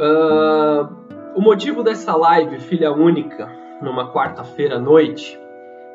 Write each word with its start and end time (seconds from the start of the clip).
Uh, 0.00 0.88
o 1.34 1.42
motivo 1.42 1.82
dessa 1.82 2.16
live, 2.16 2.58
filha 2.58 2.90
única, 2.90 3.52
numa 3.82 4.10
quarta-feira 4.10 4.76
à 4.76 4.78
noite, 4.78 5.38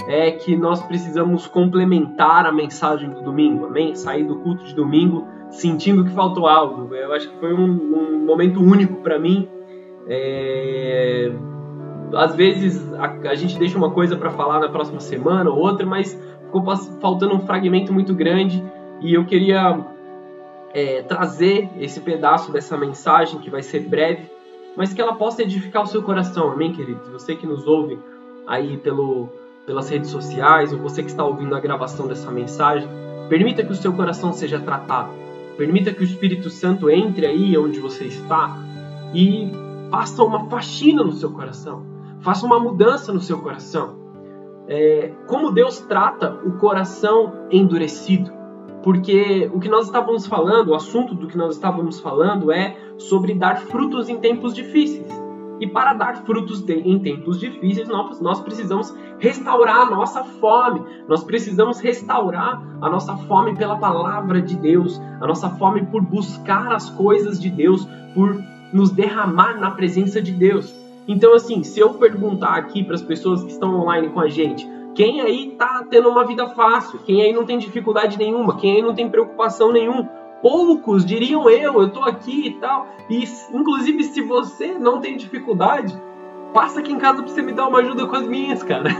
é 0.07 0.29
que 0.29 0.55
nós 0.55 0.81
precisamos 0.83 1.47
complementar 1.47 2.45
a 2.45 2.51
mensagem 2.51 3.09
do 3.09 3.21
domingo, 3.21 3.65
amém? 3.65 3.95
Sair 3.95 4.23
do 4.23 4.35
culto 4.37 4.63
de 4.63 4.75
domingo 4.75 5.27
sentindo 5.49 6.03
que 6.03 6.11
faltou 6.11 6.47
algo. 6.47 6.93
Eu 6.93 7.13
acho 7.13 7.29
que 7.29 7.39
foi 7.39 7.53
um, 7.53 7.63
um 7.63 8.25
momento 8.25 8.61
único 8.61 9.01
para 9.01 9.17
mim. 9.17 9.49
É... 10.07 11.31
Às 12.13 12.35
vezes 12.35 12.93
a, 12.93 13.07
a, 13.29 13.35
gente 13.35 13.57
deixa 13.57 13.75
uma 13.77 13.89
coisa 13.89 14.15
para 14.15 14.29
falar 14.29 14.59
na 14.59 14.69
próxima 14.69 14.99
semana 14.99 15.49
ou 15.49 15.57
outra, 15.57 15.85
mas 15.85 16.13
ficou 16.45 16.63
faltando 17.01 17.33
um 17.33 17.39
fragmento 17.39 17.91
muito 17.91 18.13
grande 18.13 18.63
e 19.01 19.13
eu 19.15 19.25
queria 19.25 19.83
é, 20.75 21.01
trazer 21.03 21.69
esse 21.79 22.01
pedaço 22.01 22.51
dessa 22.51 22.77
mensagem 22.77 23.39
que 23.39 23.49
vai 23.49 23.63
ser 23.63 23.79
breve, 23.79 24.29
mas 24.75 24.93
que 24.93 25.01
ela 25.01 25.15
possa 25.15 25.41
edificar 25.41 25.81
o 25.83 25.87
seu 25.87 26.03
coração, 26.03 26.51
amém, 26.51 26.73
queridos? 26.73 27.07
Você 27.07 27.33
que 27.33 27.47
nos 27.47 27.65
ouve 27.65 27.97
aí 28.45 28.75
pelo, 28.75 29.29
pelas 29.65 29.89
redes 29.89 30.09
sociais, 30.09 30.73
ou 30.73 30.79
você 30.79 31.01
que 31.01 31.09
está 31.09 31.23
ouvindo 31.23 31.55
a 31.55 31.61
gravação 31.61 32.07
dessa 32.07 32.29
mensagem, 32.29 32.89
permita 33.29 33.63
que 33.63 33.71
o 33.71 33.75
seu 33.75 33.93
coração 33.93 34.33
seja 34.33 34.59
tratado. 34.59 35.11
Permita 35.57 35.93
que 35.93 36.01
o 36.01 36.03
Espírito 36.03 36.49
Santo 36.49 36.89
entre 36.89 37.25
aí 37.25 37.57
onde 37.57 37.79
você 37.79 38.03
está 38.03 38.57
e 39.13 39.49
faça 39.89 40.21
uma 40.25 40.49
faxina 40.49 41.05
no 41.05 41.13
seu 41.13 41.31
coração. 41.31 41.85
Faça 42.19 42.45
uma 42.45 42.59
mudança 42.59 43.13
no 43.13 43.21
seu 43.21 43.39
coração. 43.39 43.95
É, 44.67 45.13
como 45.25 45.53
Deus 45.53 45.79
trata 45.79 46.37
o 46.45 46.57
coração 46.57 47.47
endurecido. 47.49 48.29
Porque 48.85 49.49
o 49.51 49.59
que 49.59 49.67
nós 49.67 49.87
estávamos 49.87 50.27
falando, 50.27 50.69
o 50.69 50.75
assunto 50.75 51.15
do 51.15 51.25
que 51.25 51.35
nós 51.35 51.55
estávamos 51.55 51.99
falando 51.99 52.51
é 52.51 52.77
sobre 52.99 53.33
dar 53.33 53.57
frutos 53.57 54.07
em 54.09 54.17
tempos 54.17 54.53
difíceis. 54.53 55.07
E 55.59 55.65
para 55.65 55.93
dar 55.93 56.17
frutos 56.17 56.63
em 56.69 56.99
tempos 56.99 57.39
difíceis, 57.39 57.87
nós, 57.87 58.21
nós 58.21 58.41
precisamos 58.41 58.95
restaurar 59.17 59.87
a 59.87 59.89
nossa 59.89 60.23
fome. 60.23 60.83
Nós 61.07 61.23
precisamos 61.23 61.79
restaurar 61.79 62.61
a 62.79 62.87
nossa 62.87 63.17
fome 63.17 63.55
pela 63.55 63.75
palavra 63.75 64.39
de 64.39 64.55
Deus, 64.55 65.01
a 65.19 65.25
nossa 65.25 65.49
fome 65.49 65.83
por 65.87 66.03
buscar 66.03 66.71
as 66.71 66.87
coisas 66.91 67.41
de 67.41 67.49
Deus, 67.49 67.87
por 68.13 68.39
nos 68.71 68.91
derramar 68.91 69.59
na 69.59 69.71
presença 69.71 70.21
de 70.21 70.31
Deus. 70.31 70.71
Então, 71.07 71.33
assim, 71.33 71.63
se 71.63 71.79
eu 71.79 71.95
perguntar 71.95 72.53
aqui 72.53 72.83
para 72.83 72.93
as 72.93 73.01
pessoas 73.01 73.43
que 73.43 73.51
estão 73.51 73.81
online 73.81 74.09
com 74.09 74.19
a 74.19 74.29
gente, 74.29 74.67
quem 74.95 75.21
aí 75.21 75.55
tá 75.57 75.85
tendo 75.89 76.09
uma 76.09 76.25
vida 76.25 76.47
fácil? 76.49 76.99
Quem 76.99 77.21
aí 77.21 77.33
não 77.33 77.45
tem 77.45 77.57
dificuldade 77.57 78.17
nenhuma? 78.17 78.57
Quem 78.57 78.77
aí 78.77 78.81
não 78.81 78.95
tem 78.95 79.09
preocupação 79.09 79.71
nenhuma? 79.71 80.09
poucos 80.45 81.03
diriam 81.03 81.49
eu, 81.49 81.81
eu 81.81 81.89
tô 81.89 82.01
aqui 82.01 82.49
e 82.49 82.51
tal. 82.59 82.87
E 83.09 83.23
inclusive 83.51 84.03
se 84.03 84.21
você 84.21 84.77
não 84.77 85.01
tem 85.01 85.17
dificuldade, 85.17 85.99
passa 86.53 86.81
aqui 86.81 86.91
em 86.91 86.99
casa 86.99 87.23
para 87.23 87.31
você 87.31 87.41
me 87.41 87.51
dar 87.51 87.67
uma 87.67 87.79
ajuda 87.79 88.05
com 88.05 88.15
as 88.15 88.27
minhas, 88.27 88.61
cara. 88.61 88.91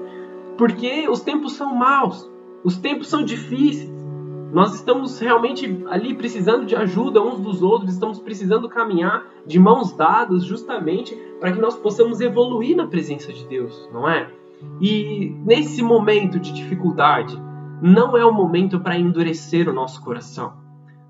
Porque 0.56 1.06
os 1.06 1.20
tempos 1.20 1.52
são 1.52 1.74
maus, 1.74 2.30
os 2.64 2.78
tempos 2.78 3.08
são 3.08 3.22
difíceis. 3.22 3.94
Nós 4.54 4.74
estamos 4.74 5.18
realmente 5.18 5.84
ali 5.88 6.14
precisando 6.14 6.64
de 6.64 6.74
ajuda 6.74 7.20
uns 7.20 7.40
dos 7.40 7.62
outros, 7.62 7.92
estamos 7.92 8.18
precisando 8.18 8.66
caminhar 8.66 9.26
de 9.44 9.58
mãos 9.58 9.92
dadas 9.92 10.44
justamente 10.44 11.14
para 11.38 11.52
que 11.52 11.60
nós 11.60 11.76
possamos 11.76 12.22
evoluir 12.22 12.74
na 12.74 12.86
presença 12.86 13.30
de 13.34 13.44
Deus, 13.46 13.86
não 13.92 14.08
é? 14.08 14.30
E 14.80 15.34
nesse 15.44 15.82
momento 15.82 16.38
de 16.38 16.52
dificuldade, 16.52 17.36
não 17.80 18.16
é 18.16 18.24
o 18.24 18.32
momento 18.32 18.80
para 18.80 18.98
endurecer 18.98 19.68
o 19.68 19.72
nosso 19.72 20.02
coração. 20.02 20.54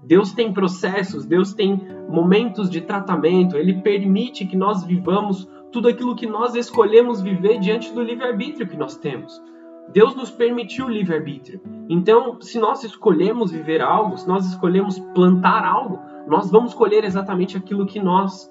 Deus 0.02 0.32
tem 0.32 0.52
processos, 0.52 1.24
Deus 1.26 1.52
tem 1.52 1.80
momentos 2.08 2.70
de 2.70 2.80
tratamento, 2.80 3.56
Ele 3.56 3.80
permite 3.82 4.46
que 4.46 4.56
nós 4.56 4.84
vivamos 4.84 5.48
tudo 5.72 5.88
aquilo 5.88 6.14
que 6.14 6.26
nós 6.26 6.54
escolhemos 6.54 7.20
viver 7.20 7.58
diante 7.58 7.92
do 7.92 8.02
livre-arbítrio 8.02 8.68
que 8.68 8.76
nós 8.76 8.96
temos. 8.96 9.42
Deus 9.92 10.14
nos 10.14 10.30
permitiu 10.30 10.86
o 10.86 10.90
livre-arbítrio. 10.90 11.60
Então, 11.88 12.40
se 12.40 12.58
nós 12.58 12.82
escolhemos 12.84 13.50
viver 13.50 13.80
algo, 13.82 14.16
se 14.16 14.26
nós 14.26 14.46
escolhemos 14.46 14.98
plantar 15.14 15.64
algo, 15.64 16.00
nós 16.26 16.50
vamos 16.50 16.74
colher 16.74 17.04
exatamente 17.04 17.56
aquilo 17.56 17.86
que 17.86 18.00
nós 18.00 18.50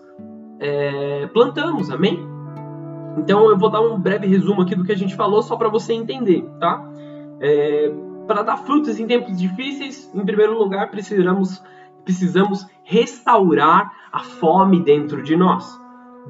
é, 0.60 1.28
plantamos, 1.28 1.90
amém? 1.90 2.35
Então, 3.18 3.50
eu 3.50 3.58
vou 3.58 3.70
dar 3.70 3.82
um 3.82 4.00
breve 4.00 4.28
resumo 4.28 4.62
aqui 4.62 4.76
do 4.76 4.84
que 4.84 4.92
a 4.92 4.98
gente 4.98 5.16
falou, 5.16 5.42
só 5.42 5.56
para 5.56 5.70
você 5.70 5.94
entender, 5.94 6.44
tá? 6.60 6.84
É, 7.40 7.92
para 8.28 8.44
dar 8.44 8.58
frutos 8.58 9.00
em 9.00 9.08
tempos 9.08 9.38
difíceis, 9.38 10.10
em 10.14 10.26
primeiro 10.26 10.58
lugar, 10.58 10.90
precisamos, 10.90 11.64
precisamos 12.04 12.66
restaurar 12.84 13.92
a 14.12 14.20
fome 14.20 14.84
dentro 14.84 15.22
de 15.22 15.36
nós. 15.36 15.80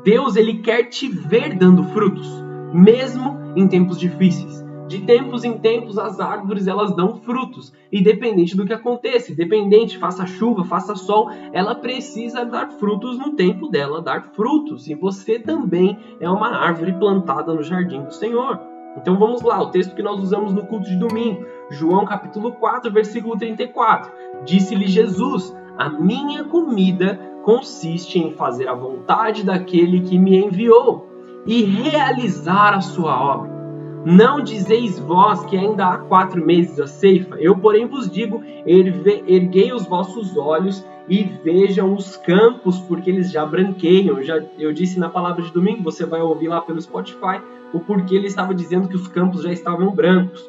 Deus 0.03 0.35
ele 0.35 0.59
quer 0.59 0.83
te 0.83 1.07
ver 1.07 1.55
dando 1.55 1.83
frutos, 1.85 2.27
mesmo 2.73 3.39
em 3.55 3.67
tempos 3.67 3.99
difíceis. 3.99 4.64
De 4.87 4.99
tempos 5.01 5.43
em 5.43 5.57
tempos 5.57 5.97
as 5.97 6.19
árvores 6.19 6.67
elas 6.67 6.95
dão 6.95 7.15
frutos, 7.15 7.73
independente 7.91 8.55
do 8.55 8.65
que 8.65 8.73
aconteça, 8.73 9.31
independente 9.31 9.97
faça 9.97 10.27
chuva, 10.27 10.63
faça 10.63 10.95
sol, 10.95 11.29
ela 11.51 11.73
precisa 11.73 12.45
dar 12.45 12.71
frutos 12.73 13.17
no 13.17 13.35
tempo 13.35 13.67
dela 13.67 14.01
dar 14.01 14.31
frutos. 14.33 14.87
E 14.87 14.93
você 14.93 15.39
também 15.39 15.97
é 16.19 16.29
uma 16.29 16.49
árvore 16.49 16.93
plantada 16.93 17.53
no 17.53 17.63
jardim 17.63 18.03
do 18.03 18.13
Senhor. 18.13 18.59
Então 18.97 19.17
vamos 19.17 19.41
lá, 19.41 19.61
o 19.61 19.71
texto 19.71 19.95
que 19.95 20.03
nós 20.03 20.19
usamos 20.19 20.53
no 20.53 20.65
culto 20.67 20.87
de 20.87 20.95
domingo, 20.97 21.45
João 21.71 22.05
capítulo 22.05 22.53
4, 22.53 22.91
versículo 22.91 23.37
34. 23.37 24.11
Disse-lhe 24.45 24.87
Jesus: 24.87 25.55
A 25.77 25.89
minha 25.89 26.43
comida 26.43 27.19
consiste 27.43 28.19
em 28.19 28.33
fazer 28.33 28.67
a 28.67 28.75
vontade 28.75 29.43
daquele 29.43 30.01
que 30.01 30.17
me 30.17 30.37
enviou 30.37 31.09
e 31.45 31.63
realizar 31.63 32.73
a 32.73 32.81
sua 32.81 33.19
obra. 33.19 33.54
Não 34.05 34.39
dizeis 34.39 34.99
vós 34.99 35.43
que 35.45 35.57
ainda 35.57 35.87
há 35.87 35.97
quatro 35.97 36.45
meses 36.45 36.79
a 36.79 36.85
ceifa? 36.85 37.37
Eu, 37.39 37.57
porém, 37.57 37.87
vos 37.87 38.07
digo: 38.07 38.43
erguei 38.65 39.73
os 39.73 39.87
vossos 39.87 40.37
olhos 40.37 40.85
e 41.09 41.23
vejam 41.43 41.91
os 41.93 42.15
campos, 42.17 42.79
porque 42.81 43.09
eles 43.09 43.31
já 43.31 43.43
branqueiam. 43.43 44.21
Já, 44.21 44.39
eu 44.59 44.71
disse 44.71 44.99
na 44.99 45.09
palavra 45.09 45.41
de 45.41 45.51
domingo, 45.51 45.83
você 45.83 46.05
vai 46.05 46.21
ouvir 46.21 46.47
lá 46.49 46.61
pelo 46.61 46.79
Spotify, 46.79 47.41
o 47.73 47.79
porquê 47.79 48.15
ele 48.15 48.27
estava 48.27 48.53
dizendo 48.53 48.87
que 48.87 48.95
os 48.95 49.07
campos 49.07 49.41
já 49.41 49.51
estavam 49.51 49.89
brancos. 49.89 50.47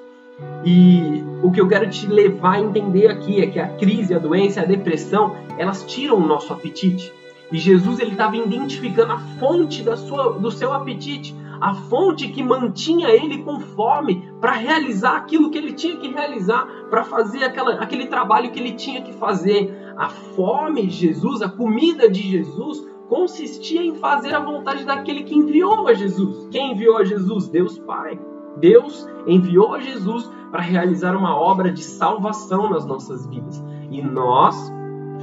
E 0.62 1.24
o 1.42 1.50
que 1.50 1.58
eu 1.58 1.66
quero 1.66 1.88
te 1.88 2.06
levar 2.06 2.56
a 2.56 2.60
entender 2.60 3.06
aqui 3.06 3.40
é 3.40 3.46
que 3.46 3.58
a 3.58 3.68
crise, 3.68 4.12
a 4.12 4.18
doença, 4.18 4.60
a 4.60 4.64
depressão, 4.66 5.34
elas 5.56 5.82
tiram 5.84 6.16
o 6.16 6.26
nosso 6.26 6.52
apetite. 6.52 7.10
E 7.50 7.56
Jesus 7.56 8.00
ele 8.00 8.12
estava 8.12 8.36
identificando 8.36 9.12
a 9.12 9.18
fonte 9.38 9.82
da 9.82 9.96
sua, 9.96 10.32
do 10.32 10.50
seu 10.50 10.72
apetite, 10.72 11.34
a 11.60 11.74
fonte 11.74 12.28
que 12.28 12.42
mantinha 12.42 13.08
ele 13.08 13.42
com 13.42 13.60
fome 13.60 14.30
para 14.40 14.52
realizar 14.52 15.16
aquilo 15.16 15.50
que 15.50 15.58
ele 15.58 15.72
tinha 15.72 15.96
que 15.96 16.08
realizar, 16.08 16.66
para 16.90 17.04
fazer 17.04 17.44
aquela, 17.44 17.74
aquele 17.74 18.06
trabalho 18.06 18.50
que 18.50 18.60
ele 18.60 18.72
tinha 18.72 19.02
que 19.02 19.12
fazer. 19.12 19.94
A 19.96 20.08
fome 20.08 20.86
de 20.86 20.94
Jesus, 20.94 21.42
a 21.42 21.48
comida 21.48 22.08
de 22.08 22.22
Jesus, 22.22 22.86
consistia 23.08 23.82
em 23.82 23.94
fazer 23.94 24.34
a 24.34 24.40
vontade 24.40 24.84
daquele 24.84 25.22
que 25.22 25.34
enviou 25.34 25.88
a 25.88 25.94
Jesus. 25.94 26.48
Quem 26.50 26.72
enviou 26.72 26.98
a 26.98 27.04
Jesus? 27.04 27.48
Deus 27.48 27.78
Pai. 27.78 28.18
Deus 28.58 29.06
enviou 29.26 29.74
a 29.74 29.80
Jesus 29.80 30.30
para 30.50 30.62
realizar 30.62 31.14
uma 31.14 31.36
obra 31.36 31.70
de 31.70 31.82
salvação 31.82 32.70
nas 32.70 32.86
nossas 32.86 33.26
vidas. 33.26 33.62
E 33.90 34.02
nós, 34.02 34.72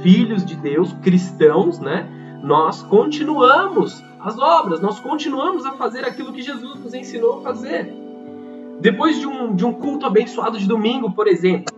filhos 0.02 0.44
de 0.44 0.56
Deus, 0.56 0.92
cristãos, 1.02 1.78
né? 1.78 2.08
Nós 2.42 2.82
continuamos 2.82 4.02
as 4.24 4.38
obras, 4.38 4.80
nós 4.80 4.98
continuamos 4.98 5.66
a 5.66 5.72
fazer 5.72 6.02
aquilo 6.06 6.32
que 6.32 6.40
Jesus 6.40 6.80
nos 6.80 6.94
ensinou 6.94 7.40
a 7.40 7.42
fazer. 7.42 7.92
Depois 8.80 9.20
de 9.20 9.26
um, 9.26 9.54
de 9.54 9.66
um 9.66 9.72
culto 9.74 10.06
abençoado 10.06 10.58
de 10.58 10.66
domingo, 10.66 11.12
por 11.12 11.28
exemplo, 11.28 11.74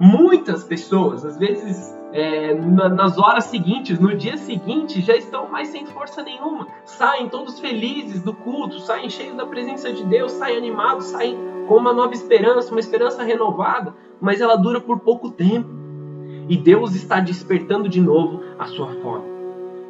muitas 0.00 0.64
pessoas, 0.64 1.22
às 1.22 1.36
vezes 1.36 1.94
é, 2.14 2.54
nas 2.54 3.18
horas 3.18 3.44
seguintes, 3.44 3.98
no 3.98 4.16
dia 4.16 4.38
seguinte, 4.38 5.02
já 5.02 5.14
estão 5.14 5.50
mais 5.50 5.68
sem 5.68 5.84
força 5.84 6.22
nenhuma. 6.22 6.66
Saem 6.86 7.28
todos 7.28 7.60
felizes 7.60 8.22
do 8.22 8.32
culto, 8.32 8.80
saem 8.80 9.10
cheios 9.10 9.36
da 9.36 9.44
presença 9.44 9.92
de 9.92 10.02
Deus, 10.04 10.32
saem 10.32 10.56
animados, 10.56 11.04
saem 11.06 11.36
com 11.68 11.76
uma 11.76 11.92
nova 11.92 12.14
esperança, 12.14 12.70
uma 12.70 12.80
esperança 12.80 13.22
renovada, 13.22 13.94
mas 14.18 14.40
ela 14.40 14.56
dura 14.56 14.80
por 14.80 15.00
pouco 15.00 15.30
tempo. 15.30 15.68
E 16.48 16.56
Deus 16.56 16.94
está 16.94 17.20
despertando 17.20 17.86
de 17.86 18.00
novo 18.00 18.40
a 18.58 18.64
sua 18.64 18.94
fome. 19.02 19.35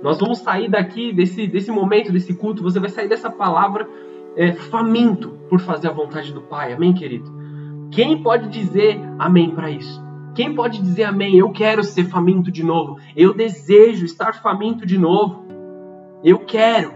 Nós 0.02 0.18
vamos 0.18 0.38
sair 0.38 0.70
daqui, 0.70 1.12
desse, 1.12 1.46
desse 1.46 1.70
momento, 1.70 2.12
desse 2.12 2.34
culto, 2.34 2.62
você 2.62 2.78
vai 2.78 2.88
sair 2.88 3.08
dessa 3.08 3.30
palavra 3.30 3.88
é, 4.36 4.52
faminto 4.52 5.30
por 5.48 5.60
fazer 5.60 5.88
a 5.88 5.92
vontade 5.92 6.32
do 6.32 6.42
Pai. 6.42 6.72
Amém, 6.72 6.92
querido? 6.92 7.30
Quem 7.90 8.22
pode 8.22 8.48
dizer 8.48 9.00
amém 9.18 9.50
para 9.50 9.70
isso? 9.70 10.04
Quem 10.34 10.54
pode 10.54 10.82
dizer 10.82 11.04
amém? 11.04 11.36
Eu 11.36 11.50
quero 11.50 11.82
ser 11.82 12.04
faminto 12.04 12.50
de 12.50 12.62
novo. 12.62 12.98
Eu 13.16 13.32
desejo 13.32 14.04
estar 14.04 14.34
faminto 14.42 14.84
de 14.84 14.98
novo. 14.98 15.46
Eu 16.22 16.40
quero. 16.40 16.92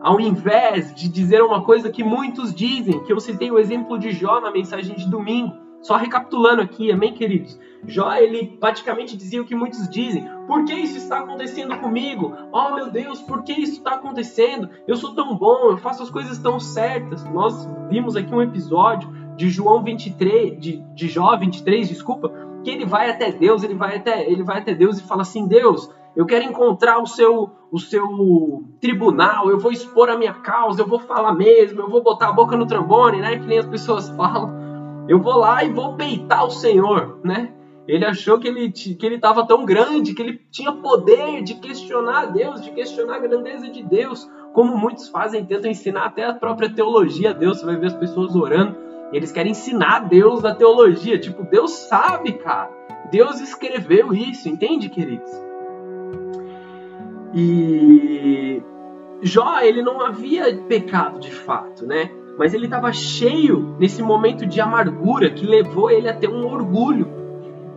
Ao 0.00 0.20
invés 0.20 0.94
de 0.94 1.08
dizer 1.08 1.42
uma 1.42 1.64
coisa 1.64 1.90
que 1.90 2.04
muitos 2.04 2.54
dizem, 2.54 3.02
que 3.02 3.12
eu 3.12 3.18
citei 3.18 3.50
o 3.50 3.58
exemplo 3.58 3.98
de 3.98 4.12
Jó 4.12 4.40
na 4.40 4.52
mensagem 4.52 4.94
de 4.94 5.10
domingo. 5.10 5.63
Só 5.84 5.96
recapitulando 5.96 6.62
aqui, 6.62 6.90
amém, 6.90 7.12
queridos? 7.12 7.60
Jó, 7.86 8.10
ele 8.14 8.56
praticamente 8.58 9.18
dizia 9.18 9.42
o 9.42 9.44
que 9.44 9.54
muitos 9.54 9.86
dizem: 9.90 10.26
Por 10.46 10.64
que 10.64 10.72
isso 10.72 10.96
está 10.96 11.18
acontecendo 11.18 11.76
comigo? 11.76 12.34
Oh 12.50 12.74
meu 12.74 12.90
Deus, 12.90 13.20
por 13.20 13.42
que 13.42 13.52
isso 13.52 13.74
está 13.74 13.96
acontecendo? 13.96 14.70
Eu 14.88 14.96
sou 14.96 15.14
tão 15.14 15.36
bom, 15.36 15.72
eu 15.72 15.76
faço 15.76 16.02
as 16.02 16.08
coisas 16.08 16.38
tão 16.38 16.58
certas. 16.58 17.22
Nós 17.24 17.68
vimos 17.90 18.16
aqui 18.16 18.34
um 18.34 18.40
episódio 18.40 19.12
de 19.36 19.50
João 19.50 19.84
23, 19.84 20.58
de, 20.58 20.82
de 20.94 21.06
Jó 21.06 21.36
23, 21.36 21.86
desculpa, 21.86 22.32
que 22.64 22.70
ele 22.70 22.86
vai 22.86 23.10
até 23.10 23.30
Deus, 23.30 23.62
ele 23.62 23.74
vai 23.74 23.98
até, 23.98 24.26
ele 24.26 24.42
vai 24.42 24.60
até 24.60 24.74
Deus 24.74 24.98
e 24.98 25.06
fala 25.06 25.20
assim: 25.20 25.46
Deus, 25.46 25.90
eu 26.16 26.24
quero 26.24 26.46
encontrar 26.46 26.98
o 26.98 27.06
seu, 27.06 27.50
o 27.70 27.78
seu 27.78 28.64
tribunal, 28.80 29.50
eu 29.50 29.58
vou 29.58 29.70
expor 29.70 30.08
a 30.08 30.16
minha 30.16 30.32
causa, 30.32 30.80
eu 30.80 30.88
vou 30.88 30.98
falar 30.98 31.34
mesmo, 31.34 31.82
eu 31.82 31.90
vou 31.90 32.02
botar 32.02 32.28
a 32.28 32.32
boca 32.32 32.56
no 32.56 32.66
trombone, 32.66 33.20
né? 33.20 33.38
Que 33.38 33.46
nem 33.46 33.58
as 33.58 33.66
pessoas 33.66 34.08
falam. 34.16 34.63
Eu 35.08 35.20
vou 35.20 35.38
lá 35.38 35.62
e 35.62 35.70
vou 35.70 35.94
peitar 35.94 36.46
o 36.46 36.50
Senhor, 36.50 37.20
né? 37.22 37.52
Ele 37.86 38.04
achou 38.04 38.38
que 38.38 38.48
ele 38.48 38.70
que 38.72 39.04
ele 39.04 39.16
estava 39.16 39.46
tão 39.46 39.64
grande, 39.64 40.14
que 40.14 40.22
ele 40.22 40.40
tinha 40.50 40.72
poder 40.72 41.42
de 41.42 41.54
questionar 41.54 42.32
Deus, 42.32 42.62
de 42.62 42.70
questionar 42.70 43.16
a 43.16 43.18
grandeza 43.18 43.68
de 43.68 43.82
Deus, 43.82 44.26
como 44.54 44.76
muitos 44.76 45.08
fazem, 45.08 45.44
tentam 45.44 45.70
ensinar 45.70 46.06
até 46.06 46.24
a 46.24 46.32
própria 46.32 46.72
teologia 46.72 47.30
a 47.30 47.32
Deus. 47.34 47.58
Você 47.58 47.66
vai 47.66 47.76
ver 47.76 47.88
as 47.88 47.94
pessoas 47.94 48.34
orando, 48.34 48.76
eles 49.12 49.30
querem 49.30 49.52
ensinar 49.52 49.96
a 49.96 50.00
Deus 50.00 50.40
da 50.40 50.54
teologia, 50.54 51.18
tipo, 51.18 51.42
Deus 51.44 51.72
sabe, 51.72 52.32
cara. 52.32 52.70
Deus 53.10 53.40
escreveu 53.40 54.14
isso, 54.14 54.48
entende, 54.48 54.88
queridos? 54.88 55.30
E 57.34 58.62
Jó, 59.20 59.60
ele 59.60 59.82
não 59.82 60.00
havia 60.00 60.56
pecado 60.68 61.18
de 61.18 61.30
fato, 61.30 61.86
né? 61.86 62.10
Mas 62.36 62.52
ele 62.52 62.64
estava 62.64 62.92
cheio 62.92 63.76
nesse 63.78 64.02
momento 64.02 64.44
de 64.44 64.60
amargura 64.60 65.30
que 65.30 65.46
levou 65.46 65.90
ele 65.90 66.08
a 66.08 66.14
ter 66.14 66.28
um 66.28 66.46
orgulho 66.46 67.06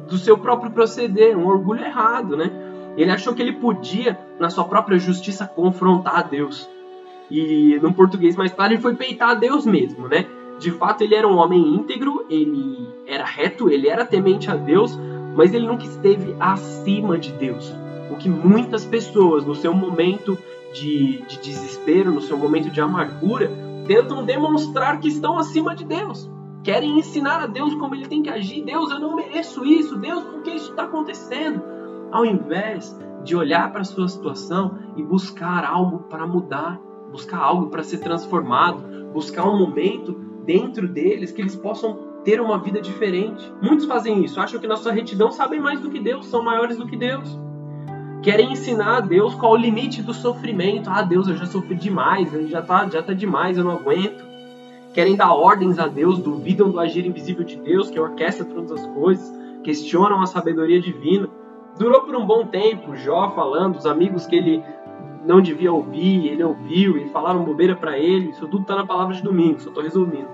do 0.08 0.18
seu 0.18 0.38
próprio 0.38 0.72
proceder, 0.72 1.38
um 1.38 1.46
orgulho 1.46 1.84
errado, 1.84 2.36
né? 2.36 2.52
Ele 2.98 3.12
achou 3.12 3.34
que 3.34 3.42
ele 3.42 3.54
podia, 3.54 4.18
na 4.40 4.50
sua 4.50 4.64
própria 4.64 4.98
justiça, 4.98 5.46
confrontar 5.46 6.16
a 6.16 6.22
Deus. 6.24 6.68
E 7.30 7.78
no 7.82 7.94
português 7.94 8.36
mais 8.36 8.52
claro, 8.52 8.74
ele 8.74 8.82
foi 8.82 8.96
peitar 8.96 9.30
a 9.30 9.34
Deus 9.36 9.66
mesmo, 9.66 10.08
né? 10.08 10.26
De 10.58 10.72
fato, 10.72 11.04
ele 11.04 11.14
era 11.14 11.28
um 11.28 11.38
homem 11.38 11.62
íntegro, 11.76 12.26
ele 12.30 12.88
era 13.06 13.24
reto, 13.24 13.70
ele 13.70 13.88
era 13.88 14.04
temente 14.04 14.50
a 14.50 14.56
Deus, 14.56 14.98
mas 15.36 15.54
ele 15.54 15.68
nunca 15.68 15.84
esteve 15.84 16.36
acima 16.40 17.18
de 17.20 17.32
Deus. 17.34 17.72
O 18.10 18.16
que 18.16 18.28
muitas 18.28 18.84
pessoas, 18.84 19.46
no 19.46 19.54
seu 19.54 19.74
momento 19.74 20.36
de, 20.74 21.22
de 21.28 21.38
desespero, 21.40 22.12
no 22.12 22.22
seu 22.22 22.38
momento 22.38 22.72
de 22.72 22.82
amargura, 22.82 23.52
tentam 23.88 24.26
demonstrar 24.26 25.00
que 25.00 25.08
estão 25.08 25.38
acima 25.38 25.76
de 25.76 25.86
Deus. 25.86 26.30
Querem 26.64 27.00
ensinar 27.00 27.42
a 27.42 27.48
Deus 27.48 27.74
como 27.76 27.96
ele 27.96 28.08
tem 28.08 28.22
que 28.22 28.30
agir. 28.30 28.64
Deus, 28.64 28.92
eu 28.92 29.00
não 29.00 29.16
mereço 29.16 29.66
isso. 29.66 29.98
Deus, 29.98 30.24
por 30.24 30.42
que 30.42 30.52
isso 30.52 30.72
está 30.72 30.84
acontecendo? 30.84 31.64
Ao 32.12 32.26
invés 32.26 32.98
de 33.24 33.36
olhar 33.36 33.72
para 33.72 33.82
a 33.82 33.86
sua 33.86 34.08
situação 34.08 34.78
e 34.96 35.04
buscar 35.04 35.64
algo 35.64 36.00
para 36.10 36.28
mudar, 36.28 36.80
buscar 37.12 37.40
algo 37.40 37.68
para 37.68 37.84
ser 37.84 38.00
transformado, 38.00 38.84
buscar 39.14 39.48
um 39.48 39.58
momento 39.58 40.14
dentro 40.46 40.88
deles 40.88 41.32
que 41.32 41.42
eles 41.42 41.56
possam 41.56 42.08
ter 42.24 42.42
uma 42.42 42.58
vida 42.58 42.82
diferente. 42.82 43.52
Muitos 43.62 43.86
fazem 43.86 44.24
isso, 44.24 44.40
acham 44.40 44.60
que 44.60 44.68
na 44.68 44.76
sua 44.76 44.92
retidão 44.92 45.32
sabem 45.32 45.60
mais 45.62 45.80
do 45.80 45.90
que 45.90 46.00
Deus, 46.00 46.26
são 46.28 46.44
maiores 46.44 46.78
do 46.78 46.86
que 46.86 46.98
Deus. 46.98 47.40
Querem 48.22 48.52
ensinar 48.52 48.98
a 48.98 49.02
Deus 49.02 49.36
qual 49.36 49.54
o 49.54 49.58
limite 49.58 50.02
do 50.02 50.14
sofrimento. 50.14 50.90
Ah, 50.90 51.02
Deus, 51.02 51.28
eu 51.28 51.36
já 51.36 51.46
sofri 51.46 51.76
demais, 51.76 52.30
já 52.50 52.62
tá, 52.62 52.88
já 52.90 53.02
tá 53.02 53.14
demais, 53.14 53.58
eu 53.58 53.64
não 53.64 53.72
aguento 53.72 54.28
querem 54.98 55.16
dar 55.16 55.32
ordens 55.32 55.78
a 55.78 55.86
Deus, 55.86 56.18
duvidam 56.18 56.72
do 56.72 56.80
agir 56.80 57.06
invisível 57.06 57.44
de 57.44 57.56
Deus, 57.58 57.88
que 57.88 58.00
orquestra 58.00 58.44
todas 58.44 58.72
as 58.72 58.88
coisas, 58.88 59.32
questionam 59.64 60.20
a 60.24 60.26
sabedoria 60.26 60.82
divina. 60.82 61.30
Durou 61.78 62.02
por 62.02 62.16
um 62.16 62.26
bom 62.26 62.48
tempo, 62.48 62.96
Jó 62.96 63.30
falando, 63.36 63.76
os 63.76 63.86
amigos 63.86 64.26
que 64.26 64.36
ele 64.36 64.64
não 65.24 65.40
devia 65.40 65.72
ouvir, 65.72 66.30
ele 66.30 66.44
ouviu 66.44 66.98
e 66.98 67.10
falaram 67.10 67.44
bobeira 67.44 67.76
para 67.76 67.96
ele. 68.00 68.32
Isso 68.32 68.48
tudo 68.48 68.64
está 68.64 68.76
na 68.76 68.88
palavra 68.88 69.14
de 69.14 69.22
domingo, 69.22 69.60
só 69.60 69.70
estou 69.70 69.84
resumindo. 69.84 70.30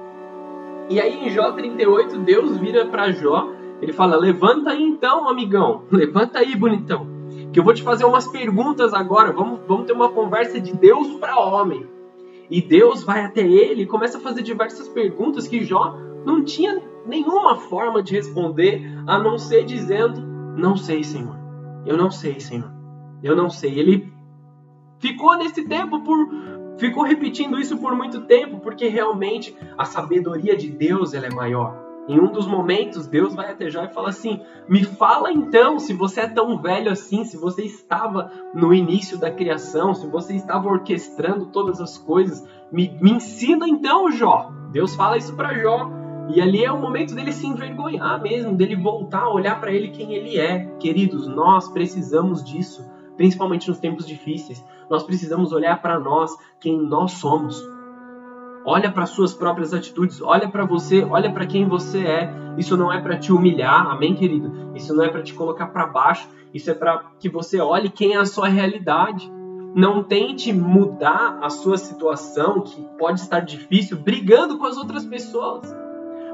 E 0.90 0.98
aí 0.98 1.28
em 1.28 1.30
Jó 1.30 1.52
38, 1.52 2.20
Deus 2.20 2.58
vira 2.58 2.86
para 2.86 3.12
Jó, 3.12 3.50
ele 3.82 3.92
fala: 3.92 4.16
Levanta 4.16 4.70
aí 4.70 4.82
então, 4.82 5.28
amigão, 5.28 5.84
levanta 5.92 6.40
aí, 6.40 6.56
bonitão, 6.56 7.06
que 7.54 7.60
eu 7.60 7.64
vou 7.64 7.74
te 7.74 7.84
fazer 7.84 8.04
umas 8.04 8.28
perguntas 8.28 8.94
agora. 8.94 9.32
Vamos, 9.32 9.60
vamos 9.68 9.86
ter 9.86 9.94
uma 9.94 10.10
conversa 10.10 10.60
de 10.60 10.74
Deus 10.74 11.08
para 11.20 11.40
homem. 11.40 11.88
E 12.50 12.62
Deus 12.62 13.04
vai 13.04 13.24
até 13.24 13.42
ele 13.42 13.84
e 13.84 13.88
começa 13.88 14.18
a 14.18 14.22
fazer 14.22 14.42
diversas 14.42 14.90
perguntas 14.90 15.48
que 15.48 15.64
Jó 15.64 15.96
não 16.26 16.44
tinha 16.44 16.82
nenhuma 17.06 17.58
forma 17.58 18.02
de 18.02 18.16
responder, 18.16 18.82
a 19.06 19.20
não 19.20 19.38
ser 19.38 19.66
dizendo: 19.66 20.20
Não 20.58 20.76
sei, 20.76 21.04
Senhor. 21.04 21.38
Eu 21.86 21.96
não 21.96 22.10
sei, 22.10 22.40
Senhor. 22.40 22.72
Eu 23.22 23.36
não 23.36 23.50
sei. 23.50 23.80
Ele 23.80 24.12
ficou 25.00 25.38
nesse 25.38 25.64
tempo 25.68 26.04
por. 26.04 26.18
Ficou 26.80 27.04
repetindo 27.04 27.60
isso 27.60 27.78
por 27.78 27.96
muito 27.96 28.22
tempo, 28.22 28.60
porque 28.60 28.88
realmente 28.88 29.56
a 29.78 29.86
sabedoria 29.86 30.58
de 30.58 30.72
Deus 30.72 31.14
ela 31.14 31.28
é 31.28 31.34
maior. 31.34 31.83
Em 32.08 32.20
um 32.20 32.32
dos 32.32 32.46
momentos, 32.46 33.08
Deus 33.08 33.34
vai 33.34 33.52
até 33.52 33.70
Jó 33.70 33.84
e 33.84 33.94
fala 33.94 34.10
assim: 34.10 34.42
Me 34.68 34.84
fala 34.84 35.32
então 35.32 35.80
se 35.80 35.94
você 35.94 36.22
é 36.22 36.28
tão 36.28 36.62
velho 36.62 36.92
assim, 36.92 37.24
se 37.24 37.38
você 37.38 37.64
estava 37.64 38.30
no 38.54 38.74
início 38.74 39.18
da 39.18 39.32
criação, 39.32 39.94
se 39.94 40.06
você 40.08 40.36
estava 40.36 40.68
orquestrando 40.68 41.46
todas 41.46 41.80
as 41.80 41.98
coisas, 41.98 42.46
me, 42.72 42.90
me 43.02 43.12
ensina 43.12 43.68
então, 43.68 44.12
Jó. 44.12 44.52
Deus 44.72 44.96
fala 44.96 45.18
isso 45.18 45.34
para 45.36 45.54
Jó. 45.54 45.90
E 46.30 46.42
ali 46.42 46.64
é 46.64 46.72
o 46.72 46.80
momento 46.80 47.14
dele 47.16 47.32
se 47.32 47.48
envergonhar 47.48 48.22
mesmo, 48.22 48.56
dele 48.56 48.76
voltar 48.76 49.24
a 49.24 49.34
olhar 49.34 49.60
para 49.60 49.72
ele 49.72 49.90
quem 49.90 50.14
ele 50.14 50.38
é. 50.38 50.66
Queridos, 50.80 51.28
nós 51.28 51.70
precisamos 51.70 52.44
disso, 52.44 52.86
principalmente 53.16 53.70
nos 53.70 53.80
tempos 53.80 54.06
difíceis. 54.06 54.64
Nós 54.90 55.04
precisamos 55.04 55.52
olhar 55.54 55.82
para 55.82 56.00
nós 56.00 56.32
quem 56.60 56.78
nós 56.78 57.14
somos. 57.14 57.62
Olha 58.66 58.90
para 58.90 59.06
suas 59.06 59.34
próprias 59.34 59.74
atitudes, 59.74 60.22
olha 60.22 60.48
para 60.48 60.66
você, 60.66 61.04
olha 61.04 61.32
para 61.32 61.46
quem 61.46 61.68
você 61.68 62.00
é. 62.00 62.34
Isso 62.58 62.78
não 62.78 62.92
é 62.92 63.02
para 63.02 63.18
te 63.18 63.32
humilhar, 63.32 63.88
amém, 63.88 64.16
querido? 64.16 64.72
Isso 64.74 64.96
não 64.96 65.04
é 65.04 65.10
para 65.10 65.22
te 65.22 65.34
colocar 65.34 65.68
para 65.68 65.88
baixo, 65.88 66.30
isso 66.54 66.72
é 66.72 66.74
para 66.74 67.04
que 67.20 67.28
você 67.28 67.60
olhe 67.60 67.90
quem 67.90 68.14
é 68.14 68.18
a 68.18 68.26
sua 68.26 68.48
realidade. 68.48 69.30
Não 69.76 70.04
tente 70.04 70.54
mudar 70.54 71.40
a 71.42 71.50
sua 71.50 71.78
situação, 71.78 72.62
que 72.62 72.88
pode 72.98 73.20
estar 73.20 73.42
difícil, 73.42 73.98
brigando 73.98 74.58
com 74.58 74.66
as 74.66 74.78
outras 74.78 75.04
pessoas. 75.04 75.76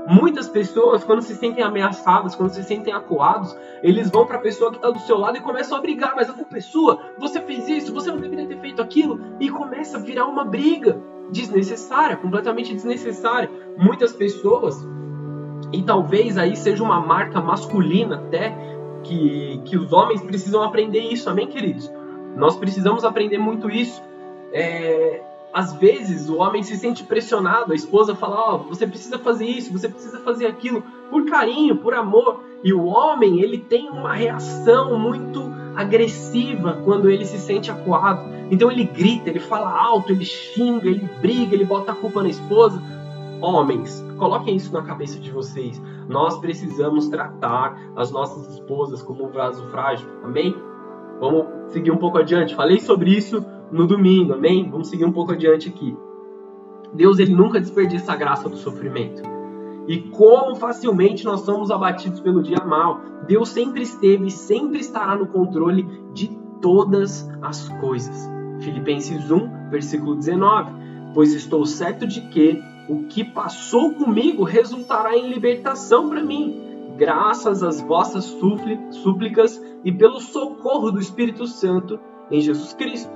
Muitas 0.08 0.48
pessoas, 0.48 1.04
quando 1.04 1.22
se 1.22 1.36
sentem 1.36 1.64
ameaçadas, 1.64 2.36
quando 2.36 2.52
se 2.52 2.64
sentem 2.64 2.94
acuados, 2.94 3.56
eles 3.82 4.10
vão 4.10 4.26
para 4.26 4.38
a 4.38 4.42
pessoa 4.42 4.72
que 4.72 4.78
está 4.78 4.90
do 4.90 5.00
seu 5.00 5.18
lado 5.18 5.38
e 5.38 5.42
começam 5.42 5.78
a 5.78 5.82
brigar. 5.82 6.14
Mas 6.16 6.30
a 6.30 6.34
culpa 6.34 6.58
é 6.58 6.62
sua, 6.62 7.00
você 7.18 7.42
fez 7.42 7.68
isso, 7.70 7.94
você 7.94 8.12
não 8.12 8.20
deveria 8.20 8.48
ter 8.48 8.60
feito 8.60 8.82
aquilo. 8.82 9.20
E 9.40 9.50
começa 9.50 9.98
a 9.98 10.02
virar 10.02 10.26
uma 10.26 10.44
briga 10.44 11.02
desnecessária, 11.32 12.18
completamente 12.18 12.74
desnecessária. 12.74 13.50
Muitas 13.78 14.14
pessoas, 14.14 14.76
e 15.72 15.82
talvez 15.84 16.38
aí 16.38 16.56
seja 16.56 16.84
uma 16.84 17.00
marca 17.00 17.40
masculina 17.42 18.16
até, 18.16 18.56
que, 19.04 19.62
que 19.66 19.78
os 19.78 19.94
homens 19.94 20.22
precisam 20.22 20.64
aprender 20.64 21.00
isso, 21.00 21.30
amém, 21.30 21.48
queridos? 21.48 21.92
Nós 22.36 22.56
precisamos 22.56 23.04
aprender 23.04 23.38
muito 23.38 23.70
isso. 23.70 24.02
É, 24.52 25.22
às 25.54 25.74
vezes 25.74 26.30
o 26.30 26.38
homem 26.38 26.64
se 26.64 26.76
sente 26.78 27.04
pressionado, 27.04 27.72
a 27.72 27.76
esposa 27.76 28.16
fala: 28.16 28.36
Ó, 28.36 28.56
oh, 28.56 28.58
você 28.70 28.86
precisa 28.86 29.18
fazer 29.18 29.46
isso, 29.46 29.72
você 29.72 29.90
precisa 29.90 30.20
fazer 30.20 30.46
aquilo, 30.48 30.84
por 31.10 31.26
carinho, 31.26 31.78
por 31.78 31.94
amor. 31.94 32.44
E 32.64 32.74
o 32.74 32.86
homem, 32.86 33.42
ele 33.42 33.58
tem 33.58 33.90
uma 33.90 34.14
reação 34.14 35.00
muito 35.00 35.50
agressiva 35.76 36.82
quando 36.84 37.10
ele 37.10 37.26
se 37.26 37.40
sente 37.40 37.72
acuado. 37.72 38.39
Então 38.52 38.72
ele 38.72 38.84
grita, 38.84 39.30
ele 39.30 39.40
fala 39.40 39.72
alto, 39.72 40.12
ele 40.12 40.26
xinga, 40.26 40.88
ele 40.88 41.08
briga, 41.22 41.56
ele 41.56 41.66
bota 41.66 41.92
a 41.92 41.96
culpa 41.96 42.24
na 42.24 42.30
esposa. 42.30 42.82
Homens, 43.42 44.06
coloquem 44.18 44.56
isso 44.56 44.74
na 44.74 44.82
cabeça 44.82 45.20
de 45.20 45.32
vocês. 45.32 45.82
Nós 46.08 46.38
precisamos 46.40 47.08
tratar 47.08 47.78
as 47.96 48.12
nossas 48.12 48.54
esposas 48.54 49.02
como 49.02 49.26
um 49.26 49.30
vaso 49.30 49.64
frágil, 49.68 50.10
amém? 50.24 50.56
Vamos 51.20 51.46
seguir 51.72 51.92
um 51.92 51.98
pouco 51.98 52.18
adiante. 52.18 52.56
Falei 52.56 52.80
sobre 52.80 53.12
isso 53.12 53.46
no 53.72 53.86
domingo, 53.86 54.34
amém? 54.34 54.70
Vamos 54.70 54.90
seguir 54.90 55.06
um 55.06 55.12
pouco 55.12 55.32
adiante 55.32 55.70
aqui. 55.70 55.96
Deus 56.94 57.20
ele 57.20 57.34
nunca 57.34 57.60
desperdiça 57.60 58.12
a 58.12 58.16
graça 58.16 58.50
do 58.50 58.58
sofrimento. 58.58 59.22
E 59.88 60.02
como 60.10 60.56
facilmente 60.56 61.26
nós 61.26 61.42
somos 61.42 61.72
abatidos 61.72 62.20
pelo 62.20 62.42
dia 62.42 62.64
mal. 62.66 63.00
Deus 63.26 63.50
sempre 63.50 63.84
esteve 63.84 64.28
e 64.28 64.32
sempre 64.32 64.80
estará 64.80 65.16
no 65.16 65.28
controle 65.28 65.84
de 66.14 66.28
todas 66.62 67.30
as 67.42 67.70
coisas. 67.80 68.39
Filipenses 68.62 69.30
1, 69.30 69.70
versículo 69.70 70.16
19. 70.16 70.72
Pois 71.14 71.34
estou 71.34 71.66
certo 71.66 72.06
de 72.06 72.22
que 72.22 72.62
o 72.88 73.04
que 73.04 73.24
passou 73.24 73.94
comigo 73.94 74.44
resultará 74.44 75.16
em 75.16 75.30
libertação 75.30 76.10
para 76.10 76.24
mim, 76.24 76.96
graças 76.98 77.62
às 77.64 77.80
vossas 77.82 78.26
súplicas 78.92 79.62
e 79.84 79.92
pelo 79.92 80.20
socorro 80.20 80.92
do 80.92 81.00
Espírito 81.00 81.46
Santo 81.46 82.00
em 82.32 82.42
Jesus 82.42 82.74
Cristo. 82.74 83.12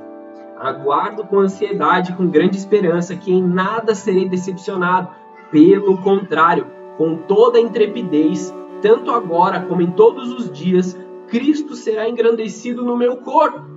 Aguardo 0.60 1.24
com 1.26 1.40
ansiedade, 1.40 2.14
com 2.14 2.28
grande 2.28 2.58
esperança, 2.58 3.16
que 3.16 3.32
em 3.32 3.44
nada 3.44 3.96
serei 3.96 4.30
decepcionado 4.30 5.10
pelo 5.52 5.98
contrário, 6.02 6.68
com 6.98 7.18
toda 7.18 7.58
a 7.58 7.62
intrepidez, 7.62 8.54
tanto 8.82 9.12
agora 9.12 9.62
como 9.62 9.82
em 9.82 9.92
todos 9.92 10.32
os 10.32 10.52
dias, 10.52 10.98
Cristo 11.28 11.76
será 11.76 12.08
engrandecido 12.08 12.84
no 12.84 12.96
meu 12.96 13.18
corpo, 13.18 13.73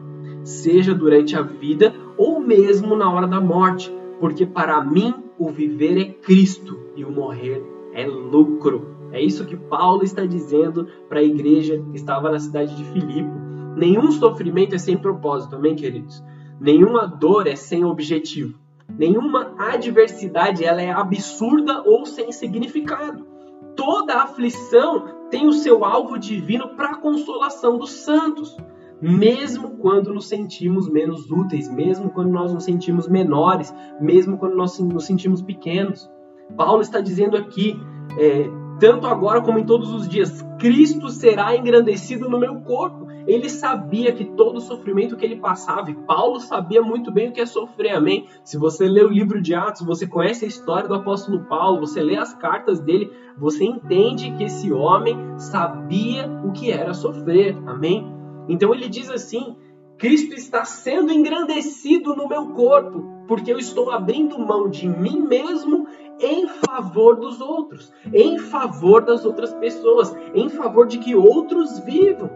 seja 0.47 0.95
durante 0.95 1.37
a 1.37 1.43
vida 1.43 1.93
ou 2.17 2.41
mesmo 2.41 2.97
na 2.97 3.13
hora 3.13 3.27
da 3.27 3.41
morte, 3.41 3.93
porque 4.21 4.47
para 4.47 4.83
mim 4.83 5.13
o 5.39 5.51
viver 5.51 5.99
é 6.01 6.05
Cristo 6.05 6.79
e 6.95 7.05
o 7.05 7.11
morrer 7.11 7.63
é 7.93 8.07
lucro. 8.07 8.97
É 9.13 9.21
isso 9.21 9.45
que 9.45 9.57
Paulo 9.57 10.03
está 10.03 10.25
dizendo 10.25 10.87
para 11.09 11.19
a 11.19 11.23
igreja 11.23 11.83
que 11.91 11.97
estava 11.97 12.31
na 12.31 12.39
cidade 12.39 12.77
de 12.77 12.85
Filipe. 12.85 13.31
Nenhum 13.77 14.11
sofrimento 14.13 14.75
é 14.75 14.79
sem 14.79 14.97
propósito, 14.97 15.57
amém, 15.57 15.75
queridos? 15.75 16.23
Nenhuma 16.61 17.07
dor 17.07 17.47
é 17.47 17.57
sem 17.57 17.85
objetivo. 17.85 18.59
Nenhuma 18.89 19.53
adversidade 19.59 20.65
ela 20.65 20.81
é 20.81 20.91
absurda 20.91 21.83
ou 21.85 22.07
sem 22.07 22.31
significado. 22.31 23.27
Toda 23.75 24.23
aflição 24.23 25.29
tem 25.29 25.47
o 25.47 25.53
seu 25.53 25.85
alvo 25.85 26.19
divino 26.19 26.69
para 26.77 26.91
a 26.93 26.97
consolação 26.97 27.77
dos 27.77 27.91
santos, 27.91 28.57
mesmo 29.01 29.77
quando 29.77 30.13
nos 30.13 30.29
sentimos 30.29 30.89
menos 30.89 31.31
úteis, 31.31 31.69
mesmo 31.69 32.11
quando 32.11 32.31
nós 32.31 32.53
nos 32.53 32.65
sentimos 32.65 33.09
menores, 33.09 33.75
mesmo 34.01 34.39
quando 34.39 34.57
nós 34.57 34.79
nos 34.79 35.05
sentimos 35.05 35.43
pequenos. 35.43 36.11
Paulo 36.57 36.81
está 36.81 37.01
dizendo 37.01 37.37
aqui, 37.37 37.79
é, 38.19 38.49
tanto 38.79 39.07
agora 39.07 39.41
como 39.41 39.59
em 39.59 39.65
todos 39.65 39.93
os 39.93 40.09
dias, 40.09 40.45
Cristo 40.59 41.09
será 41.09 41.57
engrandecido 41.57 42.29
no 42.29 42.39
meu 42.39 42.61
corpo. 42.61 43.07
Ele 43.27 43.49
sabia 43.51 44.13
que 44.13 44.25
todo 44.25 44.59
o 44.59 44.61
sofrimento 44.61 45.17
que 45.17 45.25
ele 45.25 45.37
passava, 45.37 45.91
e 45.91 45.95
Paulo 45.95 46.39
sabia 46.39 46.81
muito 46.81 47.11
bem 47.11 47.29
o 47.29 47.33
que 47.33 47.41
é 47.41 47.47
sofrer, 47.47 47.97
amém? 47.97 48.29
Se 48.45 48.57
você 48.57 48.87
lê 48.87 49.03
o 49.03 49.11
livro 49.11 49.43
de 49.43 49.53
Atos, 49.53 49.85
você 49.85 50.07
conhece 50.07 50.45
a 50.45 50.49
história 50.49 50.89
do 50.89 50.95
apóstolo 50.95 51.41
Paulo, 51.47 51.81
você 51.81 52.01
lê 52.01 52.17
as 52.17 52.33
cartas 52.35 52.79
dele, 52.79 53.11
você 53.37 53.65
entende 53.65 54.31
que 54.33 54.45
esse 54.45 54.73
homem 54.73 55.17
sabia 55.37 56.31
o 56.45 56.53
que 56.53 56.71
era 56.71 56.95
sofrer, 56.95 57.57
amém? 57.67 58.16
Então 58.49 58.75
ele 58.75 58.89
diz 58.89 59.11
assim: 59.11 59.57
Cristo 59.99 60.35
está 60.35 60.65
sendo 60.65 61.13
engrandecido 61.13 62.15
no 62.15 62.29
meu 62.29 62.49
corpo, 62.49 63.03
porque 63.27 63.53
eu 63.53 63.59
estou 63.59 63.91
abrindo 63.91 64.39
mão 64.39 64.69
de 64.69 64.89
mim 64.89 65.21
mesmo 65.21 65.87
em 66.21 66.47
favor 66.49 67.17
dos 67.17 67.41
outros, 67.41 67.93
em 68.13 68.39
favor 68.39 69.05
das 69.05 69.25
outras 69.25 69.53
pessoas, 69.55 70.15
em 70.35 70.49
favor 70.49 70.87
de 70.87 70.99
que 70.99 71.15
outros 71.15 71.79
vivam. 71.81 72.31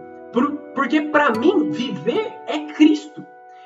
Porque 0.75 1.02
para 1.02 1.33
mim, 1.38 1.71
viver 1.71 2.33
é 2.47 2.73
Cristo. 2.75 3.25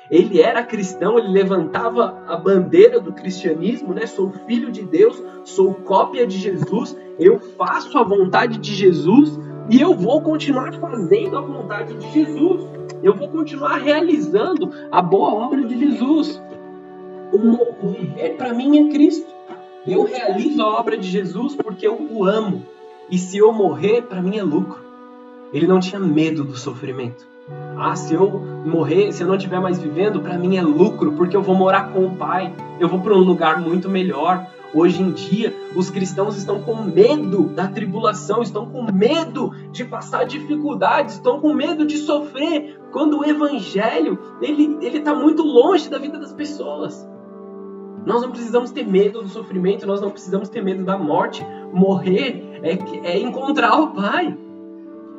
Ele 0.09 0.41
era 0.41 0.63
cristão, 0.63 1.17
ele 1.17 1.29
levantava 1.29 2.23
a 2.27 2.37
bandeira 2.37 2.99
do 2.99 3.11
cristianismo, 3.11 3.93
né? 3.93 4.05
Sou 4.05 4.31
filho 4.45 4.71
de 4.71 4.83
Deus, 4.83 5.21
sou 5.43 5.73
cópia 5.73 6.27
de 6.27 6.37
Jesus, 6.37 6.95
eu 7.17 7.39
faço 7.39 7.97
a 7.97 8.03
vontade 8.03 8.57
de 8.57 8.73
Jesus 8.73 9.39
e 9.69 9.81
eu 9.81 9.95
vou 9.95 10.21
continuar 10.21 10.73
fazendo 10.73 11.37
a 11.37 11.41
vontade 11.41 11.95
de 11.95 12.11
Jesus. 12.11 12.61
Eu 13.01 13.13
vou 13.13 13.29
continuar 13.29 13.77
realizando 13.77 14.71
a 14.91 15.01
boa 15.01 15.33
obra 15.33 15.63
de 15.63 15.77
Jesus. 15.77 16.41
O 17.33 17.89
viver 17.89 18.35
para 18.37 18.53
mim 18.53 18.87
é 18.87 18.91
Cristo. 18.91 19.33
Eu 19.87 20.03
realizo 20.03 20.61
a 20.61 20.79
obra 20.79 20.97
de 20.97 21.07
Jesus 21.07 21.55
porque 21.55 21.87
eu 21.87 21.99
o 21.99 22.25
amo. 22.25 22.63
E 23.09 23.17
se 23.17 23.37
eu 23.37 23.51
morrer, 23.53 24.03
para 24.03 24.21
mim 24.21 24.37
é 24.37 24.43
lucro. 24.43 24.79
Ele 25.53 25.67
não 25.67 25.79
tinha 25.79 25.99
medo 25.99 26.43
do 26.43 26.57
sofrimento. 26.57 27.27
Ah, 27.77 27.95
se 27.95 28.13
eu 28.13 28.29
morrer, 28.65 29.11
se 29.11 29.21
eu 29.21 29.27
não 29.27 29.35
estiver 29.35 29.59
mais 29.59 29.79
vivendo, 29.79 30.19
para 30.19 30.37
mim 30.37 30.57
é 30.57 30.61
lucro, 30.61 31.11
porque 31.13 31.35
eu 31.35 31.41
vou 31.41 31.55
morar 31.55 31.91
com 31.91 32.05
o 32.05 32.15
Pai. 32.15 32.53
Eu 32.79 32.89
vou 32.89 32.99
para 32.99 33.13
um 33.13 33.19
lugar 33.19 33.59
muito 33.59 33.89
melhor. 33.89 34.47
Hoje 34.73 35.01
em 35.01 35.11
dia, 35.11 35.55
os 35.75 35.89
cristãos 35.89 36.35
estão 36.35 36.61
com 36.61 36.75
medo 36.83 37.43
da 37.43 37.67
tribulação, 37.67 38.41
estão 38.41 38.65
com 38.65 38.91
medo 38.91 39.53
de 39.71 39.85
passar 39.85 40.25
dificuldades, 40.25 41.15
estão 41.15 41.39
com 41.39 41.53
medo 41.53 41.85
de 41.85 41.97
sofrer, 41.97 42.77
quando 42.91 43.19
o 43.19 43.25
evangelho, 43.25 44.19
ele 44.41 44.77
ele 44.81 44.97
está 44.97 45.13
muito 45.13 45.43
longe 45.43 45.89
da 45.89 45.97
vida 45.97 46.17
das 46.19 46.33
pessoas. 46.33 47.07
Nós 48.05 48.21
não 48.21 48.31
precisamos 48.31 48.71
ter 48.71 48.85
medo 48.85 49.21
do 49.21 49.29
sofrimento, 49.29 49.87
nós 49.87 50.01
não 50.01 50.09
precisamos 50.09 50.49
ter 50.49 50.61
medo 50.61 50.83
da 50.83 50.97
morte. 50.97 51.45
Morrer 51.73 52.59
é, 52.61 52.77
é 53.11 53.19
encontrar 53.19 53.79
o 53.79 53.93
Pai. 53.93 54.37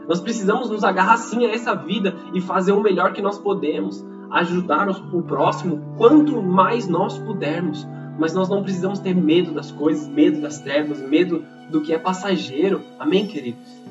Nós 0.08 0.20
precisamos 0.20 0.70
nos 0.70 0.84
agarrar 0.84 1.16
sim 1.16 1.44
a 1.46 1.50
essa 1.50 1.74
vida 1.74 2.14
e 2.32 2.40
fazer 2.40 2.72
o 2.72 2.80
melhor 2.80 3.12
que 3.12 3.20
nós 3.20 3.38
podemos, 3.38 4.04
ajudar 4.30 4.88
o 4.88 5.22
próximo 5.22 5.94
quanto 5.96 6.40
mais 6.40 6.88
nós 6.88 7.18
pudermos. 7.18 7.86
Mas 8.18 8.32
nós 8.32 8.48
não 8.48 8.62
precisamos 8.62 8.98
ter 8.98 9.14
medo 9.14 9.52
das 9.52 9.70
coisas, 9.70 10.08
medo 10.08 10.40
das 10.40 10.60
trevas, 10.60 11.00
medo 11.00 11.44
do 11.70 11.82
que 11.82 11.92
é 11.92 11.98
passageiro. 11.98 12.82
Amém, 12.98 13.26
queridos? 13.26 13.86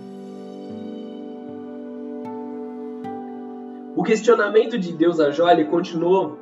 O 3.96 4.04
questionamento 4.04 4.78
de 4.78 4.94
Deus 4.94 5.20
a 5.20 5.32
Jó 5.32 5.48
continuou 5.70 6.40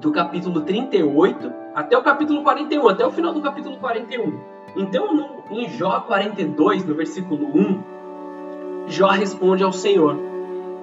do 0.00 0.12
capítulo 0.12 0.60
38 0.60 1.52
até 1.74 1.96
o 1.98 2.02
capítulo 2.02 2.42
41, 2.42 2.88
até 2.88 3.06
o 3.06 3.10
final 3.10 3.32
do 3.32 3.40
capítulo 3.40 3.76
41. 3.78 4.38
Então, 4.76 5.42
em 5.50 5.68
Jó 5.70 6.00
42, 6.00 6.84
no 6.84 6.94
versículo 6.94 7.46
1, 7.46 7.93
Jó 8.86 9.08
responde 9.08 9.62
ao 9.62 9.72
Senhor. 9.72 10.18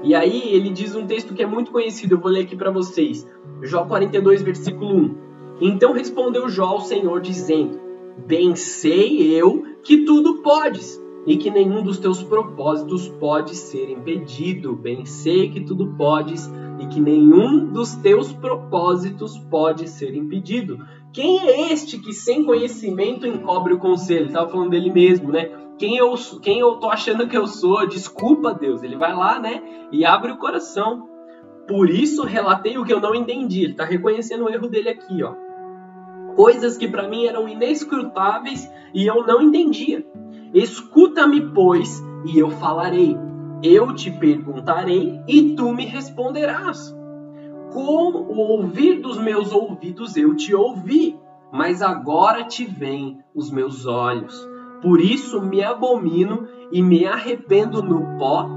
E 0.04 0.16
aí 0.16 0.54
ele 0.54 0.70
diz 0.70 0.96
um 0.96 1.06
texto 1.06 1.34
que 1.34 1.44
é 1.44 1.46
muito 1.46 1.72
conhecido, 1.72 2.16
eu 2.16 2.20
vou 2.20 2.32
ler 2.32 2.42
aqui 2.42 2.56
para 2.56 2.72
vocês. 2.72 3.28
Jó 3.62 3.86
42, 3.86 4.42
versículo 4.42 4.96
1. 4.96 5.16
Então 5.62 5.94
respondeu 5.94 6.50
Jó 6.50 6.66
ao 6.66 6.82
Senhor, 6.82 7.22
dizendo: 7.22 7.80
Bem 8.26 8.56
sei 8.56 9.32
eu 9.36 9.64
que 9.84 10.06
tudo 10.06 10.42
podes, 10.42 11.00
e 11.26 11.38
que 11.38 11.52
nenhum 11.52 11.84
dos 11.84 12.00
teus 12.00 12.24
propósitos 12.24 13.08
pode 13.08 13.56
ser 13.56 13.90
impedido. 13.90 14.76
Bem 14.76 15.06
sei 15.06 15.50
que 15.50 15.62
tudo 15.62 15.94
podes 15.96 16.50
e 16.80 16.88
que 16.88 17.00
nenhum 17.00 17.72
dos 17.72 17.94
teus 17.96 18.34
propósitos 18.34 19.38
pode 19.38 19.88
ser 19.88 20.16
impedido. 20.16 20.80
Quem 21.14 21.40
é 21.40 21.72
este 21.72 22.00
que 22.00 22.14
sem 22.14 22.44
conhecimento 22.44 23.28
encobre 23.28 23.74
o 23.74 23.80
conselho? 23.80 24.28
Estava 24.28 24.50
falando 24.50 24.72
dele 24.72 24.92
mesmo, 24.92 25.32
né? 25.32 25.50
Quem 25.82 25.98
eu, 25.98 26.14
quem 26.44 26.60
eu 26.60 26.76
tô 26.76 26.92
achando 26.92 27.28
que 27.28 27.36
eu 27.36 27.48
sou? 27.48 27.88
Desculpa, 27.88 28.54
Deus. 28.54 28.84
Ele 28.84 28.96
vai 28.96 29.16
lá, 29.16 29.40
né? 29.40 29.64
E 29.92 30.06
abre 30.06 30.32
o 30.32 30.38
coração. 30.38 31.10
Por 31.68 31.90
isso 31.90 32.24
relatei 32.24 32.78
o 32.78 32.86
que 32.86 32.94
eu 32.94 33.02
não 33.02 33.16
entendi. 33.16 33.64
Ele 33.64 33.72
está 33.72 33.84
reconhecendo 33.84 34.46
o 34.46 34.50
erro 34.52 34.68
dele 34.68 34.90
aqui, 34.90 35.24
ó. 35.24 35.34
Coisas 36.36 36.78
que 36.78 36.88
para 36.88 37.08
mim 37.08 37.26
eram 37.26 37.50
inescrutáveis 37.50 38.72
e 38.94 39.08
eu 39.08 39.26
não 39.26 39.42
entendia. 39.42 40.06
Escuta-me, 40.54 41.50
pois, 41.52 42.00
e 42.32 42.38
eu 42.38 42.52
falarei. 42.52 43.18
Eu 43.64 43.96
te 43.96 44.12
perguntarei 44.12 45.20
e 45.28 45.56
tu 45.56 45.74
me 45.74 45.88
responderás. 45.88 46.96
Com 47.74 48.12
o 48.12 48.38
ouvir 48.38 49.02
dos 49.02 49.18
meus 49.18 49.52
ouvidos 49.52 50.16
eu 50.16 50.36
te 50.36 50.54
ouvi, 50.54 51.20
mas 51.52 51.82
agora 51.82 52.44
te 52.44 52.66
veem 52.66 53.18
os 53.34 53.50
meus 53.50 53.88
olhos. 53.88 54.51
Por 54.82 55.00
isso 55.00 55.42
me 55.42 55.64
abomino 55.64 56.48
e 56.72 56.82
me 56.82 57.06
arrependo 57.06 57.84
no 57.84 58.18
pó 58.18 58.50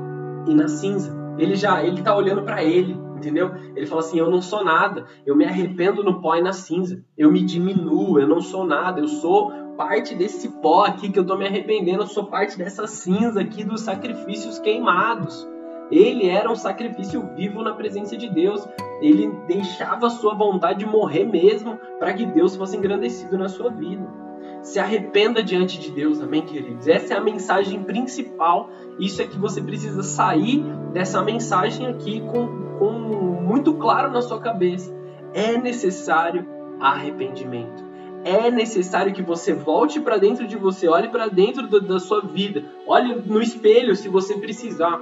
e 0.46 0.54
na 0.54 0.68
cinza. 0.68 1.14
Ele 1.38 1.54
já, 1.54 1.82
ele 1.84 2.02
tá 2.02 2.14
olhando 2.14 2.42
para 2.42 2.62
ele, 2.62 2.96
entendeu? 3.16 3.50
Ele 3.74 3.86
fala 3.86 4.00
assim: 4.00 4.18
eu 4.18 4.30
não 4.30 4.40
sou 4.40 4.64
nada, 4.64 5.04
eu 5.26 5.36
me 5.36 5.44
arrependo 5.44 6.02
no 6.02 6.20
pó 6.20 6.36
e 6.36 6.42
na 6.42 6.52
cinza. 6.52 7.04
Eu 7.18 7.30
me 7.30 7.42
diminuo, 7.42 8.18
eu 8.18 8.28
não 8.28 8.40
sou 8.40 8.64
nada, 8.64 9.00
eu 9.00 9.08
sou 9.08 9.52
parte 9.76 10.14
desse 10.14 10.48
pó 10.60 10.84
aqui 10.84 11.10
que 11.10 11.18
eu 11.18 11.22
estou 11.22 11.36
me 11.36 11.46
arrependendo, 11.46 12.02
eu 12.02 12.06
sou 12.06 12.26
parte 12.26 12.56
dessa 12.56 12.86
cinza 12.86 13.40
aqui 13.40 13.64
dos 13.64 13.80
sacrifícios 13.80 14.58
queimados. 14.58 15.46
Ele 15.90 16.28
era 16.28 16.50
um 16.50 16.56
sacrifício 16.56 17.22
vivo 17.36 17.62
na 17.62 17.74
presença 17.74 18.16
de 18.16 18.28
Deus. 18.30 18.66
Ele 19.02 19.30
deixava 19.46 20.06
a 20.06 20.10
sua 20.10 20.34
vontade 20.34 20.78
de 20.78 20.86
morrer 20.86 21.24
mesmo 21.24 21.78
para 21.98 22.14
que 22.14 22.24
Deus 22.24 22.56
fosse 22.56 22.76
engrandecido 22.76 23.36
na 23.36 23.48
sua 23.48 23.70
vida. 23.70 24.23
Se 24.64 24.80
arrependa 24.80 25.42
diante 25.42 25.78
de 25.78 25.90
Deus, 25.90 26.20
amém, 26.22 26.40
queridos? 26.40 26.88
Essa 26.88 27.14
é 27.14 27.16
a 27.18 27.20
mensagem 27.20 27.82
principal. 27.82 28.70
Isso 28.98 29.20
é 29.20 29.26
que 29.26 29.38
você 29.38 29.60
precisa 29.60 30.02
sair 30.02 30.64
dessa 30.90 31.22
mensagem 31.22 31.86
aqui 31.86 32.20
com, 32.22 32.78
com 32.78 32.90
muito 32.90 33.74
claro 33.74 34.10
na 34.10 34.22
sua 34.22 34.40
cabeça. 34.40 34.90
É 35.34 35.58
necessário 35.58 36.46
arrependimento 36.80 37.84
é 38.24 38.50
necessário 38.50 39.12
que 39.12 39.22
você 39.22 39.52
volte 39.52 40.00
para 40.00 40.16
dentro 40.16 40.46
de 40.46 40.56
você, 40.56 40.88
olhe 40.88 41.08
para 41.08 41.28
dentro 41.28 41.66
do, 41.68 41.78
da 41.78 42.00
sua 42.00 42.22
vida, 42.22 42.64
olhe 42.86 43.14
no 43.14 43.42
espelho 43.42 43.94
se 43.94 44.08
você 44.08 44.34
precisar. 44.38 44.98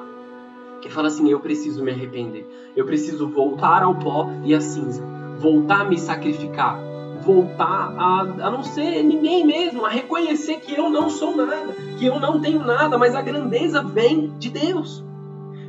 Que 0.80 0.90
fala 0.90 1.06
assim: 1.06 1.30
eu 1.30 1.38
preciso 1.38 1.84
me 1.84 1.92
arrepender, 1.92 2.44
eu 2.74 2.84
preciso 2.84 3.28
voltar 3.28 3.84
ao 3.84 3.94
pó 3.94 4.28
e 4.44 4.52
à 4.52 4.60
cinza, 4.60 5.00
voltar 5.38 5.82
a 5.82 5.84
me 5.84 5.96
sacrificar, 5.96 6.80
voltar 7.22 7.94
a, 7.96 8.20
a 8.20 8.50
não 8.50 8.62
ser 8.62 9.02
ninguém 9.02 9.46
mesmo, 9.46 9.84
a 9.84 9.88
reconhecer 9.88 10.56
que 10.60 10.74
eu 10.74 10.90
não 10.90 11.08
sou 11.08 11.36
nada, 11.36 11.72
que 11.98 12.06
eu 12.06 12.20
não 12.20 12.40
tenho 12.40 12.64
nada, 12.64 12.98
mas 12.98 13.14
a 13.14 13.22
grandeza 13.22 13.82
vem 13.82 14.34
de 14.38 14.50
Deus. 14.50 15.04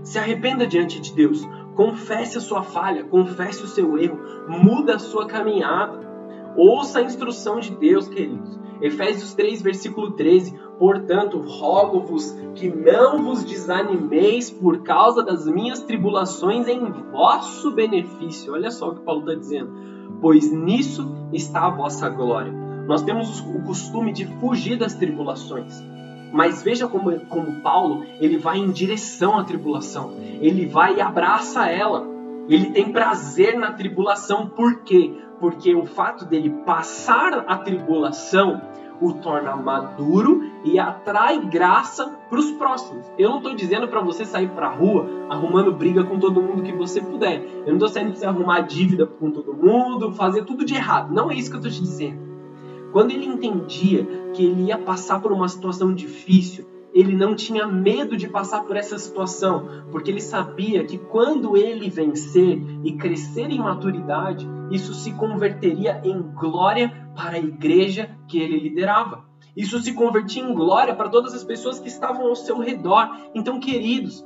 Se 0.04 0.20
arrependa 0.20 0.68
diante 0.68 1.00
de 1.00 1.14
Deus, 1.14 1.48
confesse 1.76 2.38
a 2.38 2.42
sua 2.42 2.64
falha, 2.64 3.04
confesse 3.04 3.64
o 3.64 3.68
seu 3.68 3.98
erro, 3.98 4.20
muda 4.48 4.96
a 4.96 5.00
sua 5.00 5.26
caminhada. 5.26 6.04
Ouça 6.56 7.00
a 7.00 7.04
instrução 7.04 7.60
de 7.60 7.72
Deus, 7.72 8.08
queridos. 8.08 8.60
Efésios 8.82 9.34
3, 9.34 9.62
versículo 9.62 10.12
13. 10.12 10.54
Portanto, 10.78 11.40
rogo-vos 11.40 12.36
que 12.54 12.68
não 12.70 13.24
vos 13.24 13.44
desanimeis 13.44 14.52
por 14.52 14.84
causa 14.84 15.24
das 15.24 15.48
minhas 15.48 15.82
tribulações 15.82 16.68
em 16.68 16.92
vosso 17.12 17.72
benefício. 17.72 18.54
Olha 18.54 18.70
só 18.70 18.90
o 18.90 18.96
que 18.96 19.02
Paulo 19.02 19.22
está 19.22 19.36
dizendo. 19.36 19.93
Pois 20.24 20.50
nisso 20.50 21.28
está 21.34 21.66
a 21.66 21.70
vossa 21.70 22.08
glória. 22.08 22.50
Nós 22.88 23.04
temos 23.04 23.42
o 23.42 23.62
costume 23.64 24.14
de 24.14 24.26
fugir 24.26 24.78
das 24.78 24.94
tribulações. 24.94 25.84
Mas 26.32 26.64
veja 26.64 26.88
como, 26.88 27.20
como 27.26 27.62
Paulo 27.62 28.06
ele 28.22 28.38
vai 28.38 28.58
em 28.58 28.72
direção 28.72 29.38
à 29.38 29.44
tribulação. 29.44 30.14
Ele 30.40 30.66
vai 30.66 30.96
e 30.96 31.02
abraça 31.02 31.70
ela. 31.70 32.08
Ele 32.48 32.72
tem 32.72 32.90
prazer 32.90 33.60
na 33.60 33.74
tribulação. 33.74 34.48
Por 34.48 34.84
quê? 34.84 35.14
Porque 35.42 35.76
o 35.76 35.86
fato 35.86 36.24
dele 36.24 36.52
passar 36.66 37.44
a 37.46 37.58
tribulação 37.58 38.62
o 39.04 39.14
torna 39.16 39.56
maduro 39.56 40.44
e 40.64 40.80
atrai 40.80 41.40
graça 41.46 42.08
para 42.30 42.40
os 42.40 42.52
próximos. 42.52 43.06
Eu 43.18 43.30
não 43.30 43.38
estou 43.38 43.54
dizendo 43.54 43.88
para 43.88 44.02
você 44.02 44.26
sair 44.26 44.50
para 44.50 44.68
a 44.68 44.74
rua 44.74 45.08
arrumando 45.30 45.72
briga 45.72 46.04
com 46.04 46.18
todo 46.20 46.42
mundo 46.42 46.64
que 46.64 46.72
você 46.72 47.02
puder. 47.02 47.44
Eu 47.66 47.68
não 47.68 47.74
estou 47.74 47.90
saindo 47.90 48.12
para 48.12 48.20
você 48.20 48.26
arrumar 48.26 48.62
dívida 48.62 49.06
com 49.06 49.30
todo 49.30 49.54
mundo, 49.54 50.12
fazer 50.14 50.44
tudo 50.46 50.66
de 50.66 50.76
errado. 50.76 51.14
Não 51.14 51.30
é 51.30 51.36
isso 51.36 51.50
que 51.50 51.56
eu 51.56 51.60
estou 51.60 51.72
te 51.72 51.82
dizendo. 51.82 52.34
Quando 52.92 53.12
ele 53.12 53.26
entendia 53.26 54.06
que 54.34 54.46
ele 54.46 54.66
ia 54.66 54.78
passar 54.78 55.20
por 55.20 55.32
uma 55.32 55.48
situação 55.48 55.94
difícil, 55.94 56.66
ele 56.94 57.16
não 57.16 57.36
tinha 57.36 57.68
medo 57.68 58.16
de 58.16 58.28
passar 58.28 58.64
por 58.64 58.78
essa 58.78 58.98
situação, 59.00 59.68
porque 59.92 60.12
ele 60.12 60.22
sabia 60.22 60.86
que 60.86 60.98
quando 60.98 61.58
ele 61.58 61.90
vencer 61.90 62.62
e 62.84 62.94
crescer 62.94 63.50
em 63.50 63.60
maturidade, 63.60 64.48
isso 64.70 64.94
se 64.94 65.12
converteria 65.14 66.02
em 66.04 66.22
glória 66.22 67.10
para 67.16 67.36
a 67.36 67.40
igreja 67.40 68.16
que 68.28 68.40
ele 68.40 68.60
liderava. 68.60 69.26
Isso 69.56 69.80
se 69.80 69.94
convertia 69.94 70.44
em 70.44 70.54
glória 70.54 70.96
para 70.96 71.10
todas 71.10 71.34
as 71.34 71.44
pessoas 71.44 71.80
que 71.80 71.88
estavam 71.88 72.28
ao 72.28 72.36
seu 72.36 72.60
redor. 72.60 73.10
Então, 73.34 73.60
queridos, 73.60 74.26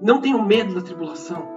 não 0.00 0.20
tenham 0.20 0.44
medo 0.44 0.74
da 0.74 0.82
tribulação, 0.82 1.48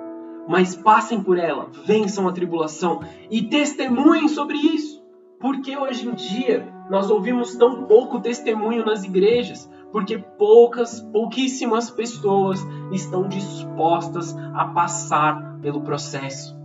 mas 0.47 0.75
passem 0.75 1.21
por 1.21 1.37
ela, 1.37 1.69
vençam 1.85 2.27
a 2.27 2.31
tribulação 2.31 3.01
e 3.29 3.43
testemunhem 3.43 4.27
sobre 4.27 4.57
isso. 4.57 4.99
Porque 5.39 5.77
hoje 5.77 6.07
em 6.07 6.13
dia 6.13 6.67
nós 6.89 7.09
ouvimos 7.09 7.55
tão 7.55 7.85
pouco 7.85 8.19
testemunho 8.19 8.85
nas 8.85 9.03
igrejas? 9.03 9.69
Porque 9.91 10.17
poucas, 10.17 11.01
pouquíssimas 11.01 11.89
pessoas 11.89 12.59
estão 12.91 13.27
dispostas 13.27 14.35
a 14.53 14.65
passar 14.65 15.57
pelo 15.61 15.81
processo. 15.81 16.57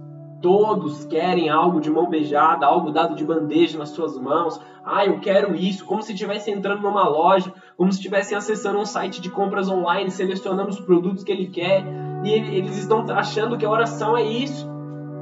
Todos 0.43 1.07
querem 1.07 1.49
algo 1.49 1.81
de 1.81 1.89
mão 1.89 2.11
beijada, 2.11 2.67
algo 2.67 2.91
dado 2.91 3.15
de 3.15 3.25
bandeja 3.25 3.79
nas 3.79 3.89
suas 3.91 4.19
mãos. 4.19 4.61
Ah, 4.85 5.07
eu 5.07 5.19
quero 5.19 5.55
isso, 5.55 5.87
como 5.87 6.03
se 6.03 6.13
estivesse 6.13 6.51
entrando 6.51 6.83
numa 6.83 7.09
loja, 7.09 7.51
como 7.79 7.91
se 7.91 7.99
estivessem 7.99 8.37
acessando 8.37 8.79
um 8.79 8.85
site 8.85 9.23
de 9.23 9.31
compras 9.31 9.71
online, 9.71 10.11
selecionando 10.11 10.69
os 10.69 10.81
produtos 10.81 11.25
que 11.25 11.33
ele 11.33 11.47
quer. 11.47 11.83
E 12.23 12.31
eles 12.31 12.77
estão 12.77 13.07
achando 13.11 13.57
que 13.57 13.65
a 13.65 13.71
oração 13.71 14.17
é 14.17 14.23
isso. 14.23 14.74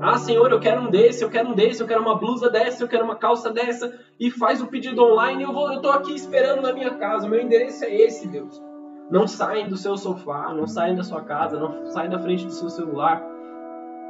Ah, 0.02 0.18
Senhor, 0.18 0.50
eu 0.50 0.58
quero 0.58 0.80
um 0.80 0.90
desse, 0.90 1.22
eu 1.22 1.30
quero 1.30 1.50
um 1.50 1.54
desse, 1.54 1.80
eu 1.80 1.86
quero 1.86 2.02
uma 2.02 2.16
blusa 2.16 2.50
dessa, 2.50 2.82
eu 2.82 2.88
quero 2.88 3.04
uma 3.04 3.14
calça 3.14 3.52
dessa, 3.52 4.00
e 4.18 4.32
faz 4.32 4.60
o 4.60 4.66
pedido 4.66 5.00
online, 5.00 5.44
eu 5.44 5.52
vou, 5.52 5.72
eu 5.72 5.80
tô 5.80 5.90
aqui 5.90 6.12
esperando 6.12 6.60
na 6.60 6.72
minha 6.72 6.90
casa. 6.94 7.28
Meu 7.28 7.40
endereço 7.40 7.84
é 7.84 7.94
esse, 7.94 8.26
Deus. 8.26 8.60
Não 9.08 9.28
saem 9.28 9.68
do 9.68 9.76
seu 9.76 9.96
sofá, 9.96 10.52
não 10.52 10.66
saem 10.66 10.96
da 10.96 11.04
sua 11.04 11.20
casa, 11.20 11.56
não 11.56 11.86
saem 11.86 12.10
da 12.10 12.18
frente 12.18 12.44
do 12.44 12.52
seu 12.52 12.68
celular. 12.68 13.22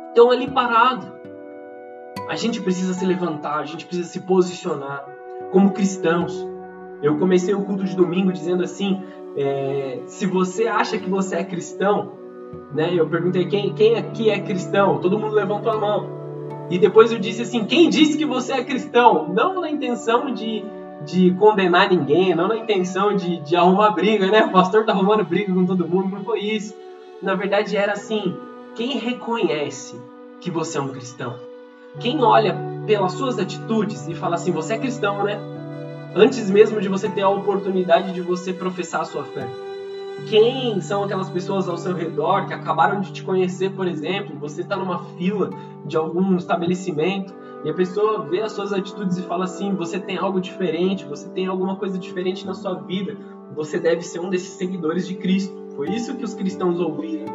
Estão 0.08 0.30
ali 0.30 0.50
parados. 0.50 1.12
A 2.26 2.36
gente 2.36 2.62
precisa 2.62 2.94
se 2.94 3.04
levantar, 3.04 3.58
a 3.58 3.64
gente 3.64 3.84
precisa 3.84 4.08
se 4.08 4.20
posicionar 4.20 5.04
como 5.50 5.72
cristãos. 5.72 6.48
Eu 7.02 7.18
comecei 7.18 7.52
o 7.52 7.64
culto 7.64 7.84
de 7.84 7.94
domingo 7.94 8.32
dizendo 8.32 8.62
assim: 8.62 9.02
é, 9.36 10.00
se 10.06 10.24
você 10.24 10.66
acha 10.66 10.96
que 10.96 11.10
você 11.10 11.36
é 11.36 11.44
cristão, 11.44 12.21
né? 12.72 12.92
Eu 12.94 13.06
perguntei 13.08 13.46
quem, 13.46 13.72
quem 13.74 13.96
aqui 13.96 14.30
é 14.30 14.38
cristão, 14.38 14.98
todo 14.98 15.18
mundo 15.18 15.34
levantou 15.34 15.72
a 15.72 15.78
mão. 15.78 16.22
E 16.70 16.78
depois 16.78 17.12
eu 17.12 17.18
disse 17.18 17.42
assim: 17.42 17.64
quem 17.64 17.88
disse 17.88 18.16
que 18.16 18.24
você 18.24 18.54
é 18.54 18.64
cristão? 18.64 19.28
Não 19.28 19.60
na 19.60 19.70
intenção 19.70 20.32
de, 20.32 20.64
de 21.04 21.32
condenar 21.34 21.90
ninguém, 21.90 22.34
não 22.34 22.48
na 22.48 22.56
intenção 22.56 23.14
de, 23.14 23.40
de 23.40 23.56
arrumar 23.56 23.90
briga, 23.90 24.30
né? 24.30 24.44
O 24.44 24.50
pastor 24.50 24.84
tá 24.84 24.92
arrumando 24.92 25.24
briga 25.24 25.52
com 25.52 25.66
todo 25.66 25.86
mundo, 25.86 26.16
não 26.16 26.24
foi 26.24 26.40
isso. 26.40 26.74
Na 27.22 27.34
verdade 27.34 27.76
era 27.76 27.92
assim: 27.92 28.34
quem 28.74 28.98
reconhece 28.98 30.00
que 30.40 30.50
você 30.50 30.78
é 30.78 30.80
um 30.80 30.88
cristão? 30.88 31.36
Quem 32.00 32.22
olha 32.22 32.56
pelas 32.86 33.12
suas 33.12 33.38
atitudes 33.38 34.08
e 34.08 34.14
fala 34.14 34.36
assim: 34.36 34.50
você 34.50 34.74
é 34.74 34.78
cristão, 34.78 35.22
né? 35.24 35.38
Antes 36.14 36.50
mesmo 36.50 36.80
de 36.80 36.88
você 36.88 37.08
ter 37.08 37.22
a 37.22 37.28
oportunidade 37.28 38.12
de 38.12 38.20
você 38.20 38.52
professar 38.52 39.02
a 39.02 39.04
sua 39.04 39.24
fé. 39.24 39.46
Quem 40.28 40.80
são 40.80 41.04
aquelas 41.04 41.28
pessoas 41.28 41.68
ao 41.68 41.76
seu 41.76 41.94
redor 41.94 42.46
que 42.46 42.54
acabaram 42.54 43.00
de 43.00 43.12
te 43.12 43.22
conhecer, 43.22 43.70
por 43.72 43.86
exemplo? 43.86 44.38
Você 44.38 44.62
está 44.62 44.76
numa 44.76 45.04
fila 45.16 45.50
de 45.84 45.96
algum 45.96 46.36
estabelecimento 46.36 47.34
e 47.64 47.70
a 47.70 47.74
pessoa 47.74 48.22
vê 48.22 48.40
as 48.40 48.52
suas 48.52 48.72
atitudes 48.72 49.18
e 49.18 49.22
fala 49.22 49.44
assim: 49.44 49.74
você 49.74 49.98
tem 49.98 50.16
algo 50.16 50.40
diferente, 50.40 51.04
você 51.04 51.28
tem 51.28 51.46
alguma 51.46 51.76
coisa 51.76 51.98
diferente 51.98 52.46
na 52.46 52.54
sua 52.54 52.74
vida, 52.74 53.16
você 53.54 53.78
deve 53.78 54.02
ser 54.02 54.20
um 54.20 54.30
desses 54.30 54.50
seguidores 54.50 55.06
de 55.06 55.14
Cristo. 55.14 55.54
Foi 55.76 55.90
isso 55.90 56.16
que 56.16 56.24
os 56.24 56.34
cristãos 56.34 56.80
ouviram. 56.80 57.32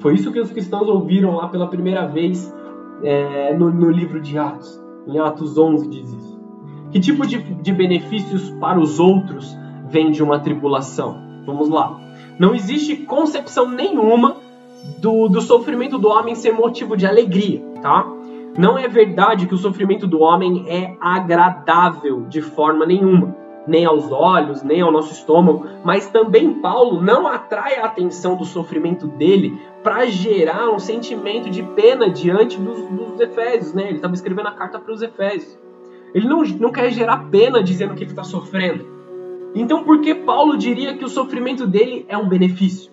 Foi 0.00 0.14
isso 0.14 0.30
que 0.30 0.40
os 0.40 0.50
cristãos 0.50 0.88
ouviram 0.88 1.36
lá 1.36 1.48
pela 1.48 1.66
primeira 1.66 2.06
vez 2.06 2.54
é, 3.02 3.54
no, 3.54 3.70
no, 3.70 3.90
livro 3.90 4.20
de 4.20 4.38
Atos. 4.38 4.80
Em 5.06 5.18
Atos 5.18 5.56
11 5.56 5.88
diz 5.88 6.12
isso. 6.12 6.40
Que 6.90 7.00
tipo 7.00 7.26
de, 7.26 7.38
de 7.38 7.72
benefícios 7.72 8.50
para 8.60 8.78
os 8.78 9.00
outros 9.00 9.56
vem 9.88 10.10
de 10.10 10.22
uma 10.22 10.38
tribulação? 10.38 11.25
Vamos 11.46 11.68
lá. 11.68 11.98
Não 12.38 12.54
existe 12.54 12.96
concepção 12.96 13.70
nenhuma 13.70 14.36
do, 14.98 15.28
do 15.28 15.40
sofrimento 15.40 15.96
do 15.96 16.08
homem 16.08 16.34
ser 16.34 16.52
motivo 16.52 16.96
de 16.96 17.06
alegria, 17.06 17.62
tá? 17.80 18.06
Não 18.58 18.76
é 18.76 18.88
verdade 18.88 19.46
que 19.46 19.54
o 19.54 19.58
sofrimento 19.58 20.06
do 20.06 20.20
homem 20.20 20.64
é 20.68 20.96
agradável 21.00 22.22
de 22.22 22.40
forma 22.40 22.86
nenhuma, 22.86 23.36
nem 23.66 23.84
aos 23.84 24.10
olhos, 24.10 24.62
nem 24.62 24.80
ao 24.80 24.90
nosso 24.90 25.12
estômago, 25.12 25.66
mas 25.84 26.08
também 26.08 26.54
Paulo 26.54 27.02
não 27.02 27.26
atrai 27.26 27.76
a 27.76 27.84
atenção 27.84 28.36
do 28.36 28.44
sofrimento 28.44 29.06
dele 29.06 29.58
para 29.82 30.06
gerar 30.06 30.70
um 30.70 30.78
sentimento 30.78 31.50
de 31.50 31.62
pena 31.62 32.08
diante 32.08 32.58
dos, 32.58 32.80
dos 32.88 33.20
Efésios, 33.20 33.74
né? 33.74 33.88
Ele 33.88 33.96
estava 33.96 34.14
escrevendo 34.14 34.48
a 34.48 34.52
carta 34.52 34.78
para 34.78 34.92
os 34.92 35.02
Efésios. 35.02 35.58
Ele 36.14 36.26
não, 36.26 36.42
não 36.42 36.72
quer 36.72 36.90
gerar 36.90 37.28
pena 37.30 37.62
dizendo 37.62 37.94
que 37.94 38.04
ele 38.04 38.10
está 38.10 38.24
sofrendo. 38.24 38.95
Então, 39.58 39.84
por 39.84 40.02
que 40.02 40.14
Paulo 40.14 40.58
diria 40.58 40.98
que 40.98 41.04
o 41.04 41.08
sofrimento 41.08 41.66
dele 41.66 42.04
é 42.08 42.16
um 42.18 42.28
benefício? 42.28 42.92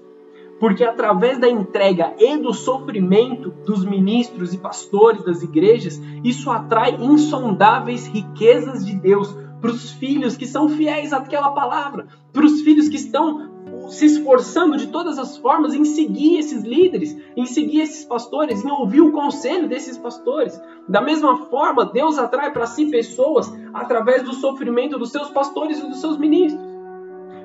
Porque 0.62 0.82
através 0.82 1.38
da 1.38 1.50
entrega 1.50 2.14
e 2.18 2.38
do 2.38 2.54
sofrimento 2.54 3.50
dos 3.66 3.84
ministros 3.84 4.54
e 4.54 4.58
pastores 4.58 5.26
das 5.26 5.44
igrejas, 5.44 6.02
isso 6.24 6.50
atrai 6.50 6.96
insondáveis 7.02 8.08
riquezas 8.08 8.86
de 8.86 8.96
Deus 8.96 9.36
para 9.60 9.72
os 9.72 9.92
filhos 9.92 10.38
que 10.38 10.48
são 10.48 10.70
fiéis 10.70 11.12
àquela 11.12 11.52
palavra, 11.52 12.08
para 12.32 12.46
os 12.46 12.62
filhos 12.62 12.88
que 12.88 12.96
estão 12.96 13.53
se 13.90 14.06
esforçando 14.06 14.78
de 14.78 14.88
todas 14.88 15.18
as 15.18 15.38
formas 15.38 15.74
em 15.74 15.84
seguir 15.84 16.38
esses 16.38 16.64
líderes, 16.64 17.18
em 17.36 17.46
seguir 17.46 17.82
esses 17.82 18.06
pastores, 18.06 18.64
em 18.64 18.72
ouvir 18.72 19.02
o 19.02 19.12
conselho 19.12 19.68
desses 19.68 19.98
pastores. 19.98 20.60
Da 20.88 21.02
mesma 21.02 21.46
forma, 21.46 21.86
Deus 21.86 22.18
atrai 22.18 22.52
para 22.52 22.66
si 22.66 22.88
pessoas 22.88 23.52
através 23.74 24.24
do 24.24 24.34
sofrimento 24.34 24.98
dos 24.98 25.12
seus 25.12 25.30
pastores 25.30 25.80
e 25.80 25.88
dos 25.88 26.00
seus 26.00 26.18
ministros. 26.18 26.74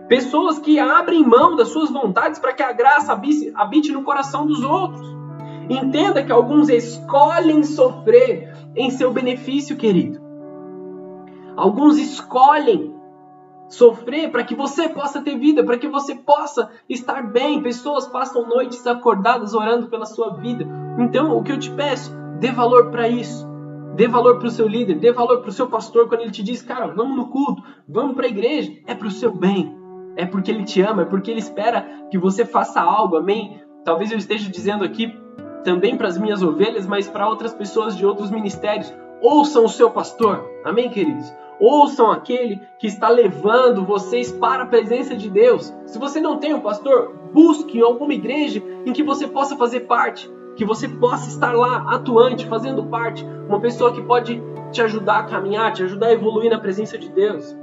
Pessoas 0.08 0.58
que 0.58 0.78
abrem 0.78 1.22
mão 1.22 1.54
das 1.54 1.68
suas 1.68 1.90
vontades 1.90 2.38
para 2.38 2.54
que 2.54 2.62
a 2.62 2.72
graça 2.72 3.12
habite, 3.12 3.92
no 3.92 4.02
coração 4.02 4.46
dos 4.46 4.62
outros. 4.62 5.06
Entenda 5.68 6.22
que 6.22 6.32
alguns 6.32 6.70
escolhem 6.70 7.62
sofrer 7.62 8.56
em 8.74 8.90
seu 8.90 9.12
benefício, 9.12 9.76
querido. 9.76 10.18
Alguns 11.56 11.98
escolhem 11.98 12.97
sofrer 13.68 14.30
para 14.30 14.44
que 14.44 14.54
você 14.54 14.88
possa 14.88 15.20
ter 15.20 15.38
vida, 15.38 15.62
para 15.62 15.78
que 15.78 15.88
você 15.88 16.14
possa 16.14 16.70
estar 16.88 17.22
bem. 17.30 17.62
Pessoas 17.62 18.06
passam 18.06 18.48
noites 18.48 18.86
acordadas 18.86 19.54
orando 19.54 19.88
pela 19.88 20.06
sua 20.06 20.34
vida. 20.34 20.66
Então, 20.98 21.36
o 21.36 21.42
que 21.42 21.52
eu 21.52 21.58
te 21.58 21.70
peço, 21.70 22.12
dê 22.38 22.50
valor 22.50 22.90
para 22.90 23.08
isso. 23.08 23.46
Dê 23.94 24.06
valor 24.06 24.38
para 24.38 24.46
o 24.46 24.50
seu 24.50 24.68
líder, 24.68 24.94
dê 24.94 25.10
valor 25.10 25.40
para 25.40 25.50
o 25.50 25.52
seu 25.52 25.66
pastor 25.66 26.08
quando 26.08 26.20
ele 26.20 26.30
te 26.30 26.42
diz, 26.42 26.62
cara, 26.62 26.86
vamos 26.86 27.16
no 27.16 27.28
culto, 27.28 27.62
vamos 27.88 28.14
para 28.14 28.26
a 28.26 28.28
igreja. 28.28 28.72
É 28.86 28.94
para 28.94 29.08
o 29.08 29.10
seu 29.10 29.34
bem, 29.34 29.76
é 30.16 30.24
porque 30.24 30.50
ele 30.50 30.64
te 30.64 30.80
ama, 30.80 31.02
é 31.02 31.04
porque 31.04 31.30
ele 31.30 31.40
espera 31.40 31.84
que 32.10 32.16
você 32.16 32.44
faça 32.44 32.80
algo, 32.80 33.16
amém? 33.16 33.60
Talvez 33.84 34.12
eu 34.12 34.18
esteja 34.18 34.48
dizendo 34.50 34.84
aqui 34.84 35.12
também 35.64 35.96
para 35.96 36.06
as 36.06 36.16
minhas 36.16 36.42
ovelhas, 36.42 36.86
mas 36.86 37.08
para 37.08 37.28
outras 37.28 37.52
pessoas 37.52 37.96
de 37.96 38.06
outros 38.06 38.30
ministérios. 38.30 38.92
Ouçam 39.20 39.64
o 39.64 39.68
seu 39.68 39.90
pastor, 39.90 40.48
amém, 40.64 40.88
queridos? 40.90 41.32
Ouçam 41.60 42.10
aquele 42.10 42.60
que 42.78 42.86
está 42.86 43.08
levando 43.08 43.84
vocês 43.84 44.30
para 44.30 44.62
a 44.62 44.66
presença 44.66 45.16
de 45.16 45.28
Deus. 45.28 45.74
Se 45.86 45.98
você 45.98 46.20
não 46.20 46.38
tem 46.38 46.54
um 46.54 46.60
pastor, 46.60 47.14
busque 47.32 47.80
alguma 47.80 48.14
igreja 48.14 48.62
em 48.86 48.92
que 48.92 49.02
você 49.02 49.26
possa 49.26 49.56
fazer 49.56 49.80
parte, 49.80 50.30
que 50.56 50.64
você 50.64 50.88
possa 50.88 51.28
estar 51.28 51.52
lá 51.52 51.94
atuante, 51.94 52.46
fazendo 52.46 52.86
parte, 52.86 53.24
uma 53.48 53.60
pessoa 53.60 53.92
que 53.92 54.02
pode 54.02 54.42
te 54.70 54.82
ajudar 54.82 55.18
a 55.18 55.24
caminhar, 55.24 55.72
te 55.72 55.82
ajudar 55.82 56.08
a 56.08 56.12
evoluir 56.12 56.50
na 56.50 56.58
presença 56.58 56.96
de 56.96 57.08
Deus. 57.08 57.56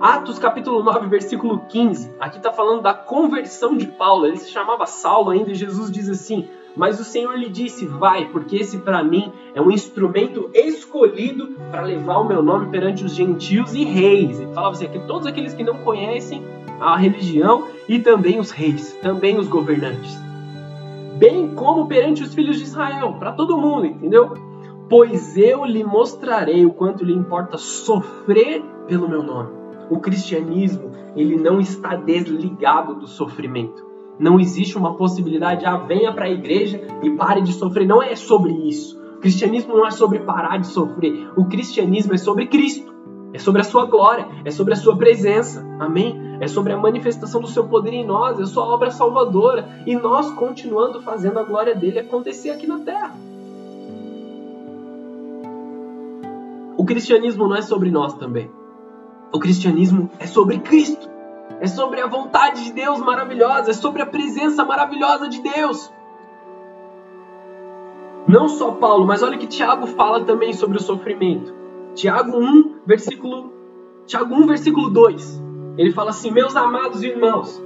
Atos 0.00 0.38
capítulo 0.38 0.82
9, 0.82 1.06
versículo 1.06 1.60
15. 1.68 2.16
Aqui 2.18 2.38
está 2.38 2.52
falando 2.52 2.82
da 2.82 2.92
conversão 2.92 3.76
de 3.76 3.86
Paulo. 3.86 4.26
Ele 4.26 4.36
se 4.36 4.50
chamava 4.50 4.86
Saulo 4.86 5.30
ainda 5.30 5.52
e 5.52 5.54
Jesus 5.54 5.90
diz 5.90 6.08
assim: 6.08 6.48
Mas 6.76 6.98
o 6.98 7.04
Senhor 7.04 7.34
lhe 7.36 7.48
disse: 7.48 7.86
Vai, 7.86 8.26
porque 8.26 8.56
esse 8.56 8.78
para 8.78 9.02
mim 9.02 9.32
é 9.54 9.60
um 9.60 9.70
instrumento 9.70 10.50
escolhido 10.52 11.48
para 11.70 11.82
levar 11.82 12.18
o 12.18 12.24
meu 12.24 12.42
nome 12.42 12.70
perante 12.70 13.04
os 13.04 13.14
gentios 13.14 13.74
e 13.74 13.84
reis. 13.84 14.40
Ele 14.40 14.52
falava 14.52 14.74
assim: 14.74 14.88
todos 15.06 15.26
aqueles 15.26 15.54
que 15.54 15.64
não 15.64 15.78
conhecem 15.78 16.42
a 16.80 16.96
religião 16.96 17.68
e 17.88 17.98
também 17.98 18.38
os 18.40 18.50
reis, 18.50 18.92
também 19.02 19.38
os 19.38 19.48
governantes. 19.48 20.18
Bem 21.16 21.54
como 21.54 21.86
perante 21.86 22.22
os 22.22 22.34
filhos 22.34 22.58
de 22.58 22.64
Israel, 22.64 23.14
para 23.18 23.32
todo 23.32 23.56
mundo, 23.56 23.86
entendeu? 23.86 24.34
Pois 24.88 25.36
eu 25.36 25.64
lhe 25.64 25.84
mostrarei 25.84 26.66
o 26.66 26.72
quanto 26.72 27.04
lhe 27.04 27.14
importa 27.14 27.56
sofrer 27.56 28.62
pelo 28.86 29.08
meu 29.08 29.22
nome 29.22 29.64
o 29.90 30.00
cristianismo, 30.00 30.90
ele 31.16 31.36
não 31.36 31.60
está 31.60 31.94
desligado 31.96 32.94
do 32.94 33.06
sofrimento. 33.06 33.93
Não 34.18 34.38
existe 34.38 34.78
uma 34.78 34.94
possibilidade, 34.94 35.64
ah, 35.64 35.76
venha 35.76 36.12
para 36.12 36.26
a 36.26 36.30
igreja 36.30 36.80
e 37.02 37.10
pare 37.10 37.42
de 37.42 37.52
sofrer. 37.52 37.86
Não 37.86 38.02
é 38.02 38.14
sobre 38.14 38.52
isso. 38.52 38.98
O 39.16 39.20
cristianismo 39.20 39.76
não 39.76 39.86
é 39.86 39.90
sobre 39.90 40.20
parar 40.20 40.58
de 40.58 40.66
sofrer. 40.66 41.30
O 41.36 41.46
cristianismo 41.46 42.14
é 42.14 42.18
sobre 42.18 42.46
Cristo. 42.46 42.94
É 43.32 43.38
sobre 43.38 43.62
a 43.62 43.64
sua 43.64 43.86
glória, 43.86 44.28
é 44.44 44.50
sobre 44.52 44.74
a 44.74 44.76
sua 44.76 44.96
presença. 44.96 45.66
Amém? 45.80 46.36
É 46.40 46.46
sobre 46.46 46.72
a 46.72 46.76
manifestação 46.76 47.40
do 47.40 47.48
seu 47.48 47.66
poder 47.66 47.92
em 47.92 48.06
nós, 48.06 48.38
é 48.38 48.42
a 48.42 48.46
sua 48.46 48.64
obra 48.64 48.92
salvadora 48.92 49.68
e 49.84 49.96
nós 49.96 50.30
continuando 50.30 51.02
fazendo 51.02 51.38
a 51.40 51.42
glória 51.42 51.74
dele 51.74 51.98
acontecer 51.98 52.50
aqui 52.50 52.66
na 52.66 52.78
terra. 52.78 53.14
O 56.76 56.84
cristianismo 56.84 57.48
não 57.48 57.56
é 57.56 57.62
sobre 57.62 57.90
nós 57.90 58.14
também. 58.14 58.50
O 59.32 59.40
cristianismo 59.40 60.10
é 60.20 60.26
sobre 60.26 60.58
Cristo. 60.58 61.13
É 61.64 61.66
sobre 61.66 61.98
a 61.98 62.06
vontade 62.06 62.62
de 62.62 62.74
Deus 62.74 63.00
maravilhosa, 63.00 63.70
é 63.70 63.72
sobre 63.72 64.02
a 64.02 64.06
presença 64.06 64.66
maravilhosa 64.66 65.30
de 65.30 65.40
Deus. 65.40 65.90
Não 68.28 68.50
só 68.50 68.72
Paulo, 68.72 69.06
mas 69.06 69.22
olha 69.22 69.38
que 69.38 69.46
Tiago 69.46 69.86
fala 69.86 70.26
também 70.26 70.52
sobre 70.52 70.76
o 70.76 70.82
sofrimento. 70.82 71.54
Tiago 71.94 72.36
1, 72.36 72.80
versículo 72.84 73.50
Tiago 74.04 74.34
1, 74.34 74.46
versículo 74.46 74.90
2. 74.90 75.42
Ele 75.78 75.90
fala 75.90 76.10
assim: 76.10 76.30
"Meus 76.30 76.54
amados 76.54 77.02
irmãos, 77.02 77.58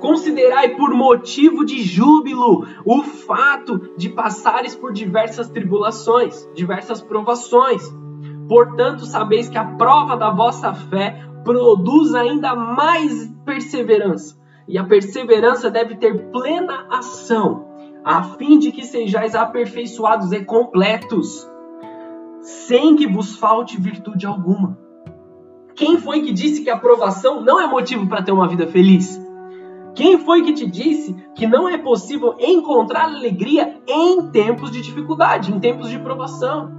considerai 0.00 0.70
por 0.70 0.92
motivo 0.92 1.64
de 1.64 1.80
júbilo 1.80 2.66
o 2.84 3.04
fato 3.04 3.92
de 3.96 4.08
passares 4.08 4.74
por 4.74 4.92
diversas 4.92 5.48
tribulações, 5.48 6.44
diversas 6.56 7.00
provações, 7.00 7.88
Portanto, 8.48 9.06
sabeis 9.06 9.48
que 9.48 9.56
a 9.56 9.64
prova 9.64 10.16
da 10.16 10.28
vossa 10.28 10.74
fé 10.74 11.18
produz 11.44 12.14
ainda 12.14 12.56
mais 12.56 13.30
perseverança. 13.44 14.36
E 14.66 14.78
a 14.78 14.84
perseverança 14.84 15.70
deve 15.70 15.96
ter 15.96 16.30
plena 16.30 16.86
ação, 16.90 17.66
a 18.02 18.22
fim 18.22 18.58
de 18.58 18.72
que 18.72 18.84
sejais 18.84 19.34
aperfeiçoados 19.34 20.32
e 20.32 20.42
completos, 20.42 21.46
sem 22.40 22.96
que 22.96 23.06
vos 23.06 23.36
falte 23.36 23.78
virtude 23.78 24.26
alguma. 24.26 24.78
Quem 25.76 25.98
foi 25.98 26.22
que 26.22 26.32
disse 26.32 26.62
que 26.62 26.70
a 26.70 26.76
aprovação 26.76 27.42
não 27.42 27.60
é 27.60 27.66
motivo 27.66 28.06
para 28.06 28.22
ter 28.22 28.32
uma 28.32 28.48
vida 28.48 28.66
feliz? 28.66 29.20
Quem 29.94 30.18
foi 30.18 30.42
que 30.42 30.52
te 30.52 30.66
disse 30.66 31.14
que 31.34 31.46
não 31.46 31.68
é 31.68 31.76
possível 31.76 32.34
encontrar 32.40 33.04
alegria 33.04 33.80
em 33.86 34.28
tempos 34.30 34.70
de 34.70 34.80
dificuldade, 34.80 35.52
em 35.52 35.60
tempos 35.60 35.88
de 35.88 35.98
provação? 35.98 36.72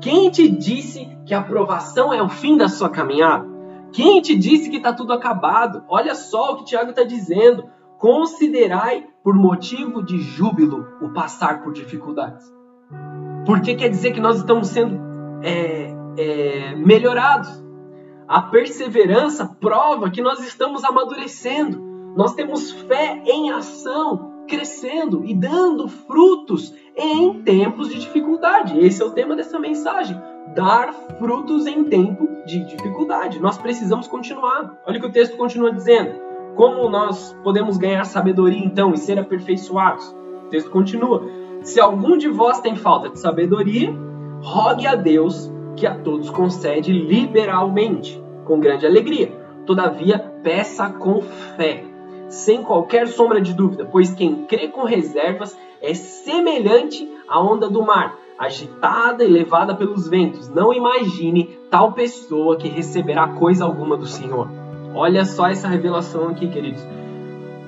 Quem 0.00 0.30
te 0.30 0.48
disse 0.48 1.08
que 1.24 1.32
a 1.32 1.40
aprovação 1.40 2.12
é 2.12 2.22
o 2.22 2.28
fim 2.28 2.56
da 2.56 2.68
sua 2.68 2.90
caminhada? 2.90 3.53
Quem 3.94 4.20
te 4.20 4.34
disse 4.34 4.68
que 4.68 4.78
está 4.78 4.92
tudo 4.92 5.12
acabado? 5.12 5.84
Olha 5.88 6.16
só 6.16 6.52
o 6.52 6.56
que 6.56 6.64
Tiago 6.64 6.90
está 6.90 7.04
dizendo. 7.04 7.70
Considerai 7.96 9.06
por 9.22 9.36
motivo 9.36 10.02
de 10.02 10.18
júbilo 10.18 10.84
o 11.00 11.10
passar 11.10 11.62
por 11.62 11.72
dificuldades. 11.72 12.44
Porque 13.46 13.76
quer 13.76 13.88
dizer 13.88 14.12
que 14.12 14.20
nós 14.20 14.38
estamos 14.38 14.66
sendo 14.66 15.00
é, 15.42 15.94
é, 16.18 16.74
melhorados. 16.74 17.62
A 18.26 18.42
perseverança 18.42 19.46
prova 19.60 20.10
que 20.10 20.20
nós 20.20 20.40
estamos 20.40 20.82
amadurecendo. 20.82 21.80
Nós 22.16 22.34
temos 22.34 22.72
fé 22.72 23.22
em 23.24 23.52
ação 23.52 24.32
crescendo 24.48 25.24
e 25.24 25.34
dando 25.34 25.88
frutos 25.88 26.74
em 26.96 27.44
tempos 27.44 27.88
de 27.90 28.00
dificuldade. 28.00 28.76
Esse 28.78 29.02
é 29.02 29.04
o 29.04 29.12
tema 29.12 29.36
dessa 29.36 29.58
mensagem. 29.58 30.20
Dar 30.54 30.92
frutos 31.18 31.66
em 31.66 31.84
tempo 31.84 32.28
de 32.46 32.64
dificuldade. 32.64 33.40
Nós 33.40 33.58
precisamos 33.58 34.06
continuar. 34.06 34.78
Olha 34.86 34.98
o 34.98 35.00
que 35.00 35.06
o 35.08 35.12
texto 35.12 35.36
continua 35.36 35.72
dizendo. 35.72 36.22
Como 36.54 36.88
nós 36.88 37.36
podemos 37.42 37.76
ganhar 37.76 38.04
sabedoria 38.04 38.64
então 38.64 38.92
e 38.92 38.98
ser 38.98 39.18
aperfeiçoados? 39.18 40.06
O 40.46 40.48
texto 40.50 40.70
continua. 40.70 41.22
Se 41.62 41.80
algum 41.80 42.16
de 42.16 42.28
vós 42.28 42.60
tem 42.60 42.76
falta 42.76 43.08
de 43.08 43.18
sabedoria, 43.18 43.92
rogue 44.42 44.86
a 44.86 44.94
Deus 44.94 45.50
que 45.76 45.86
a 45.86 45.98
todos 45.98 46.30
concede 46.30 46.92
liberalmente, 46.92 48.22
com 48.44 48.60
grande 48.60 48.86
alegria. 48.86 49.32
Todavia, 49.66 50.18
peça 50.42 50.88
com 50.88 51.20
fé 51.56 51.84
sem 52.28 52.62
qualquer 52.62 53.08
sombra 53.08 53.40
de 53.40 53.52
dúvida, 53.52 53.88
pois 53.90 54.12
quem 54.12 54.44
crê 54.46 54.68
com 54.68 54.84
reservas 54.84 55.56
é 55.80 55.94
semelhante 55.94 57.08
à 57.28 57.40
onda 57.40 57.68
do 57.68 57.82
mar, 57.82 58.16
agitada 58.38 59.24
e 59.24 59.28
levada 59.28 59.74
pelos 59.74 60.08
ventos. 60.08 60.48
Não 60.48 60.72
imagine 60.72 61.58
tal 61.70 61.92
pessoa 61.92 62.56
que 62.56 62.68
receberá 62.68 63.28
coisa 63.28 63.64
alguma 63.64 63.96
do 63.96 64.06
Senhor. 64.06 64.48
Olha 64.94 65.24
só 65.24 65.48
essa 65.48 65.68
revelação 65.68 66.28
aqui, 66.28 66.48
queridos. 66.48 66.84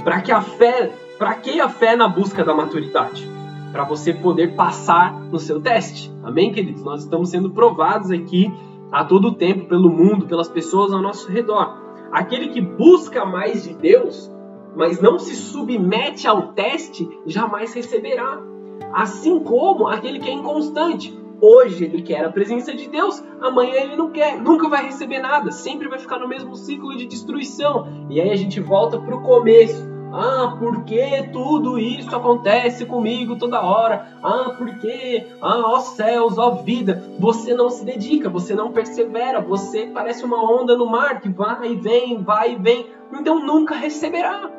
Para 0.02 0.20
que 0.20 0.30
a 0.30 0.40
fé, 0.40 0.92
para 1.18 1.34
que 1.34 1.60
a 1.60 1.68
fé 1.68 1.96
na 1.96 2.08
busca 2.08 2.44
da 2.44 2.54
maturidade? 2.54 3.28
Para 3.72 3.84
você 3.84 4.12
poder 4.12 4.54
passar 4.54 5.12
no 5.12 5.38
seu 5.38 5.60
teste. 5.60 6.12
Amém, 6.22 6.52
queridos? 6.52 6.82
Nós 6.82 7.02
estamos 7.02 7.30
sendo 7.30 7.50
provados 7.50 8.10
aqui 8.10 8.52
a 8.92 9.04
todo 9.04 9.34
tempo 9.34 9.66
pelo 9.66 9.90
mundo, 9.90 10.26
pelas 10.26 10.48
pessoas 10.48 10.92
ao 10.92 11.02
nosso 11.02 11.30
redor. 11.30 11.76
Aquele 12.12 12.48
que 12.48 12.60
busca 12.60 13.24
mais 13.24 13.64
de 13.64 13.74
Deus 13.74 14.30
mas 14.76 15.00
não 15.00 15.18
se 15.18 15.34
submete 15.34 16.28
ao 16.28 16.48
teste, 16.48 17.08
jamais 17.24 17.72
receberá. 17.72 18.38
Assim 18.92 19.40
como 19.40 19.86
aquele 19.88 20.18
que 20.18 20.28
é 20.28 20.32
inconstante. 20.32 21.16
Hoje 21.40 21.84
ele 21.84 22.00
quer 22.00 22.24
a 22.24 22.32
presença 22.32 22.74
de 22.74 22.88
Deus, 22.88 23.22
amanhã 23.42 23.74
ele 23.74 23.96
não 23.96 24.10
quer, 24.10 24.40
nunca 24.40 24.70
vai 24.70 24.86
receber 24.86 25.18
nada, 25.18 25.50
sempre 25.50 25.86
vai 25.86 25.98
ficar 25.98 26.18
no 26.18 26.26
mesmo 26.26 26.56
ciclo 26.56 26.96
de 26.96 27.04
destruição. 27.04 28.06
E 28.08 28.20
aí 28.20 28.30
a 28.30 28.36
gente 28.36 28.58
volta 28.58 28.98
para 28.98 29.14
o 29.14 29.22
começo. 29.22 29.96
Ah, 30.12 30.56
por 30.58 30.84
que 30.84 31.28
tudo 31.32 31.78
isso 31.78 32.14
acontece 32.16 32.86
comigo 32.86 33.36
toda 33.36 33.60
hora? 33.60 34.06
Ah, 34.22 34.54
por 34.56 34.78
que? 34.78 35.26
Ah, 35.42 35.58
ó 35.58 35.80
céus, 35.80 36.38
ó 36.38 36.52
vida. 36.52 37.04
Você 37.18 37.52
não 37.52 37.68
se 37.68 37.84
dedica, 37.84 38.30
você 38.30 38.54
não 38.54 38.72
persevera, 38.72 39.42
você 39.42 39.90
parece 39.92 40.24
uma 40.24 40.42
onda 40.42 40.74
no 40.74 40.86
mar 40.86 41.20
que 41.20 41.28
vai 41.28 41.72
e 41.72 41.76
vem, 41.76 42.22
vai 42.22 42.52
e 42.52 42.56
vem. 42.56 42.86
Então 43.12 43.44
nunca 43.44 43.74
receberá. 43.74 44.50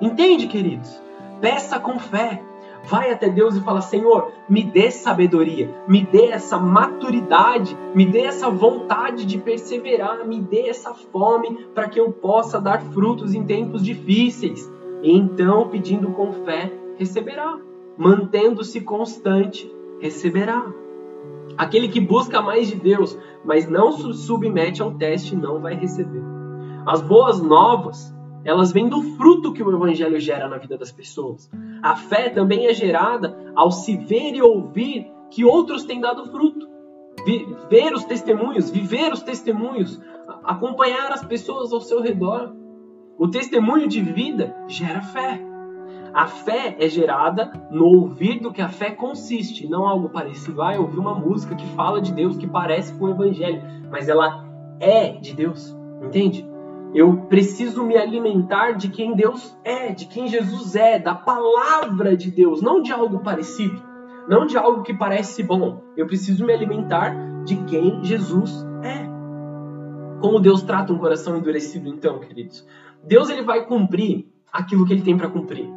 Entende, 0.00 0.48
queridos? 0.48 1.00
Peça 1.40 1.78
com 1.78 1.98
fé. 1.98 2.42
Vai 2.90 3.12
até 3.12 3.28
Deus 3.28 3.54
e 3.54 3.60
fala: 3.60 3.80
Senhor, 3.80 4.32
me 4.48 4.64
dê 4.64 4.90
sabedoria, 4.90 5.72
me 5.86 6.04
dê 6.04 6.26
essa 6.26 6.58
maturidade, 6.58 7.78
me 7.94 8.04
dê 8.04 8.22
essa 8.22 8.50
vontade 8.50 9.24
de 9.24 9.38
perseverar, 9.38 10.26
me 10.26 10.40
dê 10.40 10.68
essa 10.68 10.92
fome 10.92 11.66
para 11.72 11.88
que 11.88 12.00
eu 12.00 12.10
possa 12.10 12.60
dar 12.60 12.82
frutos 12.82 13.32
em 13.32 13.44
tempos 13.44 13.84
difíceis. 13.84 14.68
E 15.04 15.16
então, 15.16 15.68
pedindo 15.68 16.10
com 16.10 16.32
fé, 16.44 16.72
receberá. 16.96 17.56
Mantendo-se 17.96 18.80
constante, 18.80 19.72
receberá. 20.00 20.66
Aquele 21.56 21.86
que 21.88 22.00
busca 22.00 22.42
mais 22.42 22.66
de 22.66 22.74
Deus, 22.74 23.16
mas 23.44 23.68
não 23.68 23.92
se 23.92 24.12
submete 24.14 24.82
ao 24.82 24.92
teste, 24.92 25.36
não 25.36 25.60
vai 25.60 25.74
receber. 25.74 26.22
As 26.86 27.00
boas 27.00 27.40
novas 27.40 28.12
elas 28.44 28.72
vêm 28.72 28.88
do 28.88 29.02
fruto 29.16 29.52
que 29.52 29.62
o 29.62 29.74
evangelho 29.74 30.18
gera 30.18 30.48
na 30.48 30.56
vida 30.56 30.78
das 30.78 30.90
pessoas. 30.90 31.50
A 31.82 31.96
fé 31.96 32.30
também 32.30 32.66
é 32.66 32.74
gerada 32.74 33.36
ao 33.54 33.70
se 33.70 33.96
ver 33.96 34.34
e 34.34 34.42
ouvir 34.42 35.10
que 35.30 35.44
outros 35.44 35.84
têm 35.84 36.00
dado 36.00 36.26
fruto. 36.26 36.68
Ver 37.68 37.92
os 37.92 38.04
testemunhos, 38.04 38.70
viver 38.70 39.12
os 39.12 39.22
testemunhos, 39.22 40.00
acompanhar 40.42 41.12
as 41.12 41.24
pessoas 41.24 41.72
ao 41.72 41.80
seu 41.80 42.00
redor. 42.00 42.54
O 43.18 43.28
testemunho 43.28 43.86
de 43.86 44.00
vida 44.00 44.56
gera 44.66 45.02
fé. 45.02 45.40
A 46.12 46.26
fé 46.26 46.76
é 46.80 46.88
gerada 46.88 47.52
no 47.70 47.84
ouvir 47.84 48.40
do 48.40 48.52
que 48.52 48.60
a 48.60 48.68
fé 48.68 48.90
consiste, 48.90 49.68
não 49.68 49.86
algo 49.86 50.08
parecido. 50.08 50.56
Vai 50.56 50.78
ouvir 50.78 50.98
uma 50.98 51.14
música 51.14 51.54
que 51.54 51.66
fala 51.74 52.00
de 52.00 52.12
Deus, 52.12 52.36
que 52.36 52.48
parece 52.48 52.92
com 52.94 53.04
o 53.04 53.10
evangelho, 53.10 53.62
mas 53.90 54.08
ela 54.08 54.44
é 54.80 55.12
de 55.12 55.34
Deus, 55.34 55.76
entende? 56.02 56.49
Eu 56.94 57.16
preciso 57.28 57.84
me 57.84 57.96
alimentar 57.96 58.72
de 58.72 58.88
quem 58.88 59.14
Deus 59.14 59.56
é, 59.62 59.92
de 59.92 60.06
quem 60.06 60.26
Jesus 60.26 60.74
é, 60.74 60.98
da 60.98 61.14
palavra 61.14 62.16
de 62.16 62.30
Deus, 62.30 62.60
não 62.60 62.82
de 62.82 62.92
algo 62.92 63.20
parecido, 63.20 63.80
não 64.28 64.44
de 64.44 64.56
algo 64.56 64.82
que 64.82 64.92
parece 64.92 65.42
bom. 65.42 65.82
Eu 65.96 66.06
preciso 66.06 66.44
me 66.44 66.52
alimentar 66.52 67.14
de 67.44 67.56
quem 67.64 68.04
Jesus 68.04 68.66
é. 68.82 69.08
Como 70.20 70.40
Deus 70.40 70.62
trata 70.62 70.92
um 70.92 70.98
coração 70.98 71.36
endurecido, 71.36 71.88
então, 71.88 72.18
queridos? 72.18 72.66
Deus 73.04 73.30
ele 73.30 73.42
vai 73.42 73.64
cumprir 73.64 74.26
aquilo 74.52 74.84
que 74.84 74.92
ele 74.92 75.02
tem 75.02 75.16
para 75.16 75.28
cumprir. 75.28 75.68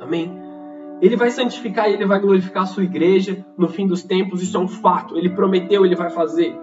Amém? 0.00 0.46
Ele 1.00 1.16
vai 1.16 1.30
santificar 1.30 1.88
e 1.88 1.94
ele 1.94 2.06
vai 2.06 2.18
glorificar 2.18 2.64
a 2.64 2.66
sua 2.66 2.82
igreja 2.82 3.44
no 3.56 3.68
fim 3.68 3.86
dos 3.86 4.02
tempos, 4.02 4.42
isso 4.42 4.56
é 4.56 4.60
um 4.60 4.68
fato. 4.68 5.16
Ele 5.16 5.30
prometeu, 5.30 5.84
ele 5.84 5.94
vai 5.94 6.10
fazer. 6.10 6.54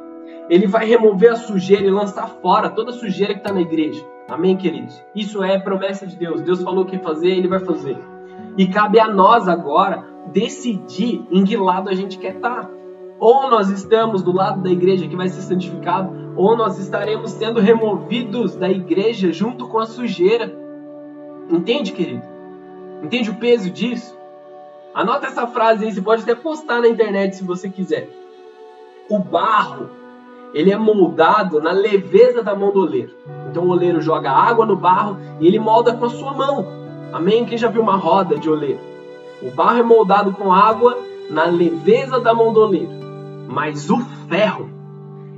Ele 0.49 0.67
vai 0.67 0.86
remover 0.86 1.31
a 1.31 1.36
sujeira 1.36 1.86
e 1.86 1.91
lançar 1.91 2.27
fora 2.41 2.69
toda 2.69 2.91
a 2.91 2.93
sujeira 2.93 3.33
que 3.33 3.39
está 3.39 3.53
na 3.53 3.62
igreja. 3.62 4.03
Amém, 4.27 4.55
queridos? 4.55 5.03
Isso 5.15 5.43
é 5.43 5.59
promessa 5.59 6.05
de 6.07 6.15
Deus. 6.15 6.41
Deus 6.41 6.62
falou 6.62 6.86
que 6.86 6.95
ia 6.95 7.01
fazer, 7.01 7.29
ele 7.29 7.47
vai 7.47 7.59
fazer. 7.59 7.97
E 8.57 8.67
cabe 8.67 8.99
a 8.99 9.07
nós 9.07 9.47
agora 9.47 10.05
decidir 10.31 11.25
em 11.31 11.43
que 11.43 11.57
lado 11.57 11.89
a 11.89 11.93
gente 11.93 12.17
quer 12.17 12.36
estar. 12.36 12.63
Tá. 12.63 12.69
Ou 13.19 13.49
nós 13.49 13.69
estamos 13.69 14.21
do 14.21 14.33
lado 14.33 14.62
da 14.62 14.69
igreja 14.69 15.07
que 15.07 15.15
vai 15.15 15.29
ser 15.29 15.41
santificado, 15.41 16.33
ou 16.36 16.57
nós 16.57 16.77
estaremos 16.77 17.31
sendo 17.31 17.59
removidos 17.59 18.55
da 18.55 18.69
igreja 18.69 19.31
junto 19.31 19.67
com 19.67 19.79
a 19.79 19.86
sujeira. 19.86 20.53
Entende, 21.49 21.91
querido? 21.91 22.23
Entende 23.03 23.29
o 23.29 23.36
peso 23.36 23.69
disso? 23.69 24.17
Anota 24.93 25.27
essa 25.27 25.47
frase 25.47 25.86
aí, 25.86 25.91
você 25.91 26.01
pode 26.01 26.23
até 26.23 26.36
postar 26.36 26.81
na 26.81 26.88
internet 26.88 27.36
se 27.36 27.43
você 27.43 27.69
quiser. 27.69 28.09
O 29.09 29.19
barro, 29.19 29.89
ele 30.53 30.71
é 30.71 30.77
moldado 30.77 31.59
na 31.59 31.71
leveza 31.71 32.43
da 32.43 32.55
mão 32.55 32.71
do 32.71 32.81
oleiro. 32.81 33.11
Então 33.49 33.65
o 33.65 33.69
oleiro 33.69 34.01
joga 34.01 34.31
água 34.31 34.65
no 34.65 34.75
barro 34.75 35.17
e 35.39 35.47
ele 35.47 35.59
molda 35.59 35.93
com 35.95 36.05
a 36.05 36.09
sua 36.09 36.33
mão. 36.33 36.65
Amém? 37.11 37.45
Quem 37.45 37.57
já 37.57 37.69
viu 37.69 37.81
uma 37.81 37.95
roda 37.95 38.37
de 38.37 38.49
oleiro? 38.49 38.79
O 39.41 39.51
barro 39.51 39.79
é 39.79 39.83
moldado 39.83 40.31
com 40.31 40.53
água 40.53 40.97
na 41.29 41.45
leveza 41.45 42.19
da 42.19 42.33
mão 42.33 42.53
do 42.53 42.61
oleiro. 42.61 42.91
Mas 43.47 43.89
o 43.89 43.97
ferro, 44.29 44.69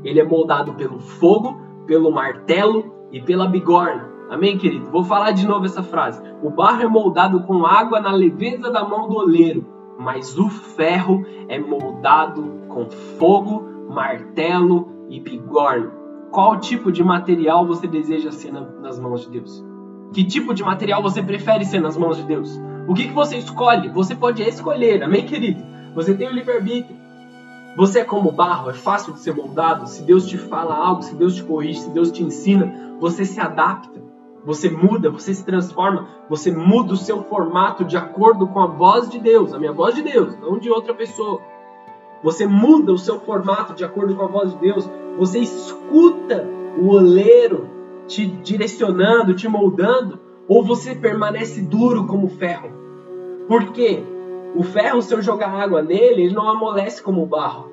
ele 0.03 0.19
é 0.19 0.23
moldado 0.23 0.73
pelo 0.73 0.99
fogo, 0.99 1.59
pelo 1.87 2.11
martelo 2.11 2.93
e 3.11 3.21
pela 3.21 3.47
bigorna. 3.47 4.09
Amém, 4.29 4.57
querido? 4.57 4.89
Vou 4.89 5.03
falar 5.03 5.31
de 5.31 5.47
novo 5.47 5.65
essa 5.65 5.83
frase. 5.83 6.21
O 6.41 6.49
barro 6.49 6.81
é 6.81 6.87
moldado 6.87 7.41
com 7.41 7.65
água 7.65 7.99
na 7.99 8.11
leveza 8.11 8.71
da 8.71 8.83
mão 8.83 9.07
do 9.07 9.15
oleiro, 9.15 9.65
mas 9.97 10.37
o 10.37 10.49
ferro 10.49 11.23
é 11.47 11.59
moldado 11.59 12.43
com 12.67 12.89
fogo, 12.89 13.63
martelo 13.89 14.94
e 15.09 15.19
bigorna. 15.19 15.91
Qual 16.31 16.59
tipo 16.59 16.91
de 16.91 17.03
material 17.03 17.65
você 17.65 17.87
deseja 17.87 18.31
ser 18.31 18.51
nas 18.51 18.99
mãos 18.99 19.21
de 19.21 19.29
Deus? 19.29 19.63
Que 20.13 20.23
tipo 20.23 20.53
de 20.53 20.63
material 20.63 21.01
você 21.01 21.21
prefere 21.21 21.65
ser 21.65 21.79
nas 21.79 21.97
mãos 21.97 22.17
de 22.17 22.23
Deus? 22.23 22.59
O 22.87 22.93
que, 22.93 23.07
que 23.07 23.13
você 23.13 23.37
escolhe? 23.37 23.89
Você 23.89 24.15
pode 24.15 24.43
escolher, 24.43 25.03
amém, 25.03 25.25
querido? 25.25 25.63
Você 25.95 26.13
tem 26.13 26.27
o 26.27 26.33
livre-arbítrio. 26.33 26.95
Você 27.75 27.99
é 27.99 28.03
como 28.05 28.31
barro, 28.31 28.69
é 28.69 28.73
fácil 28.73 29.13
de 29.13 29.19
ser 29.19 29.35
moldado. 29.35 29.87
Se 29.87 30.03
Deus 30.03 30.25
te 30.25 30.37
fala 30.37 30.75
algo, 30.75 31.01
se 31.01 31.15
Deus 31.15 31.35
te 31.35 31.43
corrige, 31.43 31.81
se 31.81 31.89
Deus 31.89 32.11
te 32.11 32.23
ensina, 32.23 32.97
você 32.99 33.25
se 33.25 33.39
adapta. 33.39 34.03
Você 34.45 34.69
muda, 34.69 35.09
você 35.09 35.33
se 35.33 35.43
transforma, 35.43 36.07
você 36.29 36.51
muda 36.51 36.93
o 36.93 36.97
seu 36.97 37.23
formato 37.23 37.83
de 37.83 37.97
acordo 37.97 38.45
com 38.47 38.59
a 38.59 38.67
voz 38.67 39.09
de 39.09 39.17
Deus, 39.17 39.51
a 39.53 39.57
minha 39.57 39.73
voz 39.73 39.95
de 39.95 40.03
Deus, 40.03 40.37
não 40.39 40.59
de 40.59 40.69
outra 40.69 40.93
pessoa. 40.93 41.41
Você 42.25 42.47
muda 42.47 42.91
o 42.91 42.97
seu 42.97 43.19
formato 43.19 43.75
de 43.75 43.85
acordo 43.85 44.15
com 44.15 44.23
a 44.23 44.27
voz 44.27 44.51
de 44.51 44.57
Deus, 44.57 44.89
você 45.15 45.37
escuta 45.37 46.43
o 46.75 46.87
oleiro 46.87 47.69
te 48.07 48.25
direcionando, 48.25 49.35
te 49.35 49.47
moldando, 49.47 50.19
ou 50.47 50.63
você 50.63 50.95
permanece 50.95 51.61
duro 51.61 52.07
como 52.07 52.27
ferro. 52.27 52.71
Por 53.47 53.71
quê? 53.71 54.03
O 54.55 54.63
ferro, 54.63 55.03
se 55.03 55.13
eu 55.13 55.21
jogar 55.21 55.49
água 55.49 55.83
nele, 55.83 56.23
ele 56.23 56.33
não 56.33 56.49
amolece 56.49 56.99
como 56.99 57.21
o 57.21 57.27
barro. 57.27 57.71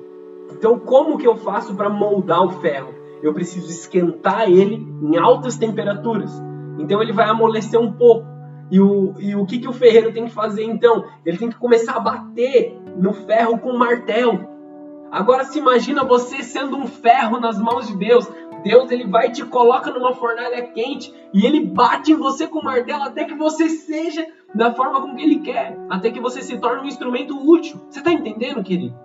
Então, 0.51 0.77
como 0.77 1.17
que 1.17 1.27
eu 1.27 1.35
faço 1.35 1.73
para 1.73 1.89
moldar 1.89 2.43
o 2.43 2.51
ferro? 2.61 2.93
Eu 3.23 3.33
preciso 3.33 3.67
esquentar 3.71 4.51
ele 4.51 4.87
em 5.01 5.17
altas 5.17 5.57
temperaturas. 5.57 6.31
Então 6.77 7.01
ele 7.01 7.11
vai 7.11 7.27
amolecer 7.27 7.79
um 7.79 7.91
pouco. 7.91 8.27
E 8.69 8.79
o, 8.79 9.15
e 9.19 9.35
o 9.35 9.47
que, 9.47 9.57
que 9.57 9.67
o 9.67 9.73
ferreiro 9.73 10.13
tem 10.13 10.25
que 10.25 10.31
fazer 10.31 10.63
então? 10.63 11.05
Ele 11.25 11.39
tem 11.39 11.49
que 11.49 11.57
começar 11.57 11.93
a 11.93 11.99
bater 11.99 12.82
no 12.97 13.13
ferro 13.13 13.57
com 13.59 13.77
martelo. 13.77 14.47
Agora 15.11 15.43
se 15.43 15.59
imagina 15.59 16.03
você 16.03 16.41
sendo 16.41 16.75
um 16.75 16.87
ferro 16.87 17.39
nas 17.39 17.59
mãos 17.59 17.87
de 17.87 17.95
Deus. 17.95 18.27
Deus 18.63 18.89
ele 18.89 19.05
vai 19.05 19.29
te 19.31 19.45
coloca 19.45 19.91
numa 19.91 20.13
fornalha 20.13 20.61
quente 20.67 21.13
e 21.33 21.45
ele 21.45 21.65
bate 21.65 22.13
em 22.13 22.15
você 22.15 22.47
com 22.47 22.59
o 22.59 22.63
martelo 22.63 23.03
até 23.03 23.25
que 23.25 23.35
você 23.35 23.69
seja 23.69 24.25
da 24.55 24.73
forma 24.73 25.01
como 25.01 25.19
ele 25.19 25.39
quer, 25.39 25.77
até 25.89 26.09
que 26.09 26.19
você 26.19 26.41
se 26.41 26.57
torne 26.57 26.83
um 26.83 26.87
instrumento 26.87 27.37
útil. 27.37 27.79
Você 27.89 27.99
está 27.99 28.11
entendendo, 28.11 28.63
querido? 28.63 28.95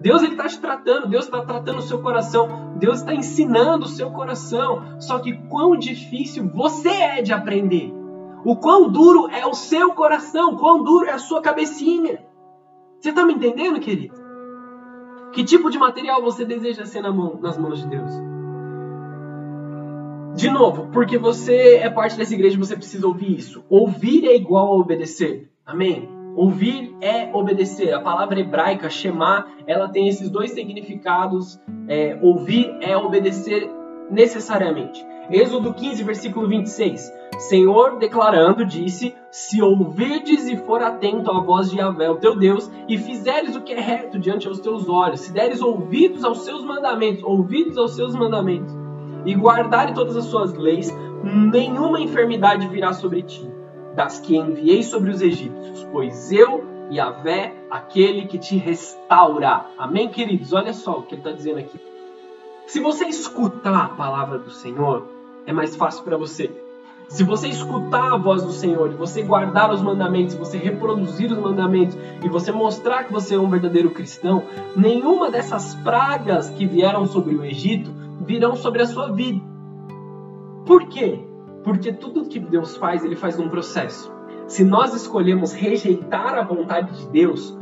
Deus 0.00 0.22
ele 0.22 0.32
está 0.32 0.46
te 0.46 0.60
tratando, 0.60 1.08
Deus 1.08 1.24
está 1.24 1.44
tratando 1.44 1.78
o 1.78 1.82
seu 1.82 2.00
coração, 2.00 2.74
Deus 2.76 2.98
está 2.98 3.12
ensinando 3.12 3.86
o 3.86 3.88
seu 3.88 4.10
coração. 4.10 5.00
Só 5.00 5.18
que 5.18 5.32
quão 5.48 5.76
difícil 5.76 6.48
você 6.48 6.88
é 6.88 7.22
de 7.22 7.32
aprender. 7.32 7.92
O 8.44 8.56
quão 8.56 8.88
duro 8.88 9.28
é 9.30 9.44
o 9.46 9.54
seu 9.54 9.92
coração, 9.92 10.56
quão 10.56 10.84
duro 10.84 11.06
é 11.06 11.12
a 11.12 11.18
sua 11.18 11.40
cabecinha. 11.40 12.27
Você 13.00 13.10
está 13.10 13.24
me 13.24 13.34
entendendo, 13.34 13.78
querido? 13.80 14.14
Que 15.32 15.44
tipo 15.44 15.70
de 15.70 15.78
material 15.78 16.22
você 16.22 16.44
deseja 16.44 16.84
ser 16.84 17.00
na 17.00 17.12
mão, 17.12 17.38
nas 17.40 17.56
mãos 17.56 17.80
de 17.80 17.88
Deus? 17.88 18.10
De 20.34 20.50
novo, 20.50 20.88
porque 20.92 21.18
você 21.18 21.76
é 21.76 21.90
parte 21.90 22.16
dessa 22.16 22.34
igreja, 22.34 22.58
você 22.58 22.76
precisa 22.76 23.06
ouvir 23.06 23.36
isso. 23.36 23.64
Ouvir 23.68 24.26
é 24.26 24.34
igual 24.34 24.68
a 24.68 24.76
obedecer. 24.76 25.50
Amém? 25.66 26.08
Ouvir 26.36 26.96
é 27.00 27.30
obedecer. 27.32 27.92
A 27.92 28.00
palavra 28.00 28.38
hebraica, 28.38 28.88
Shema, 28.88 29.46
ela 29.66 29.88
tem 29.88 30.08
esses 30.08 30.30
dois 30.30 30.52
significados. 30.52 31.60
É, 31.88 32.18
ouvir 32.22 32.76
é 32.80 32.96
obedecer 32.96 33.68
necessariamente. 34.10 35.04
Êxodo 35.30 35.74
15, 35.74 36.02
versículo 36.04 36.48
26. 36.48 37.12
Senhor 37.38 37.98
declarando, 37.98 38.64
disse: 38.64 39.14
Se 39.30 39.62
ouvirdes 39.62 40.48
e 40.48 40.56
for 40.56 40.82
atento 40.82 41.30
à 41.30 41.40
voz 41.40 41.70
de 41.70 41.78
Yahvé, 41.78 42.10
o 42.10 42.16
teu 42.16 42.36
Deus, 42.36 42.70
e 42.88 42.96
fizeres 42.96 43.54
o 43.54 43.60
que 43.60 43.72
é 43.72 43.80
reto 43.80 44.18
diante 44.18 44.48
aos 44.48 44.60
teus 44.60 44.88
olhos, 44.88 45.20
se 45.20 45.32
deres 45.32 45.60
ouvidos 45.60 46.24
aos 46.24 46.44
seus 46.44 46.64
mandamentos, 46.64 47.22
ouvidos 47.22 47.76
aos 47.76 47.94
seus 47.94 48.14
mandamentos, 48.14 48.74
e 49.24 49.34
guardares 49.34 49.94
todas 49.94 50.16
as 50.16 50.24
suas 50.24 50.54
leis, 50.54 50.90
nenhuma 51.22 52.00
enfermidade 52.00 52.66
virá 52.68 52.92
sobre 52.92 53.22
ti 53.22 53.58
das 53.98 54.20
que 54.20 54.36
enviei 54.36 54.84
sobre 54.84 55.10
os 55.10 55.20
egípcios, 55.20 55.84
pois 55.90 56.30
eu, 56.30 56.64
Yahvé, 56.88 57.52
aquele 57.68 58.26
que 58.26 58.38
te 58.38 58.56
restaura. 58.56 59.66
Amém, 59.76 60.08
queridos? 60.08 60.52
Olha 60.52 60.72
só 60.72 60.98
o 60.98 61.02
que 61.02 61.16
ele 61.16 61.20
está 61.22 61.32
dizendo 61.32 61.58
aqui. 61.58 61.80
Se 62.64 62.78
você 62.78 63.06
escutar 63.06 63.86
a 63.86 63.88
palavra 63.88 64.38
do 64.38 64.52
Senhor, 64.52 65.17
é 65.48 65.52
mais 65.52 65.74
fácil 65.74 66.04
para 66.04 66.18
você. 66.18 66.50
Se 67.08 67.24
você 67.24 67.48
escutar 67.48 68.12
a 68.12 68.18
voz 68.18 68.42
do 68.42 68.52
Senhor, 68.52 68.90
você 68.90 69.22
guardar 69.22 69.72
os 69.72 69.80
mandamentos, 69.80 70.34
você 70.34 70.58
reproduzir 70.58 71.32
os 71.32 71.38
mandamentos 71.38 71.96
e 72.22 72.28
você 72.28 72.52
mostrar 72.52 73.04
que 73.04 73.12
você 73.14 73.34
é 73.34 73.38
um 73.38 73.48
verdadeiro 73.48 73.90
cristão, 73.90 74.44
nenhuma 74.76 75.30
dessas 75.30 75.74
pragas 75.76 76.50
que 76.50 76.66
vieram 76.66 77.06
sobre 77.06 77.34
o 77.34 77.42
Egito 77.42 77.90
virão 78.20 78.54
sobre 78.54 78.82
a 78.82 78.86
sua 78.86 79.10
vida. 79.10 79.40
Por 80.66 80.86
quê? 80.88 81.18
Porque 81.64 81.94
tudo 81.94 82.28
que 82.28 82.38
Deus 82.38 82.76
faz, 82.76 83.02
ele 83.02 83.16
faz 83.16 83.38
num 83.38 83.48
processo. 83.48 84.12
Se 84.46 84.62
nós 84.62 84.92
escolhemos 84.92 85.54
rejeitar 85.54 86.34
a 86.34 86.42
vontade 86.42 86.94
de 86.94 87.08
Deus, 87.08 87.56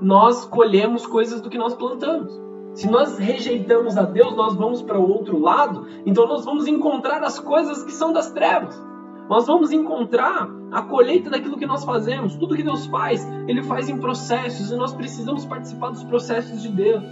nós 0.00 0.46
colhemos 0.46 1.06
coisas 1.06 1.42
do 1.42 1.50
que 1.50 1.58
nós 1.58 1.74
plantamos. 1.74 2.47
Se 2.74 2.88
nós 2.88 3.18
rejeitamos 3.18 3.96
a 3.96 4.02
Deus, 4.02 4.36
nós 4.36 4.54
vamos 4.54 4.82
para 4.82 4.98
o 4.98 5.08
outro 5.08 5.38
lado, 5.38 5.86
então 6.06 6.26
nós 6.26 6.44
vamos 6.44 6.66
encontrar 6.66 7.22
as 7.22 7.38
coisas 7.38 7.82
que 7.82 7.92
são 7.92 8.12
das 8.12 8.30
trevas. 8.30 8.80
Nós 9.28 9.46
vamos 9.46 9.72
encontrar 9.72 10.48
a 10.72 10.82
colheita 10.82 11.28
daquilo 11.28 11.58
que 11.58 11.66
nós 11.66 11.84
fazemos. 11.84 12.36
Tudo 12.36 12.56
que 12.56 12.62
Deus 12.62 12.86
faz, 12.86 13.26
Ele 13.46 13.62
faz 13.62 13.88
em 13.88 13.98
processos 13.98 14.70
e 14.70 14.76
nós 14.76 14.94
precisamos 14.94 15.44
participar 15.44 15.90
dos 15.90 16.04
processos 16.04 16.62
de 16.62 16.68
Deus. 16.68 17.02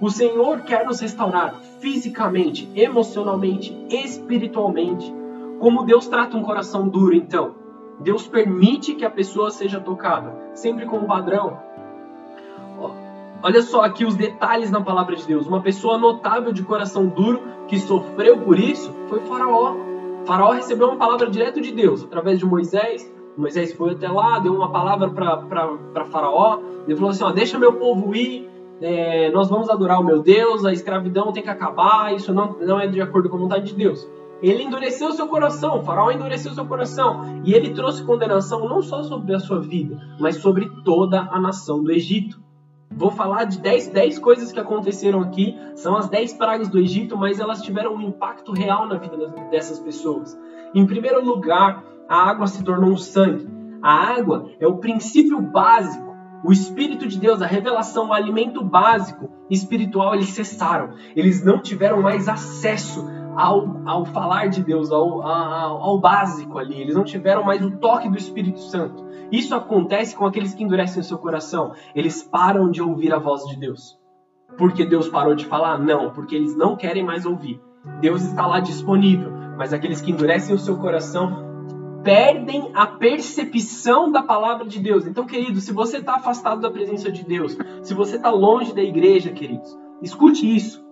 O 0.00 0.10
Senhor 0.10 0.60
quer 0.62 0.84
nos 0.86 1.00
restaurar 1.00 1.54
fisicamente, 1.80 2.70
emocionalmente, 2.74 3.76
espiritualmente. 3.88 5.12
Como 5.60 5.84
Deus 5.84 6.06
trata 6.06 6.36
um 6.36 6.42
coração 6.42 6.88
duro, 6.88 7.14
então? 7.14 7.54
Deus 8.00 8.26
permite 8.28 8.94
que 8.94 9.04
a 9.04 9.10
pessoa 9.10 9.50
seja 9.50 9.80
tocada, 9.80 10.34
sempre 10.54 10.86
com 10.86 10.98
um 10.98 11.06
padrão. 11.06 11.58
Olha 13.42 13.62
só 13.62 13.82
aqui 13.82 14.04
os 14.04 14.16
detalhes 14.16 14.70
na 14.70 14.80
palavra 14.80 15.14
de 15.14 15.26
Deus. 15.26 15.46
Uma 15.46 15.62
pessoa 15.62 15.96
notável 15.96 16.52
de 16.52 16.62
coração 16.62 17.06
duro 17.06 17.40
que 17.68 17.78
sofreu 17.78 18.38
por 18.38 18.58
isso 18.58 18.92
foi 19.08 19.20
Faraó. 19.20 19.76
Faraó 20.26 20.52
recebeu 20.52 20.88
uma 20.88 20.96
palavra 20.96 21.30
direto 21.30 21.60
de 21.60 21.72
Deus 21.72 22.02
através 22.02 22.38
de 22.38 22.44
Moisés. 22.44 23.12
Moisés 23.36 23.72
foi 23.72 23.92
até 23.92 24.08
lá, 24.08 24.40
deu 24.40 24.52
uma 24.52 24.72
palavra 24.72 25.10
para 25.10 26.04
Faraó. 26.06 26.58
Ele 26.86 26.96
falou 26.96 27.10
assim: 27.10 27.22
ó, 27.22 27.30
deixa 27.30 27.58
meu 27.58 27.74
povo 27.74 28.14
ir, 28.14 28.50
é, 28.80 29.30
nós 29.30 29.48
vamos 29.48 29.70
adorar 29.70 30.00
o 30.00 30.04
meu 30.04 30.20
Deus, 30.20 30.64
a 30.64 30.72
escravidão 30.72 31.32
tem 31.32 31.42
que 31.42 31.48
acabar, 31.48 32.14
isso 32.14 32.32
não, 32.32 32.56
não 32.60 32.80
é 32.80 32.86
de 32.88 33.00
acordo 33.00 33.28
com 33.28 33.36
a 33.36 33.40
vontade 33.40 33.66
de 33.66 33.74
Deus. 33.74 34.08
Ele 34.40 34.62
endureceu 34.62 35.12
seu 35.12 35.26
coração, 35.26 35.80
o 35.80 35.82
faraó 35.82 36.10
endureceu 36.10 36.52
seu 36.52 36.64
coração. 36.64 37.42
E 37.44 37.54
ele 37.54 37.70
trouxe 37.70 38.04
condenação 38.04 38.68
não 38.68 38.82
só 38.82 39.02
sobre 39.02 39.34
a 39.34 39.40
sua 39.40 39.60
vida, 39.60 40.00
mas 40.20 40.36
sobre 40.36 40.70
toda 40.84 41.22
a 41.22 41.40
nação 41.40 41.82
do 41.82 41.90
Egito. 41.90 42.40
Vou 42.90 43.10
falar 43.10 43.44
de 43.44 43.60
10, 43.60 43.88
10 43.88 44.18
coisas 44.18 44.50
que 44.50 44.58
aconteceram 44.58 45.20
aqui, 45.20 45.56
são 45.74 45.96
as 45.96 46.08
10 46.08 46.34
pragas 46.34 46.68
do 46.68 46.78
Egito, 46.78 47.16
mas 47.16 47.38
elas 47.38 47.62
tiveram 47.62 47.94
um 47.94 48.00
impacto 48.00 48.52
real 48.52 48.86
na 48.86 48.96
vida 48.96 49.16
dessas 49.50 49.78
pessoas. 49.78 50.38
Em 50.74 50.86
primeiro 50.86 51.24
lugar, 51.24 51.84
a 52.08 52.28
água 52.28 52.46
se 52.46 52.64
tornou 52.64 52.90
um 52.90 52.96
sangue. 52.96 53.48
A 53.82 53.92
água 53.92 54.50
é 54.58 54.66
o 54.66 54.78
princípio 54.78 55.40
básico. 55.40 56.16
O 56.44 56.52
Espírito 56.52 57.06
de 57.06 57.18
Deus, 57.18 57.42
a 57.42 57.46
revelação, 57.46 58.08
o 58.08 58.12
alimento 58.12 58.64
básico 58.64 59.28
espiritual, 59.50 60.14
eles 60.14 60.30
cessaram. 60.30 60.90
Eles 61.14 61.44
não 61.44 61.60
tiveram 61.60 62.00
mais 62.00 62.28
acesso 62.28 63.17
ao, 63.38 63.82
ao 63.86 64.04
falar 64.04 64.48
de 64.48 64.64
Deus, 64.64 64.90
ao, 64.90 65.22
ao, 65.22 65.80
ao 65.80 66.00
básico 66.00 66.58
ali. 66.58 66.80
Eles 66.80 66.96
não 66.96 67.04
tiveram 67.04 67.44
mais 67.44 67.64
o 67.64 67.70
toque 67.70 68.08
do 68.08 68.18
Espírito 68.18 68.58
Santo. 68.58 69.06
Isso 69.30 69.54
acontece 69.54 70.16
com 70.16 70.26
aqueles 70.26 70.52
que 70.54 70.64
endurecem 70.64 71.00
o 71.00 71.04
seu 71.04 71.18
coração. 71.18 71.72
Eles 71.94 72.20
param 72.20 72.68
de 72.68 72.82
ouvir 72.82 73.14
a 73.14 73.18
voz 73.18 73.44
de 73.44 73.56
Deus. 73.56 73.96
Porque 74.56 74.84
Deus 74.84 75.08
parou 75.08 75.36
de 75.36 75.46
falar? 75.46 75.78
Não, 75.78 76.10
porque 76.10 76.34
eles 76.34 76.56
não 76.56 76.74
querem 76.74 77.04
mais 77.04 77.24
ouvir. 77.24 77.60
Deus 78.00 78.22
está 78.22 78.44
lá 78.44 78.58
disponível, 78.58 79.30
mas 79.56 79.72
aqueles 79.72 80.00
que 80.00 80.10
endurecem 80.10 80.52
o 80.52 80.58
seu 80.58 80.76
coração 80.76 81.46
perdem 82.02 82.72
a 82.74 82.86
percepção 82.86 84.10
da 84.10 84.22
palavra 84.22 84.66
de 84.66 84.80
Deus. 84.80 85.06
Então, 85.06 85.24
querido, 85.24 85.60
se 85.60 85.72
você 85.72 85.98
está 85.98 86.16
afastado 86.16 86.60
da 86.60 86.70
presença 86.70 87.12
de 87.12 87.24
Deus, 87.24 87.56
se 87.82 87.94
você 87.94 88.16
está 88.16 88.30
longe 88.30 88.74
da 88.74 88.82
igreja, 88.82 89.30
queridos, 89.30 89.78
escute 90.02 90.44
isso. 90.56 90.84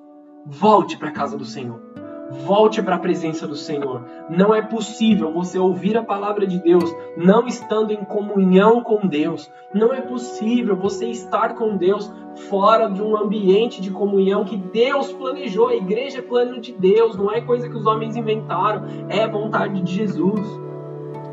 Volte 0.47 0.97
para 0.97 1.09
a 1.09 1.13
casa 1.13 1.37
do 1.37 1.45
Senhor. 1.45 2.06
Volte 2.31 2.83
para 2.83 2.97
a 2.97 2.99
presença 2.99 3.47
do 3.47 3.55
Senhor. 3.55 4.05
Não 4.29 4.55
é 4.55 4.61
possível 4.61 5.33
você 5.33 5.59
ouvir 5.59 5.97
a 5.97 6.03
palavra 6.03 6.47
de 6.47 6.59
Deus 6.59 6.93
não 7.17 7.47
estando 7.47 7.93
em 7.93 8.05
comunhão 8.05 8.83
com 8.83 9.07
Deus. 9.07 9.51
Não 9.73 9.93
é 9.93 10.01
possível 10.01 10.77
você 10.77 11.07
estar 11.07 11.55
com 11.55 11.77
Deus 11.77 12.13
fora 12.49 12.89
de 12.89 13.01
um 13.01 13.17
ambiente 13.17 13.81
de 13.81 13.91
comunhão 13.91 14.45
que 14.45 14.57
Deus 14.57 15.13
planejou. 15.13 15.69
A 15.69 15.77
igreja 15.77 16.19
é 16.19 16.23
plano 16.23 16.61
de 16.61 16.73
Deus, 16.73 17.17
não 17.17 17.33
é 17.33 17.41
coisa 17.41 17.69
que 17.69 17.77
os 17.77 17.87
homens 17.87 18.17
inventaram, 18.17 18.87
é 19.09 19.27
vontade 19.29 19.81
de 19.83 19.95
Jesus. 19.95 20.67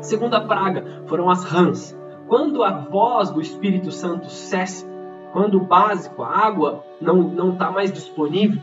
Segunda 0.00 0.40
praga 0.40 1.02
foram 1.06 1.28
as 1.28 1.44
rãs. 1.44 1.98
Quando 2.28 2.62
a 2.62 2.70
voz 2.70 3.30
do 3.30 3.40
Espírito 3.40 3.90
Santo 3.90 4.30
cessa, 4.30 4.86
quando 5.32 5.56
o 5.56 5.64
básico, 5.64 6.22
a 6.22 6.28
água, 6.28 6.84
não 7.00 7.52
está 7.52 7.70
mais 7.70 7.92
disponível, 7.92 8.62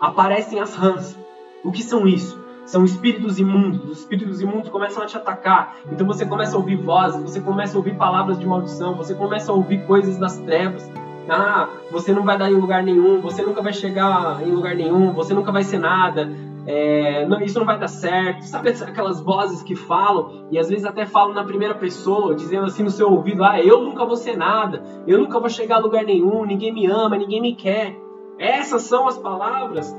aparecem 0.00 0.58
as 0.58 0.74
rãs. 0.74 1.18
O 1.64 1.70
que 1.70 1.82
são 1.82 2.06
isso? 2.06 2.42
São 2.64 2.84
espíritos 2.84 3.38
imundos. 3.38 3.84
Os 3.84 3.98
espíritos 4.00 4.40
imundos 4.40 4.68
começam 4.68 5.02
a 5.02 5.06
te 5.06 5.16
atacar. 5.16 5.76
Então 5.90 6.06
você 6.06 6.24
começa 6.26 6.56
a 6.56 6.58
ouvir 6.58 6.76
vozes, 6.76 7.22
você 7.22 7.40
começa 7.40 7.76
a 7.76 7.78
ouvir 7.78 7.96
palavras 7.96 8.38
de 8.38 8.46
maldição, 8.46 8.94
você 8.94 9.14
começa 9.14 9.52
a 9.52 9.54
ouvir 9.54 9.84
coisas 9.86 10.16
das 10.16 10.38
trevas. 10.38 10.90
Ah, 11.28 11.68
você 11.90 12.12
não 12.12 12.24
vai 12.24 12.36
dar 12.36 12.50
em 12.50 12.54
lugar 12.54 12.82
nenhum, 12.82 13.20
você 13.20 13.42
nunca 13.42 13.62
vai 13.62 13.72
chegar 13.72 14.42
em 14.42 14.50
lugar 14.50 14.74
nenhum, 14.74 15.12
você 15.12 15.32
nunca 15.32 15.52
vai 15.52 15.62
ser 15.62 15.78
nada. 15.78 16.28
É, 16.66 17.26
não, 17.26 17.40
isso 17.40 17.58
não 17.58 17.66
vai 17.66 17.78
dar 17.78 17.88
certo. 17.88 18.42
Sabe 18.42 18.70
aquelas 18.70 19.20
vozes 19.20 19.62
que 19.62 19.74
falam 19.74 20.46
e 20.50 20.58
às 20.58 20.68
vezes 20.68 20.84
até 20.84 21.04
falam 21.04 21.34
na 21.34 21.44
primeira 21.44 21.74
pessoa, 21.74 22.34
dizendo 22.34 22.66
assim 22.66 22.82
no 22.82 22.90
seu 22.90 23.10
ouvido: 23.10 23.44
Ah, 23.44 23.60
eu 23.60 23.82
nunca 23.84 24.04
vou 24.04 24.16
ser 24.16 24.36
nada, 24.36 24.82
eu 25.06 25.18
nunca 25.18 25.38
vou 25.38 25.48
chegar 25.48 25.76
a 25.76 25.80
lugar 25.80 26.04
nenhum, 26.04 26.44
ninguém 26.44 26.72
me 26.72 26.86
ama, 26.86 27.16
ninguém 27.16 27.40
me 27.40 27.54
quer. 27.54 27.96
Essas 28.38 28.82
são 28.82 29.06
as 29.06 29.18
palavras 29.18 29.94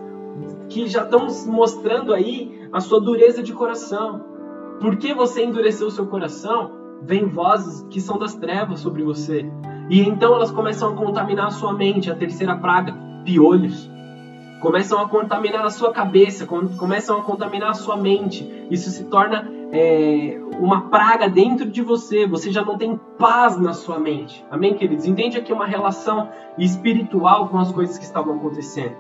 que 0.74 0.88
já 0.88 1.04
estão 1.04 1.28
mostrando 1.46 2.12
aí 2.14 2.68
a 2.72 2.82
sua 2.82 3.00
dureza 3.00 3.44
de 3.44 3.54
coração. 3.54 4.26
Porque 4.82 5.14
você 5.14 5.46
endureceu 5.46 5.88
o 5.88 5.92
seu 5.92 6.08
coração, 6.08 6.72
vem 7.04 7.26
vozes 7.26 7.86
que 7.92 8.02
são 8.02 8.18
das 8.18 8.34
trevas 8.34 8.80
sobre 8.80 9.04
você. 9.04 9.46
E 9.90 10.02
então 10.02 10.34
elas 10.34 10.50
começam 10.50 10.92
a 10.92 10.96
contaminar 10.96 11.48
a 11.48 11.52
sua 11.52 11.74
mente, 11.74 12.12
a 12.12 12.16
terceira 12.16 12.58
praga, 12.58 12.96
piolhos. 13.24 13.90
Começam 14.62 15.00
a 15.00 15.08
contaminar 15.08 15.64
a 15.64 15.70
sua 15.70 15.92
cabeça, 15.92 16.48
começam 16.48 17.20
a 17.20 17.22
contaminar 17.22 17.70
a 17.70 17.74
sua 17.76 17.96
mente. 17.96 18.50
Isso 18.72 18.90
se 18.90 19.04
torna 19.06 19.48
é, 19.72 20.40
uma 20.60 20.90
praga 20.90 21.30
dentro 21.30 21.70
de 21.70 21.82
você. 21.82 22.26
Você 22.26 22.52
já 22.52 22.64
não 22.64 22.78
tem 22.78 23.00
paz 23.20 23.60
na 23.60 23.74
sua 23.74 24.00
mente. 24.00 24.44
Amém, 24.50 24.74
queridos? 24.74 25.06
Entende 25.06 25.38
aqui 25.38 25.54
uma 25.54 25.68
relação 25.68 26.30
espiritual 26.58 27.50
com 27.50 27.60
as 27.60 27.72
coisas 27.72 27.98
que 27.98 28.06
estavam 28.06 28.38
acontecendo. 28.38 28.96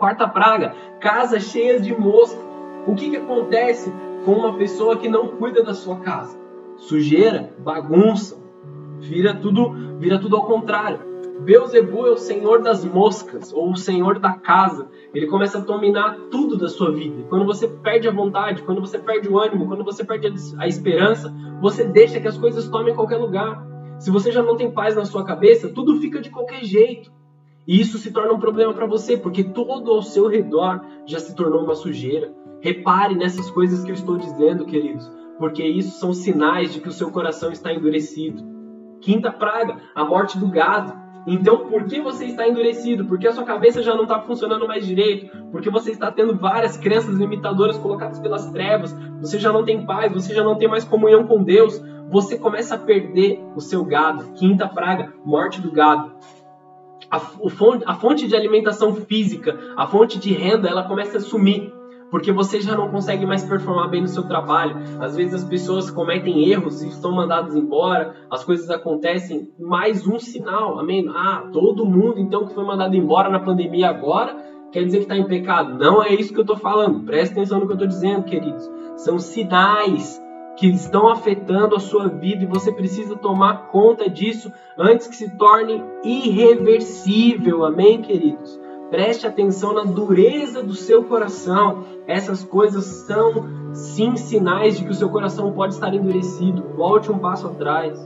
Quarta 0.00 0.26
praga, 0.26 0.74
casas 0.98 1.42
cheias 1.42 1.84
de 1.84 1.94
mosca. 1.94 2.40
O 2.86 2.94
que, 2.94 3.10
que 3.10 3.18
acontece 3.18 3.92
com 4.24 4.32
uma 4.32 4.56
pessoa 4.56 4.96
que 4.96 5.10
não 5.10 5.28
cuida 5.28 5.62
da 5.62 5.74
sua 5.74 5.96
casa? 5.96 6.40
Sujeira, 6.78 7.52
bagunça, 7.58 8.42
vira 8.98 9.34
tudo, 9.34 9.98
vira 9.98 10.18
tudo 10.18 10.36
ao 10.36 10.46
contrário. 10.46 11.00
Beuzebu 11.40 12.06
é 12.06 12.12
o 12.12 12.16
senhor 12.16 12.62
das 12.62 12.82
moscas, 12.82 13.52
ou 13.52 13.72
o 13.72 13.76
senhor 13.76 14.18
da 14.18 14.32
casa. 14.32 14.88
Ele 15.12 15.26
começa 15.26 15.58
a 15.58 15.60
dominar 15.60 16.16
tudo 16.30 16.56
da 16.56 16.70
sua 16.70 16.90
vida. 16.92 17.26
Quando 17.28 17.44
você 17.44 17.68
perde 17.68 18.08
a 18.08 18.12
vontade, 18.12 18.62
quando 18.62 18.80
você 18.80 18.98
perde 18.98 19.28
o 19.28 19.38
ânimo, 19.38 19.68
quando 19.68 19.84
você 19.84 20.02
perde 20.02 20.32
a 20.56 20.66
esperança, 20.66 21.30
você 21.60 21.84
deixa 21.84 22.18
que 22.18 22.28
as 22.28 22.38
coisas 22.38 22.66
tomem 22.70 22.94
qualquer 22.94 23.18
lugar. 23.18 23.62
Se 23.98 24.10
você 24.10 24.32
já 24.32 24.42
não 24.42 24.56
tem 24.56 24.70
paz 24.70 24.96
na 24.96 25.04
sua 25.04 25.26
cabeça, 25.26 25.68
tudo 25.68 26.00
fica 26.00 26.22
de 26.22 26.30
qualquer 26.30 26.64
jeito. 26.64 27.19
E 27.66 27.80
isso 27.80 27.98
se 27.98 28.10
torna 28.10 28.32
um 28.32 28.38
problema 28.38 28.72
para 28.72 28.86
você, 28.86 29.16
porque 29.16 29.44
todo 29.44 29.90
ao 29.90 30.02
seu 30.02 30.26
redor 30.26 30.80
já 31.06 31.18
se 31.18 31.34
tornou 31.34 31.62
uma 31.62 31.74
sujeira. 31.74 32.32
Repare 32.60 33.14
nessas 33.14 33.50
coisas 33.50 33.84
que 33.84 33.90
eu 33.90 33.94
estou 33.94 34.16
dizendo, 34.16 34.64
queridos, 34.64 35.10
porque 35.38 35.62
isso 35.64 35.98
são 35.98 36.12
sinais 36.12 36.72
de 36.72 36.80
que 36.80 36.88
o 36.88 36.92
seu 36.92 37.10
coração 37.10 37.50
está 37.50 37.72
endurecido. 37.72 38.42
Quinta 39.00 39.30
praga, 39.30 39.78
a 39.94 40.04
morte 40.04 40.38
do 40.38 40.48
gado. 40.48 40.98
Então, 41.26 41.68
por 41.68 41.84
que 41.84 42.00
você 42.00 42.26
está 42.26 42.48
endurecido? 42.48 43.04
Porque 43.04 43.26
a 43.26 43.32
sua 43.32 43.44
cabeça 43.44 43.82
já 43.82 43.94
não 43.94 44.02
está 44.02 44.20
funcionando 44.20 44.66
mais 44.66 44.86
direito? 44.86 45.30
Porque 45.50 45.70
você 45.70 45.90
está 45.90 46.10
tendo 46.10 46.36
várias 46.36 46.76
crenças 46.76 47.14
limitadoras 47.14 47.78
colocadas 47.78 48.18
pelas 48.18 48.50
trevas? 48.50 48.94
Você 49.20 49.38
já 49.38 49.52
não 49.52 49.64
tem 49.64 49.84
paz? 49.84 50.12
Você 50.12 50.34
já 50.34 50.42
não 50.42 50.56
tem 50.56 50.68
mais 50.68 50.84
comunhão 50.84 51.26
com 51.26 51.42
Deus? 51.42 51.80
Você 52.10 52.38
começa 52.38 52.74
a 52.74 52.78
perder 52.78 53.42
o 53.54 53.60
seu 53.60 53.84
gado. 53.84 54.32
Quinta 54.32 54.66
praga, 54.66 55.12
morte 55.24 55.60
do 55.60 55.70
gado 55.70 56.12
a, 57.10 57.18
fonte, 57.18 57.84
a 57.86 57.94
fonte 57.94 58.26
de 58.28 58.36
alimentação 58.36 58.94
física, 58.94 59.58
a 59.76 59.86
fonte 59.86 60.18
de 60.18 60.32
renda, 60.32 60.68
ela 60.68 60.84
começa 60.84 61.18
a 61.18 61.20
sumir 61.20 61.72
porque 62.10 62.32
você 62.32 62.60
já 62.60 62.76
não 62.76 62.90
consegue 62.90 63.24
mais 63.24 63.44
performar 63.44 63.88
bem 63.88 64.02
no 64.02 64.08
seu 64.08 64.24
trabalho. 64.24 64.76
Às 64.98 65.16
vezes 65.16 65.42
as 65.42 65.44
pessoas 65.44 65.90
cometem 65.90 66.50
erros 66.50 66.82
e 66.82 66.88
estão 66.88 67.12
mandadas 67.12 67.54
embora, 67.54 68.14
as 68.28 68.42
coisas 68.42 68.68
acontecem. 68.68 69.48
Mais 69.58 70.06
um 70.06 70.18
sinal, 70.18 70.78
amém? 70.78 71.08
Ah, 71.08 71.48
todo 71.52 71.86
mundo 71.86 72.18
então 72.18 72.46
que 72.46 72.54
foi 72.54 72.64
mandado 72.64 72.96
embora 72.96 73.30
na 73.30 73.38
pandemia 73.38 73.88
agora 73.88 74.36
quer 74.72 74.84
dizer 74.84 74.98
que 74.98 75.04
está 75.04 75.16
em 75.16 75.26
pecado. 75.26 75.78
Não 75.78 76.02
é 76.02 76.14
isso 76.14 76.32
que 76.32 76.38
eu 76.38 76.42
estou 76.42 76.56
falando. 76.56 77.04
Presta 77.04 77.34
atenção 77.34 77.60
no 77.60 77.66
que 77.66 77.72
eu 77.72 77.76
estou 77.76 77.88
dizendo, 77.88 78.24
queridos. 78.24 78.68
São 78.96 79.18
sinais 79.18 80.20
que 80.56 80.66
estão 80.66 81.08
afetando 81.08 81.74
a 81.74 81.80
sua 81.80 82.08
vida 82.08 82.44
e 82.44 82.46
você 82.46 82.70
precisa 82.70 83.16
tomar 83.16 83.68
conta 83.68 84.08
disso 84.08 84.52
antes 84.76 85.06
que 85.06 85.16
se 85.16 85.30
torne 85.36 85.82
irreversível. 86.04 87.64
Amém, 87.64 88.02
queridos? 88.02 88.60
Preste 88.90 89.26
atenção 89.26 89.72
na 89.72 89.84
dureza 89.84 90.62
do 90.62 90.74
seu 90.74 91.04
coração. 91.04 91.84
Essas 92.06 92.44
coisas 92.44 92.84
são 92.84 93.72
sim 93.72 94.16
sinais 94.16 94.76
de 94.76 94.84
que 94.84 94.90
o 94.90 94.94
seu 94.94 95.08
coração 95.08 95.52
pode 95.52 95.74
estar 95.74 95.94
endurecido. 95.94 96.74
Volte 96.76 97.10
um 97.10 97.18
passo 97.18 97.46
atrás. 97.46 97.98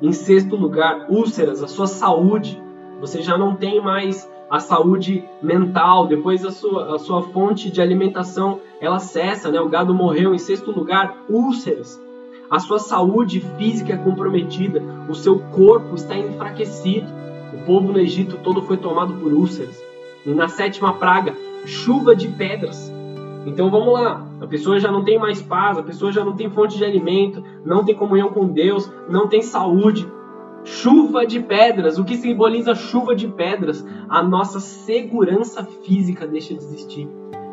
Em 0.00 0.12
sexto 0.12 0.54
lugar, 0.54 1.06
úlceras, 1.10 1.62
a 1.62 1.66
sua 1.66 1.88
saúde. 1.88 2.62
Você 3.00 3.20
já 3.20 3.36
não 3.36 3.56
tem 3.56 3.82
mais 3.82 4.28
a 4.50 4.60
saúde 4.60 5.24
mental, 5.42 6.06
depois 6.06 6.44
a 6.44 6.50
sua, 6.50 6.94
a 6.94 6.98
sua 6.98 7.22
fonte 7.22 7.70
de 7.70 7.82
alimentação 7.82 8.60
ela 8.80 8.98
cessa, 8.98 9.50
né? 9.50 9.60
o 9.60 9.68
gado 9.68 9.94
morreu. 9.94 10.34
Em 10.34 10.38
sexto 10.38 10.70
lugar, 10.70 11.24
úlceras. 11.28 12.00
A 12.50 12.58
sua 12.58 12.78
saúde 12.78 13.40
física 13.58 13.92
é 13.92 13.96
comprometida, 13.96 14.82
o 15.08 15.14
seu 15.14 15.38
corpo 15.38 15.94
está 15.94 16.16
enfraquecido. 16.16 17.06
O 17.52 17.64
povo 17.66 17.92
no 17.92 17.98
Egito 17.98 18.38
todo 18.42 18.62
foi 18.62 18.78
tomado 18.78 19.14
por 19.14 19.32
úlceras. 19.32 19.82
E 20.24 20.30
na 20.30 20.48
sétima 20.48 20.94
praga, 20.94 21.34
chuva 21.66 22.16
de 22.16 22.28
pedras. 22.28 22.90
Então 23.46 23.70
vamos 23.70 23.92
lá, 23.92 24.26
a 24.40 24.46
pessoa 24.46 24.78
já 24.78 24.90
não 24.90 25.04
tem 25.04 25.18
mais 25.18 25.40
paz, 25.40 25.78
a 25.78 25.82
pessoa 25.82 26.12
já 26.12 26.24
não 26.24 26.34
tem 26.34 26.50
fonte 26.50 26.76
de 26.76 26.84
alimento, 26.84 27.42
não 27.64 27.84
tem 27.84 27.94
comunhão 27.94 28.30
com 28.30 28.46
Deus, 28.46 28.90
não 29.08 29.26
tem 29.26 29.42
saúde, 29.42 30.06
Chuva 30.64 31.26
de 31.26 31.40
pedras. 31.40 31.98
O 31.98 32.04
que 32.04 32.16
simboliza 32.16 32.74
chuva 32.74 33.14
de 33.14 33.28
pedras? 33.28 33.84
A 34.08 34.22
nossa 34.22 34.60
segurança 34.60 35.64
física 35.64 36.26
deixa 36.26 36.54
de 36.54 36.60
existir. 36.60 37.08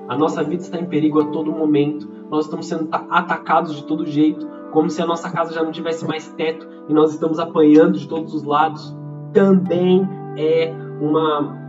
A 0.08 0.18
nossa 0.18 0.44
vida 0.44 0.62
está 0.62 0.80
em 0.80 0.86
perigo 0.86 1.22
a 1.22 1.26
todo 1.26 1.52
momento. 1.52 2.08
Nós 2.30 2.46
estamos 2.46 2.68
sendo 2.68 2.88
atacados 2.92 3.76
de 3.76 3.84
todo 3.84 4.06
jeito, 4.06 4.48
como 4.72 4.90
se 4.90 5.02
a 5.02 5.06
nossa 5.06 5.30
casa 5.32 5.54
já 5.54 5.64
não 5.64 5.72
tivesse 5.72 6.06
mais 6.06 6.28
teto 6.34 6.68
e 6.88 6.94
nós 6.94 7.12
estamos 7.12 7.40
apanhando 7.40 7.98
de 7.98 8.08
todos 8.08 8.34
os 8.34 8.44
lados. 8.44 8.96
Também 9.34 10.08
é 10.38 10.74
uma 11.02 11.66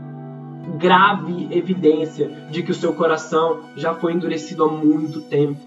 grave 0.79 1.49
evidência 1.51 2.29
de 2.51 2.63
que 2.63 2.71
o 2.71 2.75
seu 2.75 2.93
coração 2.93 3.61
já 3.77 3.95
foi 3.95 4.13
endurecido 4.13 4.65
há 4.65 4.69
muito 4.69 5.21
tempo. 5.23 5.61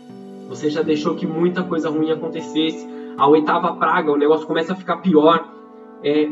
Você 0.49 0.69
já 0.69 0.81
deixou 0.81 1.15
que 1.15 1.25
muita 1.25 1.63
coisa 1.63 1.89
ruim 1.89 2.11
acontecesse. 2.11 2.87
A 3.17 3.27
oitava 3.27 3.73
praga, 3.75 4.11
o 4.11 4.17
negócio 4.17 4.45
começa 4.45 4.73
a 4.73 4.75
ficar 4.75 4.97
pior 4.97 5.58
é, 6.03 6.29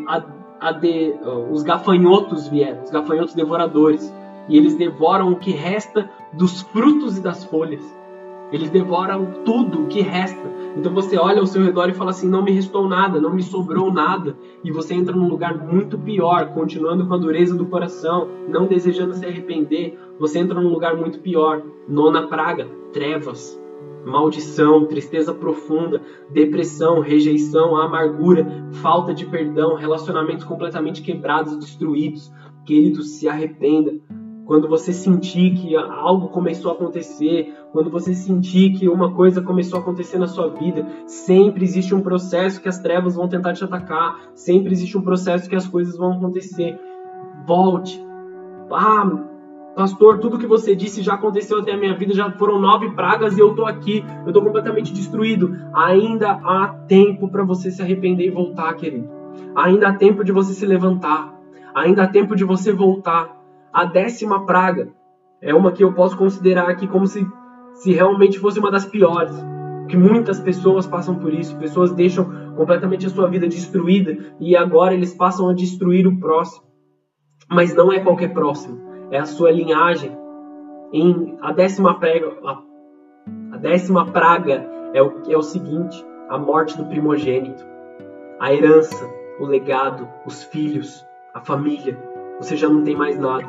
a, 0.59 0.71
de, 0.71 1.15
os 1.51 1.63
gafanhotos 1.63 2.47
vieram, 2.47 2.83
os 2.83 2.89
gafanhotos 2.89 3.33
devoradores, 3.33 4.13
e 4.49 4.57
eles 4.57 4.75
devoram 4.75 5.31
o 5.31 5.35
que 5.35 5.51
resta 5.51 6.09
dos 6.33 6.61
frutos 6.61 7.17
e 7.17 7.21
das 7.21 7.43
folhas. 7.43 7.83
Eles 8.51 8.69
devoram 8.69 9.43
tudo 9.43 9.83
o 9.83 9.87
que 9.87 10.01
resta. 10.01 10.47
Então 10.77 10.93
você 10.93 11.17
olha 11.17 11.41
ao 11.41 11.45
seu 11.45 11.63
redor 11.63 11.89
e 11.89 11.93
fala 11.93 12.11
assim: 12.11 12.29
não 12.29 12.43
me 12.43 12.51
restou 12.51 12.87
nada, 12.87 13.19
não 13.19 13.33
me 13.33 13.43
sobrou 13.43 13.91
nada. 13.91 14.37
E 14.63 14.71
você 14.71 14.93
entra 14.93 15.13
num 15.13 15.27
lugar 15.27 15.57
muito 15.57 15.97
pior, 15.97 16.53
continuando 16.53 17.05
com 17.07 17.13
a 17.13 17.17
dureza 17.17 17.55
do 17.55 17.65
coração, 17.65 18.29
não 18.47 18.65
desejando 18.65 19.13
se 19.13 19.25
arrepender. 19.25 19.99
Você 20.17 20.39
entra 20.39 20.61
num 20.61 20.69
lugar 20.69 20.95
muito 20.95 21.19
pior. 21.19 21.61
Nona 21.89 22.27
praga: 22.27 22.67
trevas, 22.93 23.59
maldição, 24.07 24.85
tristeza 24.85 25.33
profunda, 25.33 26.01
depressão, 26.31 26.99
rejeição, 27.01 27.75
amargura, 27.75 28.47
falta 28.81 29.13
de 29.13 29.25
perdão, 29.25 29.75
relacionamentos 29.75 30.45
completamente 30.45 31.01
quebrados 31.01 31.53
e 31.53 31.59
destruídos. 31.59 32.31
Querido, 32.65 33.03
se 33.03 33.27
arrependa. 33.27 33.93
Quando 34.45 34.69
você 34.69 34.93
sentir 34.93 35.55
que 35.55 35.75
algo 35.75 36.29
começou 36.29 36.71
a 36.71 36.73
acontecer, 36.73 37.53
quando 37.73 37.89
você 37.89 38.13
sentir 38.13 38.71
que 38.71 38.87
uma 38.87 39.13
coisa 39.13 39.41
começou 39.41 39.77
a 39.77 39.81
acontecer 39.81 40.17
na 40.17 40.27
sua 40.27 40.47
vida, 40.47 40.87
sempre 41.05 41.65
existe 41.65 41.93
um 41.93 42.01
processo 42.01 42.61
que 42.61 42.69
as 42.69 42.79
trevas 42.79 43.15
vão 43.15 43.27
tentar 43.27 43.53
te 43.53 43.63
atacar, 43.65 44.31
sempre 44.33 44.71
existe 44.71 44.97
um 44.97 45.01
processo 45.01 45.49
que 45.49 45.55
as 45.55 45.67
coisas 45.67 45.97
vão 45.97 46.13
acontecer. 46.13 46.79
Volte. 47.45 48.01
Ah, 48.71 49.05
pastor, 49.77 50.17
tudo 50.17 50.39
que 50.39 50.47
você 50.47 50.75
disse 50.75 51.03
já 51.03 51.13
aconteceu 51.13 51.59
até 51.59 51.73
a 51.73 51.77
minha 51.77 51.95
vida, 51.95 52.11
já 52.11 52.31
foram 52.31 52.59
nove 52.59 52.89
pragas 52.95 53.37
e 53.37 53.39
eu 53.39 53.53
tô 53.53 53.63
aqui, 53.63 54.03
eu 54.25 54.33
tô 54.33 54.41
completamente 54.41 54.91
destruído. 54.91 55.55
Ainda 55.71 56.31
há 56.31 56.67
tempo 56.87 57.29
para 57.29 57.43
você 57.43 57.69
se 57.69 57.79
arrepender 57.79 58.25
e 58.25 58.31
voltar, 58.31 58.73
querido. 58.73 59.07
Ainda 59.55 59.89
há 59.89 59.93
tempo 59.93 60.23
de 60.23 60.31
você 60.31 60.51
se 60.55 60.65
levantar. 60.65 61.31
Ainda 61.75 62.03
há 62.03 62.07
tempo 62.07 62.35
de 62.35 62.43
você 62.43 62.73
voltar. 62.73 63.37
A 63.71 63.85
décima 63.85 64.47
praga 64.47 64.89
é 65.39 65.53
uma 65.53 65.71
que 65.71 65.83
eu 65.83 65.93
posso 65.93 66.17
considerar 66.17 66.67
aqui 66.67 66.87
como 66.87 67.05
se, 67.05 67.27
se 67.75 67.93
realmente 67.93 68.39
fosse 68.39 68.57
uma 68.57 68.71
das 68.71 68.85
piores. 68.85 69.35
Que 69.87 69.95
muitas 69.95 70.39
pessoas 70.39 70.87
passam 70.87 71.19
por 71.19 71.31
isso, 71.31 71.55
pessoas 71.57 71.93
deixam 71.93 72.25
completamente 72.55 73.05
a 73.05 73.09
sua 73.09 73.27
vida 73.27 73.47
destruída 73.47 74.17
e 74.39 74.57
agora 74.57 74.95
eles 74.95 75.13
passam 75.13 75.47
a 75.47 75.53
destruir 75.53 76.07
o 76.07 76.19
próximo. 76.19 76.65
Mas 77.47 77.75
não 77.75 77.93
é 77.93 77.99
qualquer 77.99 78.33
próximo, 78.33 78.86
é 79.11 79.17
a 79.17 79.25
sua 79.25 79.51
linhagem. 79.51 80.11
Em 80.93 81.37
a 81.41 81.51
décima 81.51 81.99
praga, 81.99 82.33
a, 82.43 82.61
a 83.53 83.57
décima 83.57 84.05
praga 84.05 84.65
é 84.93 85.01
o, 85.01 85.13
é 85.29 85.37
o 85.37 85.41
seguinte: 85.41 86.05
a 86.29 86.37
morte 86.37 86.77
do 86.77 86.85
primogênito, 86.85 87.65
a 88.39 88.53
herança, 88.53 89.09
o 89.39 89.45
legado, 89.45 90.07
os 90.25 90.43
filhos, 90.43 91.05
a 91.33 91.41
família. 91.41 91.97
Você 92.39 92.55
já 92.55 92.69
não 92.69 92.83
tem 92.83 92.95
mais 92.95 93.17
nada. 93.17 93.45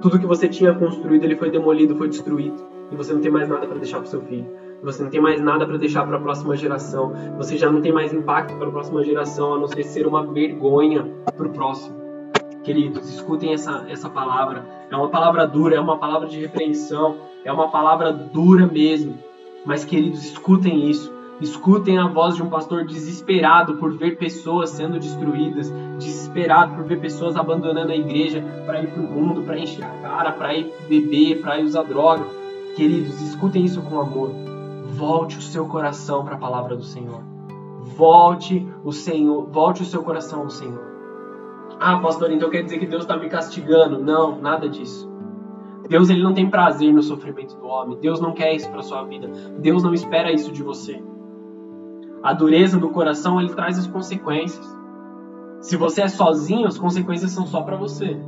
Tudo 0.00 0.18
que 0.18 0.26
você 0.26 0.48
tinha 0.48 0.74
construído, 0.74 1.24
ele 1.24 1.36
foi 1.36 1.50
demolido, 1.50 1.96
foi 1.96 2.08
destruído. 2.08 2.66
E 2.90 2.96
você 2.96 3.12
não 3.12 3.20
tem 3.20 3.30
mais 3.30 3.48
nada 3.48 3.66
para 3.66 3.78
deixar 3.78 3.98
para 3.98 4.06
seu 4.06 4.22
filho. 4.22 4.48
Você 4.82 5.02
não 5.02 5.10
tem 5.10 5.20
mais 5.20 5.40
nada 5.40 5.66
para 5.66 5.76
deixar 5.76 6.06
para 6.06 6.16
a 6.16 6.20
próxima 6.20 6.56
geração. 6.56 7.12
Você 7.36 7.56
já 7.56 7.70
não 7.70 7.80
tem 7.80 7.92
mais 7.92 8.12
impacto 8.12 8.56
para 8.56 8.68
a 8.68 8.70
próxima 8.70 9.02
geração, 9.02 9.54
a 9.54 9.58
não 9.58 9.66
ser 9.66 9.82
ser 9.82 10.06
uma 10.06 10.24
vergonha 10.24 11.04
para 11.36 11.46
o 11.46 11.50
próximo. 11.50 12.07
Queridos, 12.68 13.08
escutem 13.08 13.54
essa, 13.54 13.86
essa 13.88 14.10
palavra. 14.10 14.62
É 14.90 14.94
uma 14.94 15.08
palavra 15.08 15.46
dura, 15.46 15.76
é 15.76 15.80
uma 15.80 15.96
palavra 15.96 16.28
de 16.28 16.38
repreensão, 16.38 17.16
é 17.42 17.50
uma 17.50 17.68
palavra 17.68 18.12
dura 18.12 18.66
mesmo. 18.66 19.18
Mas, 19.64 19.86
queridos, 19.86 20.22
escutem 20.22 20.90
isso. 20.90 21.10
Escutem 21.40 21.96
a 21.96 22.06
voz 22.08 22.36
de 22.36 22.42
um 22.42 22.50
pastor 22.50 22.84
desesperado 22.84 23.76
por 23.76 23.96
ver 23.96 24.18
pessoas 24.18 24.68
sendo 24.68 24.98
destruídas, 24.98 25.72
desesperado 25.98 26.74
por 26.74 26.84
ver 26.84 27.00
pessoas 27.00 27.36
abandonando 27.36 27.90
a 27.90 27.96
igreja 27.96 28.44
para 28.66 28.82
ir 28.82 28.88
para 28.88 29.00
o 29.00 29.10
mundo, 29.10 29.44
para 29.44 29.58
encher 29.58 29.82
a 29.82 30.02
cara, 30.02 30.32
para 30.32 30.54
ir 30.54 30.70
beber, 30.86 31.40
para 31.40 31.58
ir 31.58 31.64
usar 31.64 31.84
droga. 31.84 32.26
Queridos, 32.76 33.18
escutem 33.22 33.64
isso 33.64 33.80
com 33.80 33.98
amor. 33.98 34.30
Volte 34.90 35.38
o 35.38 35.42
seu 35.42 35.64
coração 35.64 36.22
para 36.22 36.34
a 36.34 36.38
palavra 36.38 36.76
do 36.76 36.84
Senhor. 36.84 37.22
Volte 37.96 38.68
o 38.84 38.92
Senhor, 38.92 39.46
volte 39.46 39.80
o 39.80 39.86
seu 39.86 40.02
coração 40.02 40.40
ao 40.40 40.50
Senhor. 40.50 40.87
Ah, 41.80 41.98
pastor, 41.98 42.32
então 42.32 42.50
quer 42.50 42.62
dizer 42.62 42.78
que 42.78 42.86
Deus 42.86 43.02
está 43.02 43.16
me 43.16 43.28
castigando? 43.28 44.02
Não, 44.02 44.40
nada 44.40 44.68
disso. 44.68 45.08
Deus 45.88 46.10
ele 46.10 46.22
não 46.22 46.34
tem 46.34 46.50
prazer 46.50 46.92
no 46.92 47.02
sofrimento 47.02 47.56
do 47.56 47.66
homem. 47.66 47.98
Deus 48.00 48.20
não 48.20 48.32
quer 48.32 48.52
isso 48.54 48.68
para 48.70 48.82
sua 48.82 49.04
vida. 49.04 49.28
Deus 49.58 49.82
não 49.82 49.94
espera 49.94 50.32
isso 50.32 50.52
de 50.52 50.62
você. 50.62 51.02
A 52.22 52.32
dureza 52.32 52.78
do 52.78 52.90
coração 52.90 53.40
ele 53.40 53.54
traz 53.54 53.78
as 53.78 53.86
consequências. 53.86 54.66
Se 55.60 55.76
você 55.76 56.02
é 56.02 56.08
sozinho, 56.08 56.66
as 56.66 56.76
consequências 56.76 57.30
são 57.30 57.46
só 57.46 57.62
para 57.62 57.76
você. 57.76 58.18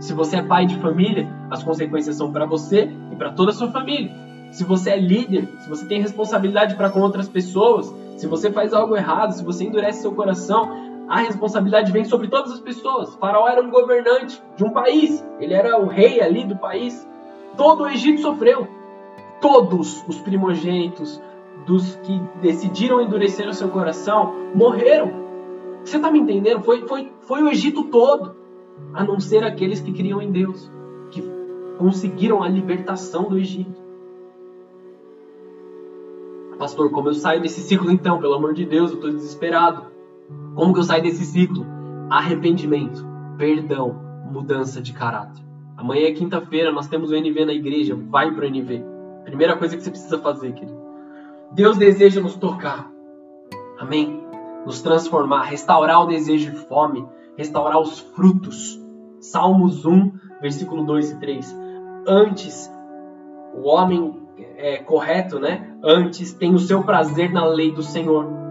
Se 0.00 0.12
você 0.12 0.36
é 0.36 0.42
pai 0.42 0.66
de 0.66 0.76
família, 0.78 1.28
as 1.50 1.62
consequências 1.62 2.16
são 2.16 2.32
para 2.32 2.46
você 2.46 2.90
e 3.12 3.16
para 3.16 3.32
toda 3.32 3.50
a 3.50 3.54
sua 3.54 3.70
família. 3.70 4.10
Se 4.50 4.64
você 4.64 4.90
é 4.90 4.98
líder, 4.98 5.48
se 5.58 5.68
você 5.68 5.86
tem 5.86 6.00
responsabilidade 6.00 6.74
para 6.74 6.90
com 6.90 7.00
outras 7.00 7.28
pessoas, 7.28 7.94
se 8.16 8.26
você 8.26 8.50
faz 8.50 8.72
algo 8.72 8.96
errado, 8.96 9.32
se 9.32 9.44
você 9.44 9.64
endurece 9.64 10.02
seu 10.02 10.12
coração, 10.12 10.83
a 11.08 11.18
responsabilidade 11.20 11.92
vem 11.92 12.04
sobre 12.04 12.28
todas 12.28 12.52
as 12.52 12.60
pessoas. 12.60 13.14
Faraó 13.16 13.48
era 13.48 13.62
um 13.62 13.70
governante 13.70 14.42
de 14.56 14.64
um 14.64 14.70
país, 14.70 15.24
ele 15.38 15.54
era 15.54 15.78
o 15.78 15.86
rei 15.86 16.20
ali 16.20 16.44
do 16.44 16.56
país. 16.56 17.06
Todo 17.56 17.84
o 17.84 17.88
Egito 17.88 18.22
sofreu. 18.22 18.66
Todos 19.40 20.02
os 20.08 20.18
primogênitos, 20.20 21.20
dos 21.66 21.96
que 21.96 22.20
decidiram 22.40 23.00
endurecer 23.00 23.48
o 23.48 23.54
seu 23.54 23.68
coração 23.68 24.34
morreram. 24.54 25.24
Você 25.84 25.96
está 25.96 26.10
me 26.10 26.20
entendendo? 26.20 26.62
Foi, 26.62 26.86
foi, 26.86 27.12
foi 27.22 27.42
o 27.42 27.48
Egito 27.48 27.84
todo, 27.84 28.34
a 28.92 29.04
não 29.04 29.20
ser 29.20 29.44
aqueles 29.44 29.80
que 29.80 29.92
criam 29.92 30.20
em 30.20 30.30
Deus, 30.30 30.70
que 31.10 31.22
conseguiram 31.78 32.42
a 32.42 32.48
libertação 32.48 33.24
do 33.24 33.38
Egito. 33.38 33.82
Pastor, 36.58 36.90
como 36.90 37.08
eu 37.08 37.14
saio 37.14 37.42
desse 37.42 37.60
ciclo 37.60 37.90
então? 37.90 38.18
Pelo 38.18 38.34
amor 38.34 38.54
de 38.54 38.64
Deus, 38.64 38.90
eu 38.90 38.96
estou 38.96 39.10
desesperado. 39.10 39.93
Como 40.54 40.72
que 40.72 40.80
eu 40.80 40.84
saio 40.84 41.02
desse 41.02 41.24
ciclo? 41.24 41.66
Arrependimento, 42.10 43.04
perdão, 43.36 44.00
mudança 44.30 44.80
de 44.80 44.92
caráter. 44.92 45.44
Amanhã 45.76 46.06
é 46.06 46.12
quinta-feira, 46.12 46.70
nós 46.70 46.86
temos 46.86 47.10
o 47.10 47.16
NV 47.16 47.44
na 47.44 47.52
igreja. 47.52 47.96
Vai 48.08 48.30
para 48.30 48.44
o 48.44 48.48
NV. 48.48 48.84
Primeira 49.24 49.56
coisa 49.56 49.76
que 49.76 49.82
você 49.82 49.90
precisa 49.90 50.18
fazer, 50.18 50.52
querido. 50.52 50.78
Deus 51.52 51.76
deseja 51.76 52.20
nos 52.20 52.36
tocar. 52.36 52.90
Amém? 53.78 54.22
Nos 54.64 54.80
transformar, 54.80 55.42
restaurar 55.42 56.02
o 56.02 56.06
desejo 56.06 56.52
de 56.52 56.56
fome, 56.56 57.06
restaurar 57.36 57.80
os 57.80 57.98
frutos. 57.98 58.80
Salmos 59.20 59.84
1, 59.84 60.12
versículo 60.40 60.84
2 60.84 61.12
e 61.12 61.20
3. 61.20 61.56
Antes, 62.06 62.70
o 63.54 63.66
homem 63.68 64.14
é, 64.56 64.78
correto, 64.78 65.38
né? 65.38 65.74
Antes 65.82 66.32
tem 66.32 66.54
o 66.54 66.58
seu 66.58 66.82
prazer 66.82 67.32
na 67.32 67.44
lei 67.44 67.72
do 67.72 67.82
Senhor. 67.82 68.43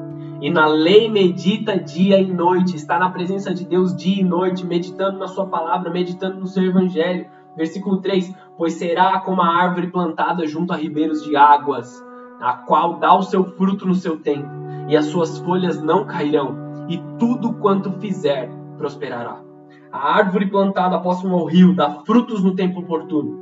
E 0.44 0.52
na 0.52 0.68
lei 0.68 1.10
medita 1.10 1.80
dia 1.80 2.20
e 2.20 2.32
noite. 2.32 2.76
Está 2.76 3.00
na 3.00 3.10
presença 3.10 3.54
de 3.54 3.66
Deus 3.66 3.96
dia 3.96 4.22
e 4.22 4.24
noite, 4.24 4.66
meditando 4.66 5.18
na 5.18 5.28
sua 5.28 5.48
palavra, 5.48 5.90
meditando 5.90 6.38
no 6.38 6.46
seu 6.46 6.64
evangelho. 6.64 7.26
Versículo 7.56 8.02
3: 8.02 8.36
Pois 8.58 8.74
será 8.74 9.22
como 9.22 9.42
a 9.42 9.48
árvore 9.48 9.88
plantada 9.88 10.46
junto 10.46 10.74
a 10.74 10.76
ribeiros 10.76 11.24
de 11.24 11.36
águas 11.38 12.04
a 12.44 12.54
qual 12.54 12.96
dá 13.00 13.16
o 13.16 13.24
seu 13.24 13.46
fruto 13.56 13.88
no 13.88 13.96
seu 13.96 14.20
tempo, 14.20 14.50
e 14.90 14.98
as 14.98 15.06
suas 15.06 15.40
folhas 15.40 15.82
não 15.82 16.04
cairão, 16.04 16.86
e 16.90 17.02
tudo 17.18 17.54
quanto 17.54 17.90
fizer 17.94 18.52
prosperará. 18.78 19.42
A 19.90 20.18
árvore 20.18 20.48
plantada 20.48 21.00
próximo 21.00 21.38
ao 21.38 21.46
rio 21.46 21.74
dá 21.74 22.02
frutos 22.06 22.44
no 22.44 22.54
tempo 22.54 22.82
oportuno. 22.82 23.42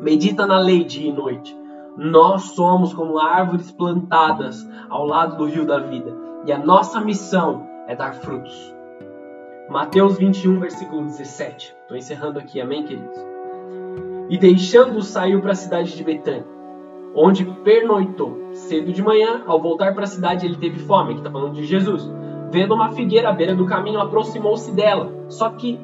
Medita 0.00 0.46
na 0.46 0.58
lei 0.58 0.82
dia 0.82 1.08
e 1.08 1.12
noite. 1.12 1.56
Nós 1.98 2.52
somos 2.52 2.94
como 2.94 3.18
árvores 3.18 3.70
plantadas 3.70 4.66
ao 4.88 5.04
lado 5.04 5.36
do 5.36 5.44
rio 5.44 5.66
da 5.66 5.80
vida, 5.80 6.16
e 6.46 6.52
a 6.52 6.58
nossa 6.58 7.00
missão 7.00 7.66
é 7.86 7.94
dar 7.94 8.14
frutos. 8.14 8.74
Mateus 9.68 10.16
21, 10.16 10.60
versículo 10.60 11.02
17. 11.02 11.76
Estou 11.82 11.96
encerrando 11.96 12.38
aqui, 12.38 12.60
amém, 12.60 12.84
queridos? 12.84 13.18
E 14.30 14.38
deixando 14.38 15.02
saiu 15.02 15.42
para 15.42 15.52
a 15.52 15.56
cidade 15.56 15.94
de 15.94 16.02
Betânia 16.04 16.58
onde 17.14 17.44
pernoitou. 17.44 18.38
Cedo 18.52 18.92
de 18.92 19.02
manhã, 19.02 19.42
ao 19.46 19.60
voltar 19.60 19.94
para 19.94 20.04
a 20.04 20.08
cidade, 20.08 20.46
ele 20.46 20.56
teve 20.56 20.78
fome, 20.80 21.14
que 21.14 21.20
está 21.20 21.30
falando 21.30 21.54
de 21.54 21.64
Jesus. 21.64 22.10
Vendo 22.50 22.74
uma 22.74 22.92
figueira 22.92 23.28
à 23.28 23.32
beira 23.32 23.54
do 23.54 23.66
caminho, 23.66 24.00
aproximou-se 24.00 24.70
dela. 24.72 25.12
Só 25.28 25.50
que 25.50 25.78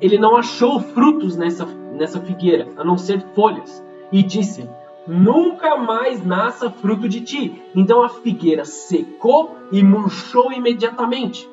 ele 0.00 0.18
não 0.18 0.36
achou 0.36 0.80
frutos 0.80 1.36
nessa, 1.36 1.66
nessa 1.94 2.20
figueira, 2.20 2.68
a 2.76 2.84
não 2.84 2.96
ser 2.96 3.20
folhas. 3.34 3.84
E 4.10 4.22
disse: 4.22 4.68
Nunca 5.08 5.76
mais 5.76 6.24
nasça 6.24 6.70
fruto 6.70 7.08
de 7.08 7.22
ti. 7.22 7.62
Então 7.74 8.02
a 8.02 8.08
figueira 8.08 8.64
secou 8.64 9.56
e 9.72 9.82
murchou 9.82 10.52
imediatamente. 10.52 11.48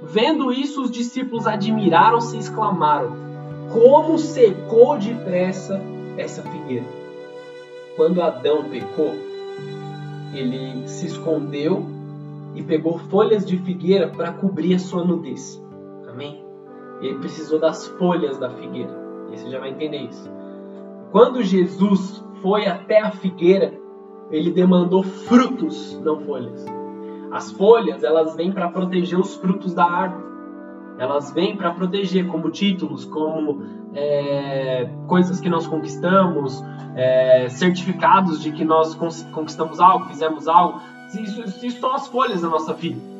Vendo 0.00 0.52
isso, 0.52 0.82
os 0.82 0.90
discípulos 0.90 1.46
admiraram-se 1.46 2.36
e 2.36 2.40
exclamaram: 2.40 3.14
Como 3.72 4.18
secou 4.18 4.96
depressa 4.96 5.80
essa 6.16 6.42
figueira! 6.42 7.02
quando 7.96 8.22
Adão 8.22 8.64
pecou, 8.64 9.14
ele 10.34 10.86
se 10.88 11.06
escondeu 11.06 11.84
e 12.54 12.62
pegou 12.62 12.98
folhas 12.98 13.44
de 13.44 13.56
figueira 13.58 14.08
para 14.08 14.32
cobrir 14.32 14.74
a 14.74 14.78
sua 14.78 15.04
nudez. 15.04 15.62
Amém? 16.08 16.44
Ele 17.00 17.18
precisou 17.18 17.58
das 17.58 17.86
folhas 17.86 18.38
da 18.38 18.50
figueira. 18.50 18.92
E 19.30 19.36
você 19.36 19.50
já 19.50 19.58
vai 19.58 19.70
entender 19.70 19.98
isso. 19.98 20.30
Quando 21.10 21.42
Jesus 21.42 22.22
foi 22.42 22.66
até 22.66 23.00
a 23.00 23.10
figueira, 23.12 23.72
ele 24.30 24.50
demandou 24.50 25.02
frutos, 25.02 25.98
não 26.04 26.20
folhas. 26.20 26.66
As 27.30 27.50
folhas, 27.52 28.02
elas 28.02 28.34
vêm 28.36 28.52
para 28.52 28.68
proteger 28.68 29.18
os 29.18 29.36
frutos 29.36 29.72
da 29.72 29.84
árvore. 29.84 30.32
Elas 30.98 31.32
vêm 31.32 31.56
para 31.56 31.70
proteger 31.70 32.26
como 32.26 32.50
títulos, 32.50 33.04
como 33.06 33.62
é, 33.94 34.90
coisas 35.06 35.40
que 35.40 35.48
nós 35.48 35.66
conquistamos, 35.66 36.62
é, 36.94 37.48
certificados 37.48 38.42
de 38.42 38.52
que 38.52 38.64
nós 38.64 38.94
conquistamos 39.32 39.80
algo, 39.80 40.06
fizemos 40.06 40.46
algo. 40.46 40.80
Isso, 41.14 41.66
isso 41.66 41.80
são 41.80 41.94
as 41.94 42.06
folhas 42.08 42.42
da 42.42 42.48
nossa 42.48 42.74
vida. 42.74 43.11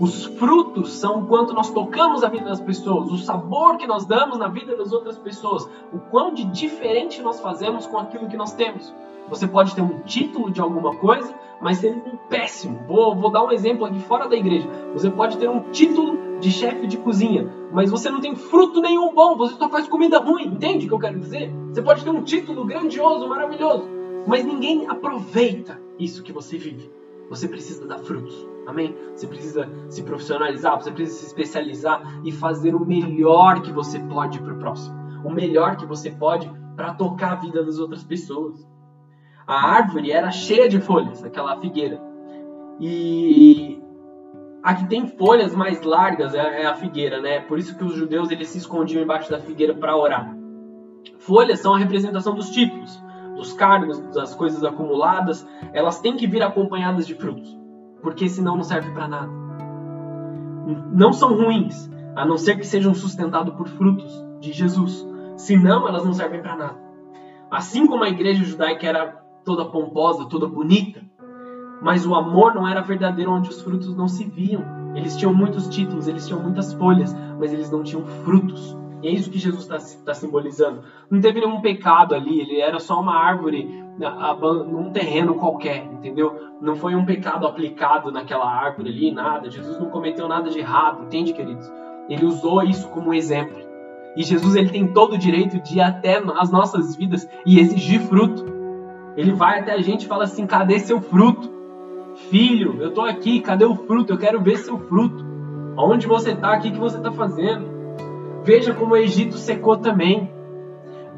Os 0.00 0.26
frutos 0.26 0.92
são 0.92 1.20
o 1.20 1.26
quanto 1.26 1.52
nós 1.52 1.70
tocamos 1.70 2.22
a 2.22 2.28
vida 2.28 2.44
das 2.44 2.60
pessoas, 2.60 3.10
o 3.10 3.18
sabor 3.18 3.76
que 3.76 3.86
nós 3.86 4.06
damos 4.06 4.38
na 4.38 4.46
vida 4.46 4.76
das 4.76 4.92
outras 4.92 5.18
pessoas, 5.18 5.68
o 5.92 5.98
quão 5.98 6.32
de 6.32 6.44
diferente 6.44 7.20
nós 7.20 7.40
fazemos 7.40 7.84
com 7.84 7.98
aquilo 7.98 8.28
que 8.28 8.36
nós 8.36 8.52
temos. 8.52 8.94
Você 9.28 9.46
pode 9.46 9.74
ter 9.74 9.82
um 9.82 9.98
título 10.00 10.52
de 10.52 10.60
alguma 10.60 10.94
coisa, 10.96 11.34
mas 11.60 11.78
ser 11.78 11.92
um 11.92 12.16
péssimo. 12.28 12.78
Vou, 12.86 13.14
vou 13.16 13.30
dar 13.30 13.44
um 13.44 13.50
exemplo 13.50 13.84
aqui 13.84 13.98
fora 14.00 14.28
da 14.28 14.36
igreja. 14.36 14.68
Você 14.92 15.10
pode 15.10 15.36
ter 15.36 15.50
um 15.50 15.70
título 15.72 16.38
de 16.38 16.50
chefe 16.52 16.86
de 16.86 16.96
cozinha, 16.98 17.52
mas 17.72 17.90
você 17.90 18.08
não 18.08 18.20
tem 18.20 18.36
fruto 18.36 18.80
nenhum 18.80 19.12
bom, 19.12 19.36
você 19.36 19.56
só 19.56 19.68
faz 19.68 19.88
comida 19.88 20.20
ruim, 20.20 20.46
entende 20.46 20.86
o 20.86 20.88
que 20.88 20.94
eu 20.94 20.98
quero 21.00 21.18
dizer? 21.18 21.52
Você 21.72 21.82
pode 21.82 22.04
ter 22.04 22.10
um 22.10 22.22
título 22.22 22.64
grandioso, 22.64 23.28
maravilhoso, 23.28 23.88
mas 24.26 24.44
ninguém 24.44 24.86
aproveita 24.86 25.80
isso 25.98 26.22
que 26.22 26.32
você 26.32 26.56
vive. 26.56 26.88
Você 27.28 27.48
precisa 27.48 27.84
dar 27.86 27.98
frutos, 27.98 28.46
amém? 28.68 28.94
Você 29.14 29.26
precisa 29.26 29.68
se 29.88 30.02
profissionalizar, 30.02 30.80
você 30.80 30.92
precisa 30.92 31.18
se 31.18 31.26
especializar 31.26 32.02
e 32.24 32.30
fazer 32.30 32.74
o 32.74 32.84
melhor 32.84 33.62
que 33.62 33.72
você 33.72 33.98
pode 33.98 34.40
para 34.40 34.52
o 34.52 34.58
próximo, 34.58 34.96
o 35.24 35.30
melhor 35.30 35.76
que 35.76 35.86
você 35.86 36.10
pode 36.10 36.50
para 36.76 36.94
tocar 36.94 37.32
a 37.32 37.36
vida 37.36 37.64
das 37.64 37.78
outras 37.78 38.04
pessoas. 38.04 38.66
A 39.46 39.76
árvore 39.76 40.12
era 40.12 40.30
cheia 40.30 40.68
de 40.68 40.80
folhas, 40.80 41.24
aquela 41.24 41.58
figueira. 41.58 42.00
E 42.78 43.82
a 44.62 44.74
que 44.74 44.86
tem 44.86 45.06
folhas 45.06 45.54
mais 45.54 45.82
largas 45.82 46.34
é, 46.34 46.62
é 46.62 46.66
a 46.66 46.74
figueira, 46.74 47.20
né? 47.20 47.40
Por 47.40 47.58
isso 47.58 47.76
que 47.76 47.82
os 47.82 47.94
judeus 47.94 48.30
eles 48.30 48.48
se 48.48 48.58
escondiam 48.58 49.02
embaixo 49.02 49.30
da 49.30 49.40
figueira 49.40 49.74
para 49.74 49.96
orar. 49.96 50.36
Folhas 51.18 51.60
são 51.60 51.74
a 51.74 51.78
representação 51.78 52.34
dos 52.34 52.50
títulos, 52.50 53.02
dos 53.34 53.52
cargos, 53.54 53.98
das 54.14 54.34
coisas 54.34 54.62
acumuladas. 54.62 55.48
Elas 55.72 56.00
têm 56.00 56.16
que 56.16 56.26
vir 56.26 56.42
acompanhadas 56.42 57.06
de 57.06 57.14
frutos, 57.14 57.57
porque 58.02 58.28
senão 58.28 58.56
não 58.56 58.64
serve 58.64 58.90
para 58.92 59.08
nada. 59.08 59.30
Não 60.92 61.12
são 61.12 61.34
ruins, 61.34 61.90
a 62.14 62.24
não 62.24 62.36
ser 62.36 62.56
que 62.56 62.66
sejam 62.66 62.94
sustentados 62.94 63.54
por 63.54 63.68
frutos 63.68 64.24
de 64.40 64.52
Jesus. 64.52 65.06
Senão 65.36 65.86
elas 65.88 66.04
não 66.04 66.12
servem 66.12 66.42
para 66.42 66.56
nada. 66.56 66.78
Assim 67.50 67.86
como 67.86 68.04
a 68.04 68.08
igreja 68.08 68.44
judaica 68.44 68.86
era 68.86 69.22
toda 69.44 69.64
pomposa, 69.64 70.28
toda 70.28 70.46
bonita. 70.46 71.00
Mas 71.80 72.04
o 72.04 72.14
amor 72.14 72.54
não 72.54 72.66
era 72.66 72.82
verdadeiro 72.82 73.32
onde 73.32 73.48
os 73.48 73.62
frutos 73.62 73.94
não 73.94 74.08
se 74.08 74.24
viam. 74.24 74.62
Eles 74.94 75.16
tinham 75.16 75.32
muitos 75.32 75.68
títulos, 75.68 76.08
eles 76.08 76.26
tinham 76.26 76.42
muitas 76.42 76.72
folhas, 76.72 77.14
mas 77.38 77.52
eles 77.52 77.70
não 77.70 77.82
tinham 77.82 78.04
frutos. 78.24 78.76
E 79.02 79.08
é 79.08 79.12
isso 79.12 79.30
que 79.30 79.38
Jesus 79.38 79.62
está 79.62 79.78
tá 80.04 80.12
simbolizando. 80.12 80.82
Não 81.08 81.20
teve 81.20 81.40
nenhum 81.40 81.60
pecado 81.60 82.14
ali, 82.14 82.40
ele 82.40 82.60
era 82.60 82.80
só 82.80 83.00
uma 83.00 83.14
árvore 83.14 83.68
num 83.98 84.90
terreno 84.90 85.34
qualquer, 85.34 85.84
entendeu? 85.84 86.34
Não 86.60 86.76
foi 86.76 86.94
um 86.94 87.04
pecado 87.04 87.46
aplicado 87.46 88.12
naquela 88.12 88.48
árvore 88.48 88.90
ali, 88.90 89.10
nada. 89.10 89.50
Jesus 89.50 89.78
não 89.78 89.90
cometeu 89.90 90.28
nada 90.28 90.50
de 90.50 90.58
errado, 90.58 91.04
entende, 91.04 91.32
queridos? 91.32 91.70
Ele 92.08 92.24
usou 92.24 92.62
isso 92.62 92.88
como 92.88 93.12
exemplo. 93.12 93.58
E 94.16 94.22
Jesus 94.22 94.56
ele 94.56 94.70
tem 94.70 94.86
todo 94.88 95.14
o 95.14 95.18
direito 95.18 95.60
de 95.60 95.78
ir 95.78 95.80
até 95.80 96.22
as 96.38 96.50
nossas 96.50 96.96
vidas 96.96 97.28
e 97.44 97.58
exigir 97.58 98.00
fruto. 98.00 98.44
Ele 99.16 99.32
vai 99.32 99.60
até 99.60 99.72
a 99.72 99.80
gente 99.80 100.04
e 100.04 100.08
fala 100.08 100.24
assim: 100.24 100.46
cadê 100.46 100.78
seu 100.78 101.00
fruto? 101.00 101.58
Filho, 102.30 102.80
eu 102.80 102.88
estou 102.88 103.04
aqui, 103.04 103.40
cadê 103.40 103.64
o 103.64 103.74
fruto? 103.74 104.12
Eu 104.12 104.18
quero 104.18 104.40
ver 104.40 104.58
seu 104.58 104.78
fruto. 104.78 105.24
Onde 105.76 106.06
você 106.06 106.32
está? 106.32 106.56
O 106.56 106.60
que, 106.60 106.70
que 106.70 106.78
você 106.78 106.96
está 106.96 107.12
fazendo? 107.12 107.66
Veja 108.42 108.74
como 108.74 108.94
o 108.94 108.96
Egito 108.96 109.36
secou 109.36 109.76
também. 109.76 110.30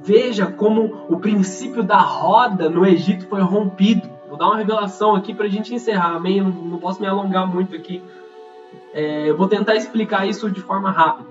Veja 0.03 0.47
como 0.47 1.07
o 1.09 1.19
princípio 1.19 1.83
da 1.83 1.99
roda 1.99 2.69
no 2.71 2.87
Egito 2.87 3.27
foi 3.27 3.41
rompido. 3.43 4.09
Vou 4.29 4.39
dar 4.39 4.47
uma 4.47 4.57
revelação 4.57 5.15
aqui 5.15 5.35
para 5.35 5.47
a 5.47 5.49
gente 5.49 5.75
encerrar, 5.75 6.17
amém? 6.17 6.39
Eu 6.39 6.45
não, 6.45 6.79
posso 6.79 7.01
me 7.01 7.07
alongar 7.07 7.47
muito 7.47 7.77
aqui. 7.77 8.03
É, 8.95 9.29
eu 9.29 9.37
vou 9.37 9.49
tentar 9.49 9.75
explicar 9.75 10.27
isso 10.27 10.51
de 10.51 10.61
forma 10.61 10.91
rápida. 10.91 11.29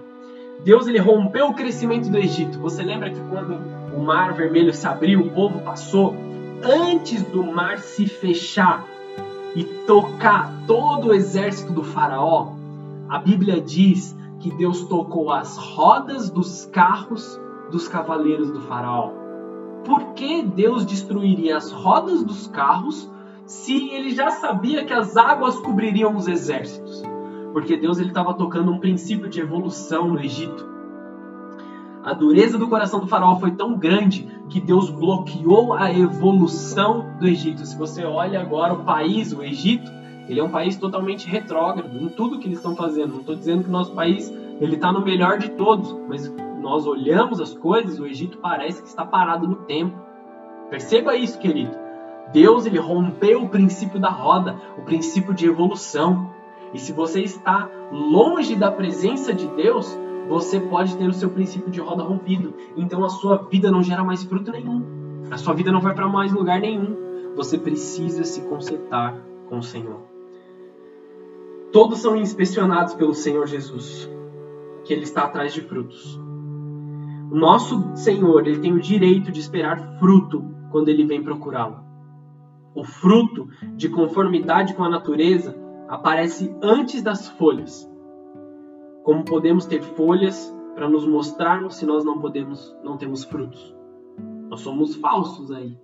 Deus 0.63 0.87
ele 0.87 0.99
rompeu 0.99 1.47
o 1.47 1.53
crescimento 1.53 2.09
do 2.09 2.17
Egito. 2.17 2.59
Você 2.59 2.83
lembra 2.83 3.09
que 3.09 3.19
quando 3.29 3.57
o 3.95 3.99
mar 3.99 4.33
vermelho 4.33 4.73
se 4.73 4.85
abriu, 4.85 5.21
o 5.21 5.29
povo 5.31 5.59
passou 5.61 6.15
antes 6.61 7.23
do 7.23 7.43
mar 7.43 7.79
se 7.79 8.05
fechar 8.05 8.85
e 9.55 9.63
tocar 9.63 10.51
todo 10.67 11.07
o 11.07 11.13
exército 11.13 11.73
do 11.73 11.83
Faraó, 11.83 12.53
a 13.09 13.17
Bíblia 13.17 13.59
diz 13.59 14.15
que 14.39 14.51
Deus 14.51 14.83
tocou 14.83 15.31
as 15.31 15.57
rodas 15.57 16.29
dos 16.29 16.65
carros 16.65 17.39
dos 17.71 17.87
cavaleiros 17.87 18.51
do 18.51 18.61
Faraó. 18.61 19.11
Por 19.85 20.13
que 20.13 20.43
Deus 20.43 20.85
destruiria 20.85 21.57
as 21.57 21.71
rodas 21.71 22.23
dos 22.23 22.47
carros 22.47 23.09
se 23.45 23.89
ele 23.89 24.11
já 24.11 24.29
sabia 24.29 24.85
que 24.85 24.93
as 24.93 25.15
águas 25.15 25.59
cobririam 25.59 26.15
os 26.15 26.27
exércitos? 26.27 27.01
Porque 27.53 27.77
Deus 27.77 27.97
estava 27.97 28.33
tocando 28.33 28.71
um 28.71 28.79
princípio 28.79 29.29
de 29.29 29.39
evolução 29.39 30.07
no 30.09 30.19
Egito. 30.19 30.67
A 32.03 32.13
dureza 32.13 32.57
do 32.57 32.67
coração 32.67 32.99
do 32.99 33.07
faraó 33.07 33.35
foi 33.37 33.51
tão 33.51 33.77
grande 33.77 34.27
que 34.49 34.59
Deus 34.59 34.89
bloqueou 34.89 35.73
a 35.73 35.91
evolução 35.91 37.05
do 37.19 37.27
Egito. 37.27 37.65
Se 37.65 37.77
você 37.77 38.03
olha 38.05 38.39
agora 38.39 38.73
o 38.73 38.83
país, 38.83 39.33
o 39.33 39.43
Egito, 39.43 39.91
ele 40.27 40.39
é 40.39 40.43
um 40.43 40.49
país 40.49 40.77
totalmente 40.77 41.27
retrógrado 41.27 41.97
em 41.97 42.07
tudo 42.09 42.39
que 42.39 42.47
eles 42.47 42.59
estão 42.59 42.75
fazendo. 42.75 43.13
Não 43.13 43.19
estou 43.19 43.35
dizendo 43.35 43.63
que 43.63 43.69
o 43.69 43.71
nosso 43.71 43.93
país 43.93 44.31
ele 44.61 44.75
está 44.75 44.91
no 44.91 45.03
melhor 45.03 45.39
de 45.39 45.49
todos, 45.49 45.95
mas 46.07 46.31
nós 46.59 46.85
olhamos 46.85 47.39
as 47.39 47.53
coisas, 47.53 47.99
o 47.99 48.05
Egito 48.05 48.37
parece 48.39 48.81
que 48.81 48.87
está 48.87 49.05
parado 49.05 49.47
no 49.47 49.55
tempo. 49.57 49.97
Perceba 50.69 51.15
isso, 51.15 51.39
querido. 51.39 51.75
Deus 52.31 52.65
ele 52.65 52.77
rompeu 52.77 53.43
o 53.43 53.49
princípio 53.49 53.99
da 53.99 54.09
roda, 54.09 54.59
o 54.77 54.81
princípio 54.83 55.33
de 55.33 55.47
evolução. 55.47 56.31
E 56.73 56.79
se 56.79 56.91
você 56.91 57.21
está 57.21 57.69
longe 57.91 58.55
da 58.55 58.71
presença 58.71 59.33
de 59.33 59.47
Deus, 59.47 59.97
você 60.27 60.59
pode 60.59 60.95
ter 60.95 61.07
o 61.07 61.13
seu 61.13 61.29
princípio 61.29 61.71
de 61.71 61.79
roda 61.79 62.03
rompido. 62.03 62.53
Então 62.77 63.03
a 63.03 63.09
sua 63.09 63.37
vida 63.37 63.71
não 63.71 63.81
gera 63.81 64.03
mais 64.03 64.23
fruto 64.23 64.51
nenhum. 64.51 65.25
A 65.31 65.37
sua 65.37 65.53
vida 65.53 65.71
não 65.71 65.81
vai 65.81 65.95
para 65.95 66.07
mais 66.07 66.31
lugar 66.31 66.59
nenhum. 66.59 67.33
Você 67.35 67.57
precisa 67.57 68.23
se 68.23 68.41
consertar 68.41 69.17
com 69.47 69.57
o 69.57 69.63
Senhor. 69.63 70.01
Todos 71.71 71.99
são 71.99 72.15
inspecionados 72.15 72.93
pelo 72.93 73.13
Senhor 73.13 73.47
Jesus, 73.47 74.09
que 74.83 74.93
ele 74.93 75.03
está 75.03 75.23
atrás 75.23 75.53
de 75.53 75.61
frutos. 75.61 76.19
Nosso 77.31 77.95
Senhor, 77.95 78.47
ele 78.47 78.59
tem 78.59 78.73
o 78.73 78.79
direito 78.79 79.31
de 79.31 79.39
esperar 79.39 79.99
fruto 79.99 80.43
quando 80.71 80.89
ele 80.89 81.05
vem 81.05 81.23
procurá-lo. 81.23 81.83
O 82.73 82.83
fruto 82.83 83.47
de 83.75 83.87
conformidade 83.89 84.73
com 84.73 84.83
a 84.83 84.89
natureza 84.89 85.55
aparece 85.87 86.55
antes 86.61 87.03
das 87.03 87.27
folhas. 87.29 87.89
Como 89.03 89.25
podemos 89.25 89.65
ter 89.65 89.81
folhas 89.81 90.55
para 90.75 90.89
nos 90.89 91.05
mostrarmos 91.05 91.75
se 91.75 91.85
nós 91.85 92.03
não 92.03 92.19
podemos, 92.19 92.75
não 92.83 92.97
temos 92.97 93.23
frutos? 93.23 93.75
Nós 94.49 94.61
somos 94.61 94.95
falsos 94.95 95.51
aí. 95.51 95.77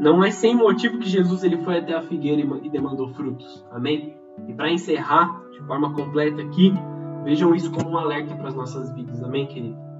Não 0.00 0.22
é 0.24 0.30
sem 0.30 0.54
motivo 0.54 0.98
que 0.98 1.08
Jesus 1.08 1.44
ele 1.44 1.58
foi 1.58 1.78
até 1.78 1.94
a 1.94 2.02
figueira 2.02 2.42
e 2.62 2.70
demandou 2.70 3.08
frutos. 3.08 3.64
Amém? 3.70 4.14
E 4.48 4.52
para 4.52 4.70
encerrar 4.70 5.42
de 5.52 5.60
forma 5.60 5.92
completa 5.94 6.42
aqui, 6.42 6.72
vejam 7.24 7.54
isso 7.54 7.70
como 7.70 7.90
um 7.90 7.98
alerta 7.98 8.34
para 8.34 8.48
as 8.48 8.54
nossas 8.54 8.92
vidas. 8.94 9.22
Amém, 9.22 9.46
querido? 9.46 9.93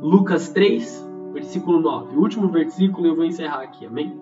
Lucas 0.00 0.48
3, 0.50 1.08
versículo 1.32 1.80
9. 1.80 2.16
O 2.16 2.20
último 2.20 2.48
versículo 2.48 3.06
eu 3.06 3.16
vou 3.16 3.24
encerrar 3.24 3.62
aqui. 3.62 3.84
Amém? 3.84 4.20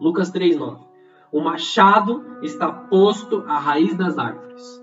Lucas 0.00 0.30
3, 0.30 0.56
9. 0.56 0.84
O 1.30 1.40
machado 1.40 2.24
está 2.42 2.72
posto 2.72 3.44
à 3.46 3.58
raiz 3.58 3.96
das 3.96 4.18
árvores. 4.18 4.82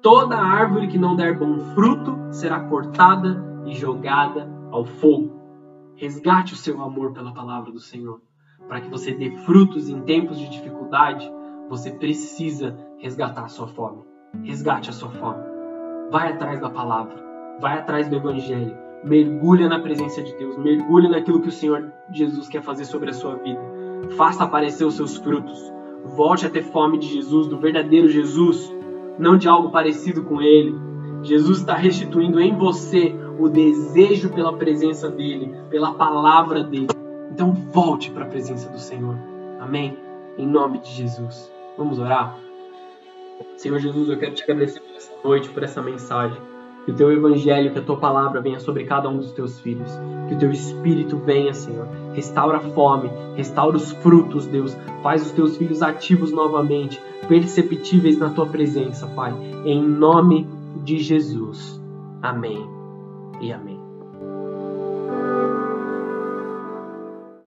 Toda 0.00 0.36
árvore 0.36 0.86
que 0.86 0.98
não 0.98 1.16
der 1.16 1.36
bom 1.36 1.58
fruto 1.74 2.16
será 2.30 2.60
cortada 2.60 3.42
e 3.66 3.74
jogada 3.74 4.48
ao 4.70 4.84
fogo. 4.84 5.32
Resgate 5.96 6.52
o 6.52 6.56
seu 6.56 6.80
amor 6.82 7.12
pela 7.12 7.32
palavra 7.32 7.72
do 7.72 7.80
Senhor. 7.80 8.20
Para 8.68 8.80
que 8.80 8.90
você 8.90 9.12
dê 9.12 9.30
frutos 9.38 9.88
em 9.88 10.00
tempos 10.02 10.38
de 10.38 10.48
dificuldade, 10.48 11.30
você 11.68 11.90
precisa 11.90 12.76
resgatar 12.98 13.44
a 13.44 13.48
sua 13.48 13.66
fome. 13.66 14.02
Resgate 14.42 14.90
a 14.90 14.92
sua 14.92 15.10
fome. 15.10 15.42
Vai 16.10 16.32
atrás 16.32 16.60
da 16.60 16.70
palavra. 16.70 17.16
Vai 17.60 17.78
atrás 17.78 18.08
do 18.08 18.16
evangelho. 18.16 18.83
Mergulha 19.04 19.68
na 19.68 19.78
presença 19.78 20.22
de 20.22 20.34
Deus. 20.36 20.56
Mergulha 20.56 21.08
naquilo 21.08 21.40
que 21.40 21.48
o 21.48 21.52
Senhor 21.52 21.92
Jesus 22.10 22.48
quer 22.48 22.62
fazer 22.62 22.84
sobre 22.84 23.10
a 23.10 23.14
sua 23.14 23.36
vida. 23.36 23.60
Faça 24.16 24.44
aparecer 24.44 24.84
os 24.84 24.94
seus 24.94 25.16
frutos. 25.16 25.72
Volte 26.16 26.46
a 26.46 26.50
ter 26.50 26.62
fome 26.62 26.98
de 26.98 27.08
Jesus, 27.08 27.46
do 27.46 27.58
verdadeiro 27.58 28.08
Jesus 28.08 28.72
não 29.18 29.36
de 29.36 29.48
algo 29.48 29.70
parecido 29.70 30.22
com 30.22 30.40
ele. 30.40 30.74
Jesus 31.22 31.58
está 31.58 31.74
restituindo 31.74 32.40
em 32.40 32.56
você 32.56 33.14
o 33.38 33.48
desejo 33.48 34.30
pela 34.30 34.52
presença 34.52 35.08
dele, 35.08 35.54
pela 35.70 35.94
palavra 35.94 36.62
dele. 36.62 36.88
Então 37.30 37.52
volte 37.52 38.10
para 38.10 38.24
a 38.24 38.28
presença 38.28 38.68
do 38.68 38.78
Senhor. 38.78 39.16
Amém? 39.60 39.96
Em 40.36 40.46
nome 40.46 40.78
de 40.78 40.90
Jesus. 40.90 41.50
Vamos 41.76 41.98
orar? 41.98 42.38
Senhor 43.56 43.78
Jesus, 43.78 44.08
eu 44.08 44.18
quero 44.18 44.34
te 44.34 44.42
agradecer 44.42 44.80
por 44.80 44.96
essa 44.96 45.12
noite, 45.24 45.48
por 45.48 45.62
essa 45.62 45.82
mensagem. 45.82 46.53
Que 46.84 46.90
o 46.90 46.94
teu 46.94 47.12
evangelho, 47.12 47.72
que 47.72 47.78
a 47.78 47.82
tua 47.82 47.96
palavra 47.96 48.40
venha 48.40 48.60
sobre 48.60 48.84
cada 48.84 49.08
um 49.08 49.16
dos 49.16 49.32
teus 49.32 49.58
filhos. 49.60 49.90
Que 50.28 50.34
o 50.34 50.38
teu 50.38 50.50
espírito 50.50 51.16
venha, 51.16 51.54
Senhor. 51.54 51.86
Restaura 52.12 52.58
a 52.58 52.60
fome, 52.60 53.10
restaura 53.34 53.76
os 53.76 53.92
frutos, 53.92 54.46
Deus. 54.46 54.76
Faz 55.02 55.22
os 55.22 55.32
teus 55.32 55.56
filhos 55.56 55.82
ativos 55.82 56.30
novamente, 56.30 57.00
perceptíveis 57.28 58.18
na 58.18 58.30
tua 58.30 58.46
presença, 58.46 59.06
Pai. 59.06 59.34
Em 59.64 59.82
nome 59.82 60.46
de 60.84 60.98
Jesus. 60.98 61.80
Amém 62.22 62.66
e 63.40 63.52
amém. 63.52 63.73